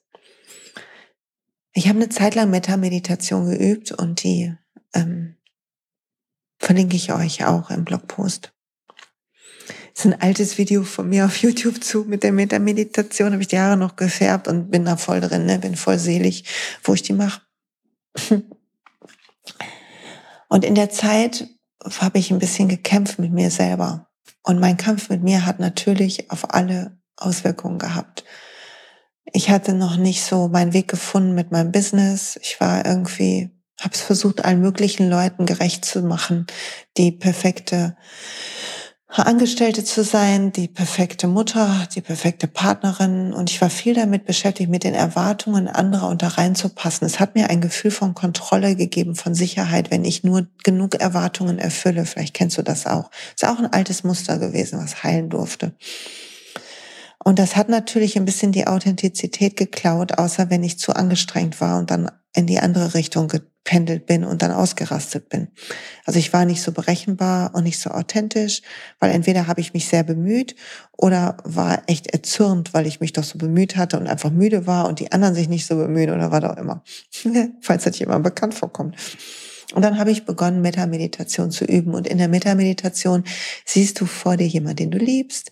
Ich 1.74 1.88
habe 1.88 1.98
eine 1.98 2.08
Zeit 2.08 2.34
lang 2.34 2.50
Metta-Meditation 2.50 3.50
geübt 3.50 3.92
und 3.92 4.22
die 4.22 4.54
ähm, 4.94 5.36
verlinke 6.58 6.96
ich 6.96 7.12
euch 7.12 7.44
auch 7.44 7.70
im 7.70 7.84
Blogpost. 7.84 8.52
Das 9.94 10.06
ist 10.06 10.12
ein 10.12 10.20
altes 10.20 10.58
Video 10.58 10.84
von 10.84 11.08
mir 11.08 11.26
auf 11.26 11.36
YouTube 11.36 11.82
zu 11.82 12.04
mit 12.04 12.22
der 12.22 12.32
Metta-Meditation. 12.32 13.32
Habe 13.32 13.42
ich 13.42 13.48
die 13.48 13.58
Haare 13.58 13.76
noch 13.76 13.96
gefärbt 13.96 14.48
und 14.48 14.70
bin 14.70 14.84
da 14.84 14.96
voll 14.96 15.20
drin, 15.20 15.46
ne? 15.46 15.58
bin 15.58 15.76
voll 15.76 15.98
selig, 15.98 16.44
wo 16.82 16.94
ich 16.94 17.02
die 17.02 17.12
mache. 17.12 17.42
Und 20.52 20.66
in 20.66 20.74
der 20.74 20.90
Zeit 20.90 21.48
habe 22.00 22.18
ich 22.18 22.30
ein 22.30 22.38
bisschen 22.38 22.68
gekämpft 22.68 23.18
mit 23.18 23.32
mir 23.32 23.50
selber. 23.50 24.10
Und 24.42 24.60
mein 24.60 24.76
Kampf 24.76 25.08
mit 25.08 25.22
mir 25.22 25.46
hat 25.46 25.60
natürlich 25.60 26.30
auf 26.30 26.52
alle 26.52 26.98
Auswirkungen 27.16 27.78
gehabt. 27.78 28.22
Ich 29.32 29.48
hatte 29.48 29.72
noch 29.72 29.96
nicht 29.96 30.22
so 30.22 30.48
meinen 30.48 30.74
Weg 30.74 30.88
gefunden 30.88 31.34
mit 31.34 31.52
meinem 31.52 31.72
Business. 31.72 32.38
Ich 32.42 32.60
war 32.60 32.84
irgendwie, 32.84 33.48
habe 33.80 33.94
es 33.94 34.02
versucht, 34.02 34.44
allen 34.44 34.60
möglichen 34.60 35.08
Leuten 35.08 35.46
gerecht 35.46 35.86
zu 35.86 36.02
machen, 36.02 36.46
die 36.98 37.12
perfekte 37.12 37.96
Angestellte 39.18 39.84
zu 39.84 40.04
sein, 40.04 40.52
die 40.52 40.68
perfekte 40.68 41.26
Mutter, 41.26 41.86
die 41.94 42.00
perfekte 42.00 42.48
Partnerin. 42.48 43.34
Und 43.34 43.50
ich 43.50 43.60
war 43.60 43.68
viel 43.68 43.92
damit 43.92 44.24
beschäftigt, 44.24 44.70
mit 44.70 44.84
den 44.84 44.94
Erwartungen 44.94 45.68
anderer 45.68 46.08
unter 46.08 46.28
reinzupassen. 46.28 47.06
Es 47.06 47.20
hat 47.20 47.34
mir 47.34 47.50
ein 47.50 47.60
Gefühl 47.60 47.90
von 47.90 48.14
Kontrolle 48.14 48.74
gegeben, 48.74 49.14
von 49.14 49.34
Sicherheit, 49.34 49.90
wenn 49.90 50.06
ich 50.06 50.24
nur 50.24 50.46
genug 50.64 50.94
Erwartungen 50.94 51.58
erfülle. 51.58 52.06
Vielleicht 52.06 52.32
kennst 52.32 52.56
du 52.56 52.62
das 52.62 52.86
auch. 52.86 53.10
Ist 53.34 53.46
auch 53.46 53.58
ein 53.58 53.70
altes 53.70 54.02
Muster 54.02 54.38
gewesen, 54.38 54.78
was 54.82 55.02
heilen 55.02 55.28
durfte. 55.28 55.74
Und 57.22 57.38
das 57.38 57.54
hat 57.54 57.68
natürlich 57.68 58.16
ein 58.16 58.24
bisschen 58.24 58.50
die 58.50 58.66
Authentizität 58.66 59.56
geklaut, 59.56 60.18
außer 60.18 60.50
wenn 60.50 60.64
ich 60.64 60.78
zu 60.78 60.96
angestrengt 60.96 61.60
war 61.60 61.78
und 61.78 61.90
dann 61.90 62.10
in 62.34 62.46
die 62.46 62.58
andere 62.58 62.94
Richtung 62.94 63.30
gependelt 63.64 64.06
bin 64.06 64.24
und 64.24 64.42
dann 64.42 64.50
ausgerastet 64.50 65.28
bin. 65.28 65.48
Also 66.04 66.18
ich 66.18 66.32
war 66.32 66.44
nicht 66.44 66.62
so 66.62 66.72
berechenbar 66.72 67.54
und 67.54 67.64
nicht 67.64 67.78
so 67.78 67.90
authentisch, 67.90 68.62
weil 68.98 69.12
entweder 69.12 69.46
habe 69.46 69.60
ich 69.60 69.72
mich 69.72 69.86
sehr 69.86 70.02
bemüht 70.02 70.56
oder 70.96 71.36
war 71.44 71.82
echt 71.86 72.08
erzürnt, 72.08 72.74
weil 72.74 72.86
ich 72.86 73.00
mich 73.00 73.12
doch 73.12 73.24
so 73.24 73.38
bemüht 73.38 73.76
hatte 73.76 73.98
und 73.98 74.08
einfach 74.08 74.30
müde 74.30 74.66
war 74.66 74.88
und 74.88 74.98
die 74.98 75.12
anderen 75.12 75.34
sich 75.34 75.48
nicht 75.48 75.66
so 75.66 75.76
bemühen 75.76 76.10
oder 76.10 76.30
was 76.30 76.44
auch 76.44 76.56
immer. 76.56 76.82
Falls 77.60 77.84
das 77.84 77.98
jemand 77.98 78.24
bekannt 78.24 78.54
vorkommt. 78.54 78.96
Und 79.74 79.82
dann 79.82 79.98
habe 79.98 80.10
ich 80.10 80.26
begonnen, 80.26 80.60
Metameditation 80.60 81.50
zu 81.50 81.64
üben. 81.64 81.94
Und 81.94 82.06
in 82.06 82.18
der 82.18 82.28
Metameditation 82.28 83.24
siehst 83.64 83.98
du 84.00 84.06
vor 84.06 84.36
dir 84.36 84.46
jemanden, 84.46 84.76
den 84.76 84.90
du 84.90 84.98
liebst 84.98 85.50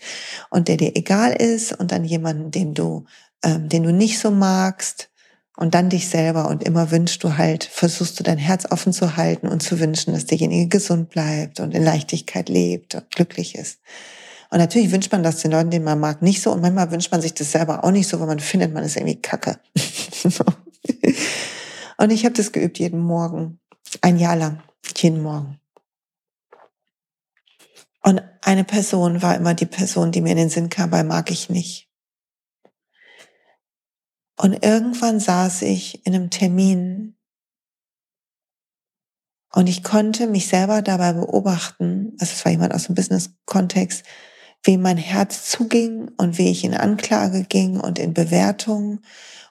und 0.50 0.68
der 0.68 0.76
dir 0.76 0.94
egal 0.94 1.32
ist 1.32 1.72
und 1.72 1.90
dann 1.90 2.04
jemanden, 2.04 2.50
den 2.50 2.74
du, 2.74 3.06
ähm, 3.42 3.70
den 3.70 3.84
du 3.84 3.92
nicht 3.92 4.18
so 4.18 4.30
magst 4.30 5.09
und 5.61 5.74
dann 5.74 5.90
dich 5.90 6.08
selber 6.08 6.48
und 6.48 6.64
immer 6.64 6.90
wünschst 6.90 7.22
du 7.22 7.36
halt, 7.36 7.64
versuchst 7.64 8.18
du 8.18 8.24
dein 8.24 8.38
Herz 8.38 8.64
offen 8.70 8.94
zu 8.94 9.18
halten 9.18 9.46
und 9.46 9.62
zu 9.62 9.78
wünschen, 9.78 10.14
dass 10.14 10.24
derjenige 10.24 10.68
gesund 10.68 11.11
bleibt 11.11 11.61
und 11.61 11.74
in 11.74 11.84
Leichtigkeit 11.84 12.48
lebt 12.48 12.94
und 12.94 13.11
glücklich 13.11 13.54
ist. 13.54 13.78
Und 14.48 14.58
natürlich 14.58 14.90
wünscht 14.90 15.12
man 15.12 15.22
das 15.22 15.42
den 15.42 15.50
Leuten, 15.50 15.70
den 15.70 15.84
man 15.84 16.00
mag, 16.00 16.22
nicht 16.22 16.40
so. 16.40 16.50
Und 16.50 16.62
manchmal 16.62 16.90
wünscht 16.90 17.12
man 17.12 17.20
sich 17.20 17.34
das 17.34 17.52
selber 17.52 17.84
auch 17.84 17.90
nicht 17.90 18.08
so, 18.08 18.18
weil 18.18 18.26
man 18.26 18.40
findet, 18.40 18.72
man 18.72 18.84
ist 18.84 18.96
irgendwie 18.96 19.20
kacke. 19.20 19.61
und 21.98 22.11
ich 22.11 22.24
habe 22.24 22.34
das 22.34 22.52
geübt 22.52 22.78
jeden 22.78 23.00
Morgen. 23.00 23.61
Ein 24.00 24.18
Jahr 24.18 24.36
lang. 24.36 24.62
Jeden 24.96 25.22
Morgen. 25.22 25.61
Und 28.02 28.22
eine 28.40 28.64
Person 28.64 29.20
war 29.20 29.36
immer 29.36 29.52
die 29.52 29.66
Person, 29.66 30.11
die 30.11 30.22
mir 30.22 30.30
in 30.30 30.38
den 30.38 30.48
Sinn 30.48 30.70
kam, 30.70 30.90
weil 30.90 31.04
mag 31.04 31.30
ich 31.30 31.50
nicht. 31.50 31.89
Und 34.41 34.64
irgendwann 34.64 35.20
saß 35.20 35.61
ich 35.62 36.07
in 36.07 36.14
einem 36.14 36.30
Termin. 36.30 37.14
Und 39.53 39.66
ich 39.66 39.82
konnte 39.82 40.26
mich 40.28 40.49
selber 40.49 40.80
dabei 40.80 41.12
beobachten, 41.12 42.16
also 42.18 42.32
es 42.32 42.43
war 42.47 42.53
jemand 42.53 42.72
aus 42.72 42.86
dem 42.86 42.95
Business-Kontext, 42.95 44.03
wie 44.62 44.78
mein 44.78 44.97
Herz 44.97 45.51
zuging 45.51 46.09
und 46.16 46.38
wie 46.38 46.51
ich 46.51 46.64
in 46.64 46.72
Anklage 46.72 47.45
ging 47.45 47.78
und 47.78 47.99
in 47.99 48.14
Bewertung 48.14 49.03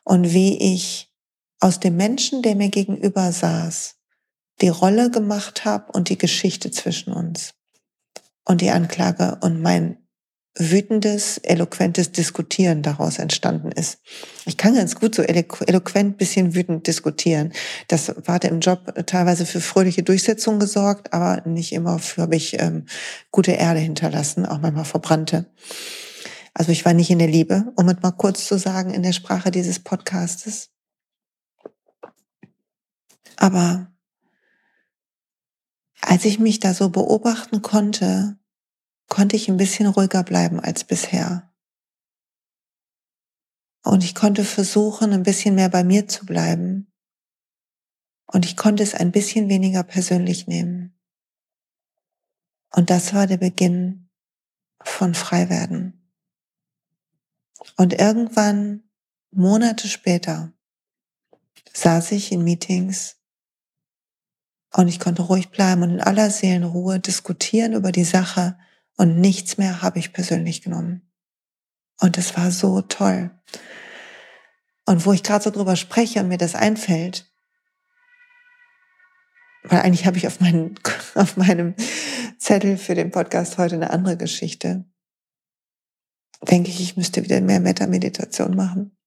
und 0.03 0.33
wie 0.33 0.57
ich 0.57 1.13
aus 1.59 1.79
dem 1.79 1.95
Menschen, 1.95 2.41
der 2.41 2.55
mir 2.55 2.69
gegenüber 2.69 3.31
saß, 3.31 3.95
die 4.61 4.69
Rolle 4.69 5.11
gemacht 5.11 5.65
habe 5.65 5.91
und 5.91 6.09
die 6.09 6.17
Geschichte 6.17 6.71
zwischen 6.71 7.13
uns 7.13 7.53
und 8.43 8.61
die 8.61 8.71
Anklage 8.71 9.37
und 9.41 9.61
mein 9.61 10.08
wütendes, 10.55 11.37
eloquentes 11.37 12.11
Diskutieren 12.11 12.81
daraus 12.81 13.19
entstanden 13.19 13.71
ist. 13.71 13.99
Ich 14.45 14.57
kann 14.57 14.75
ganz 14.75 14.95
gut 14.95 15.15
so 15.15 15.21
eloquent 15.21 16.17
bisschen 16.17 16.55
wütend 16.55 16.87
diskutieren. 16.87 17.53
Das 17.87 18.13
hatte 18.27 18.47
im 18.47 18.59
Job 18.59 18.93
teilweise 19.05 19.45
für 19.45 19.61
fröhliche 19.61 20.03
Durchsetzung 20.03 20.59
gesorgt, 20.59 21.13
aber 21.13 21.47
nicht 21.47 21.71
immer 21.71 21.99
für 21.99 22.23
habe 22.23 22.35
ich 22.35 22.59
ähm, 22.59 22.85
gute 23.31 23.51
Erde 23.51 23.79
hinterlassen, 23.79 24.45
auch 24.45 24.59
manchmal 24.59 24.85
verbrannte. 24.85 25.45
Also 26.53 26.71
ich 26.71 26.83
war 26.83 26.93
nicht 26.93 27.11
in 27.11 27.19
der 27.19 27.27
Liebe, 27.27 27.71
um 27.75 27.87
es 27.87 28.01
mal 28.01 28.11
kurz 28.11 28.45
zu 28.45 28.57
sagen 28.57 28.93
in 28.93 29.03
der 29.03 29.13
Sprache 29.13 29.51
dieses 29.51 29.79
Podcastes. 29.79 30.71
Aber 33.37 33.93
als 36.01 36.25
ich 36.25 36.39
mich 36.39 36.59
da 36.59 36.73
so 36.73 36.89
beobachten 36.89 37.61
konnte, 37.61 38.38
konnte 39.09 39.35
ich 39.35 39.49
ein 39.49 39.57
bisschen 39.57 39.87
ruhiger 39.87 40.23
bleiben 40.23 40.59
als 40.59 40.83
bisher. 40.83 41.51
Und 43.83 44.03
ich 44.03 44.15
konnte 44.15 44.43
versuchen, 44.43 45.13
ein 45.13 45.23
bisschen 45.23 45.55
mehr 45.55 45.69
bei 45.69 45.83
mir 45.83 46.07
zu 46.07 46.25
bleiben. 46.25 46.93
Und 48.27 48.45
ich 48.45 48.55
konnte 48.55 48.83
es 48.83 48.93
ein 48.93 49.11
bisschen 49.11 49.49
weniger 49.49 49.83
persönlich 49.83 50.47
nehmen. 50.47 50.95
Und 52.71 52.91
das 52.91 53.13
war 53.13 53.25
der 53.25 53.37
Beginn 53.37 54.09
von 54.83 55.15
Freiwerden. 55.15 56.11
Und 57.77 57.93
irgendwann, 57.93 58.83
Monate 59.31 59.87
später, 59.87 60.53
saß 61.73 62.11
ich 62.11 62.31
in 62.31 62.43
Meetings 62.43 63.17
und 64.73 64.87
ich 64.87 64.99
konnte 64.99 65.23
ruhig 65.23 65.49
bleiben 65.49 65.83
und 65.83 65.91
in 65.91 66.01
aller 66.01 66.29
Seelenruhe 66.29 66.99
diskutieren 66.99 67.73
über 67.73 67.91
die 67.91 68.03
Sache, 68.03 68.57
und 68.99 69.17
nichts 69.17 69.57
mehr 69.57 69.81
habe 69.81 69.97
ich 69.97 70.11
persönlich 70.11 70.61
genommen. 70.61 71.09
Und 72.01 72.17
es 72.17 72.35
war 72.35 72.51
so 72.51 72.81
toll. 72.81 73.31
Und 74.85 75.05
wo 75.05 75.13
ich 75.13 75.23
gerade 75.23 75.41
so 75.41 75.51
drüber 75.51 75.77
spreche 75.77 76.19
und 76.19 76.27
mir 76.27 76.37
das 76.37 76.53
einfällt, 76.53 77.31
weil 79.63 79.79
eigentlich 79.79 80.05
habe 80.05 80.17
ich 80.17 80.27
auf, 80.27 80.41
meinen, 80.41 80.75
auf 81.15 81.37
meinem 81.37 81.75
Zettel 82.39 82.77
für 82.77 82.93
den 82.93 83.09
Podcast 83.09 83.57
heute 83.57 83.75
eine 83.75 83.91
andere 83.91 84.17
Geschichte, 84.17 84.83
denke 86.41 86.69
ich, 86.69 86.81
ich 86.81 86.97
müsste 86.97 87.23
wieder 87.23 87.39
mehr 87.39 87.61
Meta-Meditation 87.61 88.53
machen. 88.53 88.97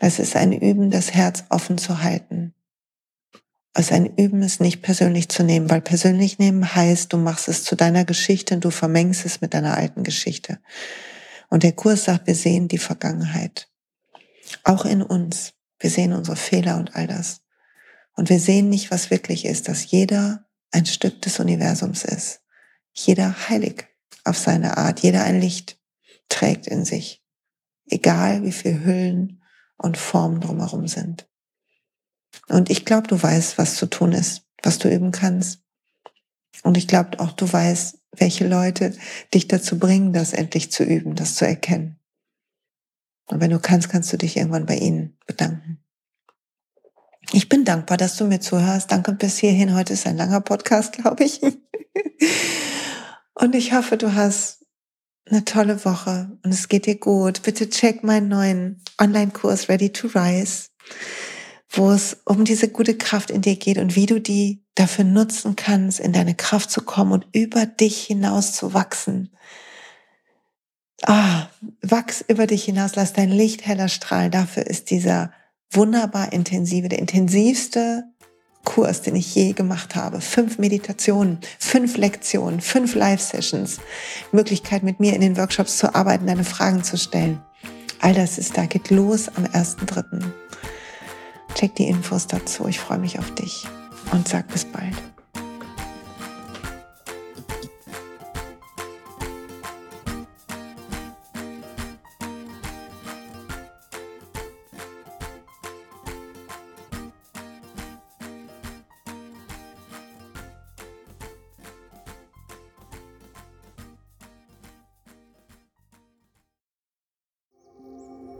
Es 0.00 0.18
ist 0.18 0.36
ein 0.36 0.52
Üben, 0.54 0.90
das 0.90 1.12
Herz 1.12 1.44
offen 1.50 1.76
zu 1.76 2.02
halten 2.02 2.54
es 3.74 3.92
ein 3.92 4.16
Üben 4.16 4.42
ist, 4.42 4.60
nicht 4.60 4.82
persönlich 4.82 5.28
zu 5.28 5.42
nehmen, 5.42 5.70
weil 5.70 5.80
persönlich 5.80 6.38
nehmen 6.38 6.74
heißt, 6.74 7.12
du 7.12 7.16
machst 7.16 7.48
es 7.48 7.64
zu 7.64 7.76
deiner 7.76 8.04
Geschichte 8.04 8.54
und 8.54 8.64
du 8.64 8.70
vermengst 8.70 9.24
es 9.24 9.40
mit 9.40 9.54
deiner 9.54 9.76
alten 9.76 10.02
Geschichte. 10.02 10.58
Und 11.48 11.62
der 11.62 11.72
Kurs 11.72 12.04
sagt, 12.04 12.26
wir 12.26 12.34
sehen 12.34 12.68
die 12.68 12.78
Vergangenheit. 12.78 13.68
Auch 14.64 14.84
in 14.84 15.02
uns. 15.02 15.54
Wir 15.78 15.90
sehen 15.90 16.12
unsere 16.12 16.36
Fehler 16.36 16.76
und 16.76 16.96
all 16.96 17.06
das. 17.06 17.42
Und 18.14 18.30
wir 18.30 18.40
sehen 18.40 18.68
nicht, 18.68 18.90
was 18.90 19.10
wirklich 19.10 19.44
ist, 19.44 19.68
dass 19.68 19.90
jeder 19.90 20.46
ein 20.72 20.86
Stück 20.86 21.22
des 21.22 21.38
Universums 21.38 22.04
ist. 22.04 22.40
Jeder 22.92 23.48
heilig 23.48 23.86
auf 24.24 24.36
seine 24.36 24.76
Art, 24.76 25.00
jeder 25.00 25.22
ein 25.22 25.40
Licht 25.40 25.78
trägt 26.28 26.66
in 26.66 26.84
sich. 26.84 27.24
Egal 27.88 28.42
wie 28.42 28.52
viel 28.52 28.84
Hüllen 28.84 29.42
und 29.76 29.96
Formen 29.96 30.40
drumherum 30.40 30.88
sind. 30.88 31.28
Und 32.46 32.70
ich 32.70 32.84
glaube, 32.84 33.08
du 33.08 33.20
weißt, 33.20 33.58
was 33.58 33.76
zu 33.76 33.86
tun 33.86 34.12
ist, 34.12 34.42
was 34.62 34.78
du 34.78 34.88
üben 34.88 35.10
kannst. 35.10 35.60
Und 36.62 36.76
ich 36.76 36.88
glaube 36.88 37.20
auch, 37.20 37.32
du 37.32 37.50
weißt, 37.50 37.98
welche 38.16 38.46
Leute 38.46 38.96
dich 39.34 39.48
dazu 39.48 39.78
bringen, 39.78 40.12
das 40.12 40.32
endlich 40.32 40.72
zu 40.72 40.84
üben, 40.84 41.14
das 41.14 41.34
zu 41.34 41.46
erkennen. 41.46 41.98
Und 43.26 43.40
wenn 43.40 43.50
du 43.50 43.60
kannst, 43.60 43.88
kannst 43.90 44.12
du 44.12 44.16
dich 44.16 44.36
irgendwann 44.36 44.66
bei 44.66 44.76
ihnen 44.76 45.16
bedanken. 45.26 45.84
Ich 47.32 47.48
bin 47.50 47.64
dankbar, 47.64 47.98
dass 47.98 48.16
du 48.16 48.24
mir 48.24 48.40
zuhörst. 48.40 48.90
Danke 48.90 49.12
bis 49.12 49.36
hierhin. 49.36 49.74
Heute 49.74 49.92
ist 49.92 50.06
ein 50.06 50.16
langer 50.16 50.40
Podcast, 50.40 50.94
glaube 50.94 51.24
ich. 51.24 51.42
Und 53.34 53.54
ich 53.54 53.74
hoffe, 53.74 53.98
du 53.98 54.14
hast 54.14 54.64
eine 55.26 55.44
tolle 55.44 55.84
Woche 55.84 56.38
und 56.42 56.52
es 56.52 56.68
geht 56.68 56.86
dir 56.86 56.98
gut. 56.98 57.42
Bitte 57.42 57.68
check 57.68 58.02
meinen 58.02 58.28
neuen 58.28 58.82
Online-Kurs 58.98 59.68
Ready 59.68 59.92
to 59.92 60.08
Rise, 60.08 60.68
wo 61.70 61.90
es 61.90 62.18
um 62.24 62.44
diese 62.44 62.68
gute 62.68 62.96
Kraft 62.96 63.30
in 63.30 63.42
dir 63.42 63.56
geht 63.56 63.78
und 63.78 63.94
wie 63.94 64.06
du 64.06 64.20
die 64.20 64.64
dafür 64.74 65.04
nutzen 65.04 65.56
kannst, 65.56 66.00
in 66.00 66.12
deine 66.12 66.34
Kraft 66.34 66.70
zu 66.70 66.82
kommen 66.82 67.12
und 67.12 67.26
über 67.32 67.66
dich 67.66 68.02
hinaus 68.02 68.54
zu 68.54 68.74
wachsen. 68.74 69.30
Ah, 71.02 71.48
wachs 71.82 72.24
über 72.26 72.46
dich 72.46 72.64
hinaus, 72.64 72.96
lass 72.96 73.12
dein 73.12 73.30
Licht 73.30 73.66
heller 73.66 73.88
strahlen. 73.88 74.30
Dafür 74.30 74.66
ist 74.66 74.90
dieser 74.90 75.32
wunderbar 75.70 76.32
intensive, 76.32 76.88
der 76.88 76.98
intensivste 76.98 78.04
Kurs, 78.64 79.02
den 79.02 79.14
ich 79.14 79.34
je 79.34 79.52
gemacht 79.52 79.94
habe. 79.94 80.20
Fünf 80.20 80.58
Meditationen, 80.58 81.38
fünf 81.58 81.96
Lektionen, 81.96 82.60
fünf 82.60 82.94
Live-Sessions, 82.94 83.78
Möglichkeit 84.32 84.82
mit 84.82 85.00
mir 85.00 85.14
in 85.14 85.20
den 85.20 85.36
Workshops 85.36 85.78
zu 85.78 85.94
arbeiten, 85.94 86.26
deine 86.26 86.44
Fragen 86.44 86.82
zu 86.82 86.96
stellen. 86.96 87.40
All 88.00 88.14
das 88.14 88.38
ist 88.38 88.56
da, 88.56 88.66
geht 88.66 88.90
los 88.90 89.28
am 89.28 89.44
1.3. 89.44 90.47
Check 91.58 91.74
die 91.74 91.88
Infos 91.88 92.28
dazu. 92.28 92.68
Ich 92.68 92.78
freue 92.78 92.98
mich 92.98 93.18
auf 93.18 93.34
dich 93.34 93.66
und 94.12 94.28
sag 94.28 94.46
bis 94.46 94.64
bald. 94.64 94.94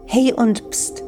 Hey 0.07 0.33
und 0.33 0.71
pst, 0.71 1.08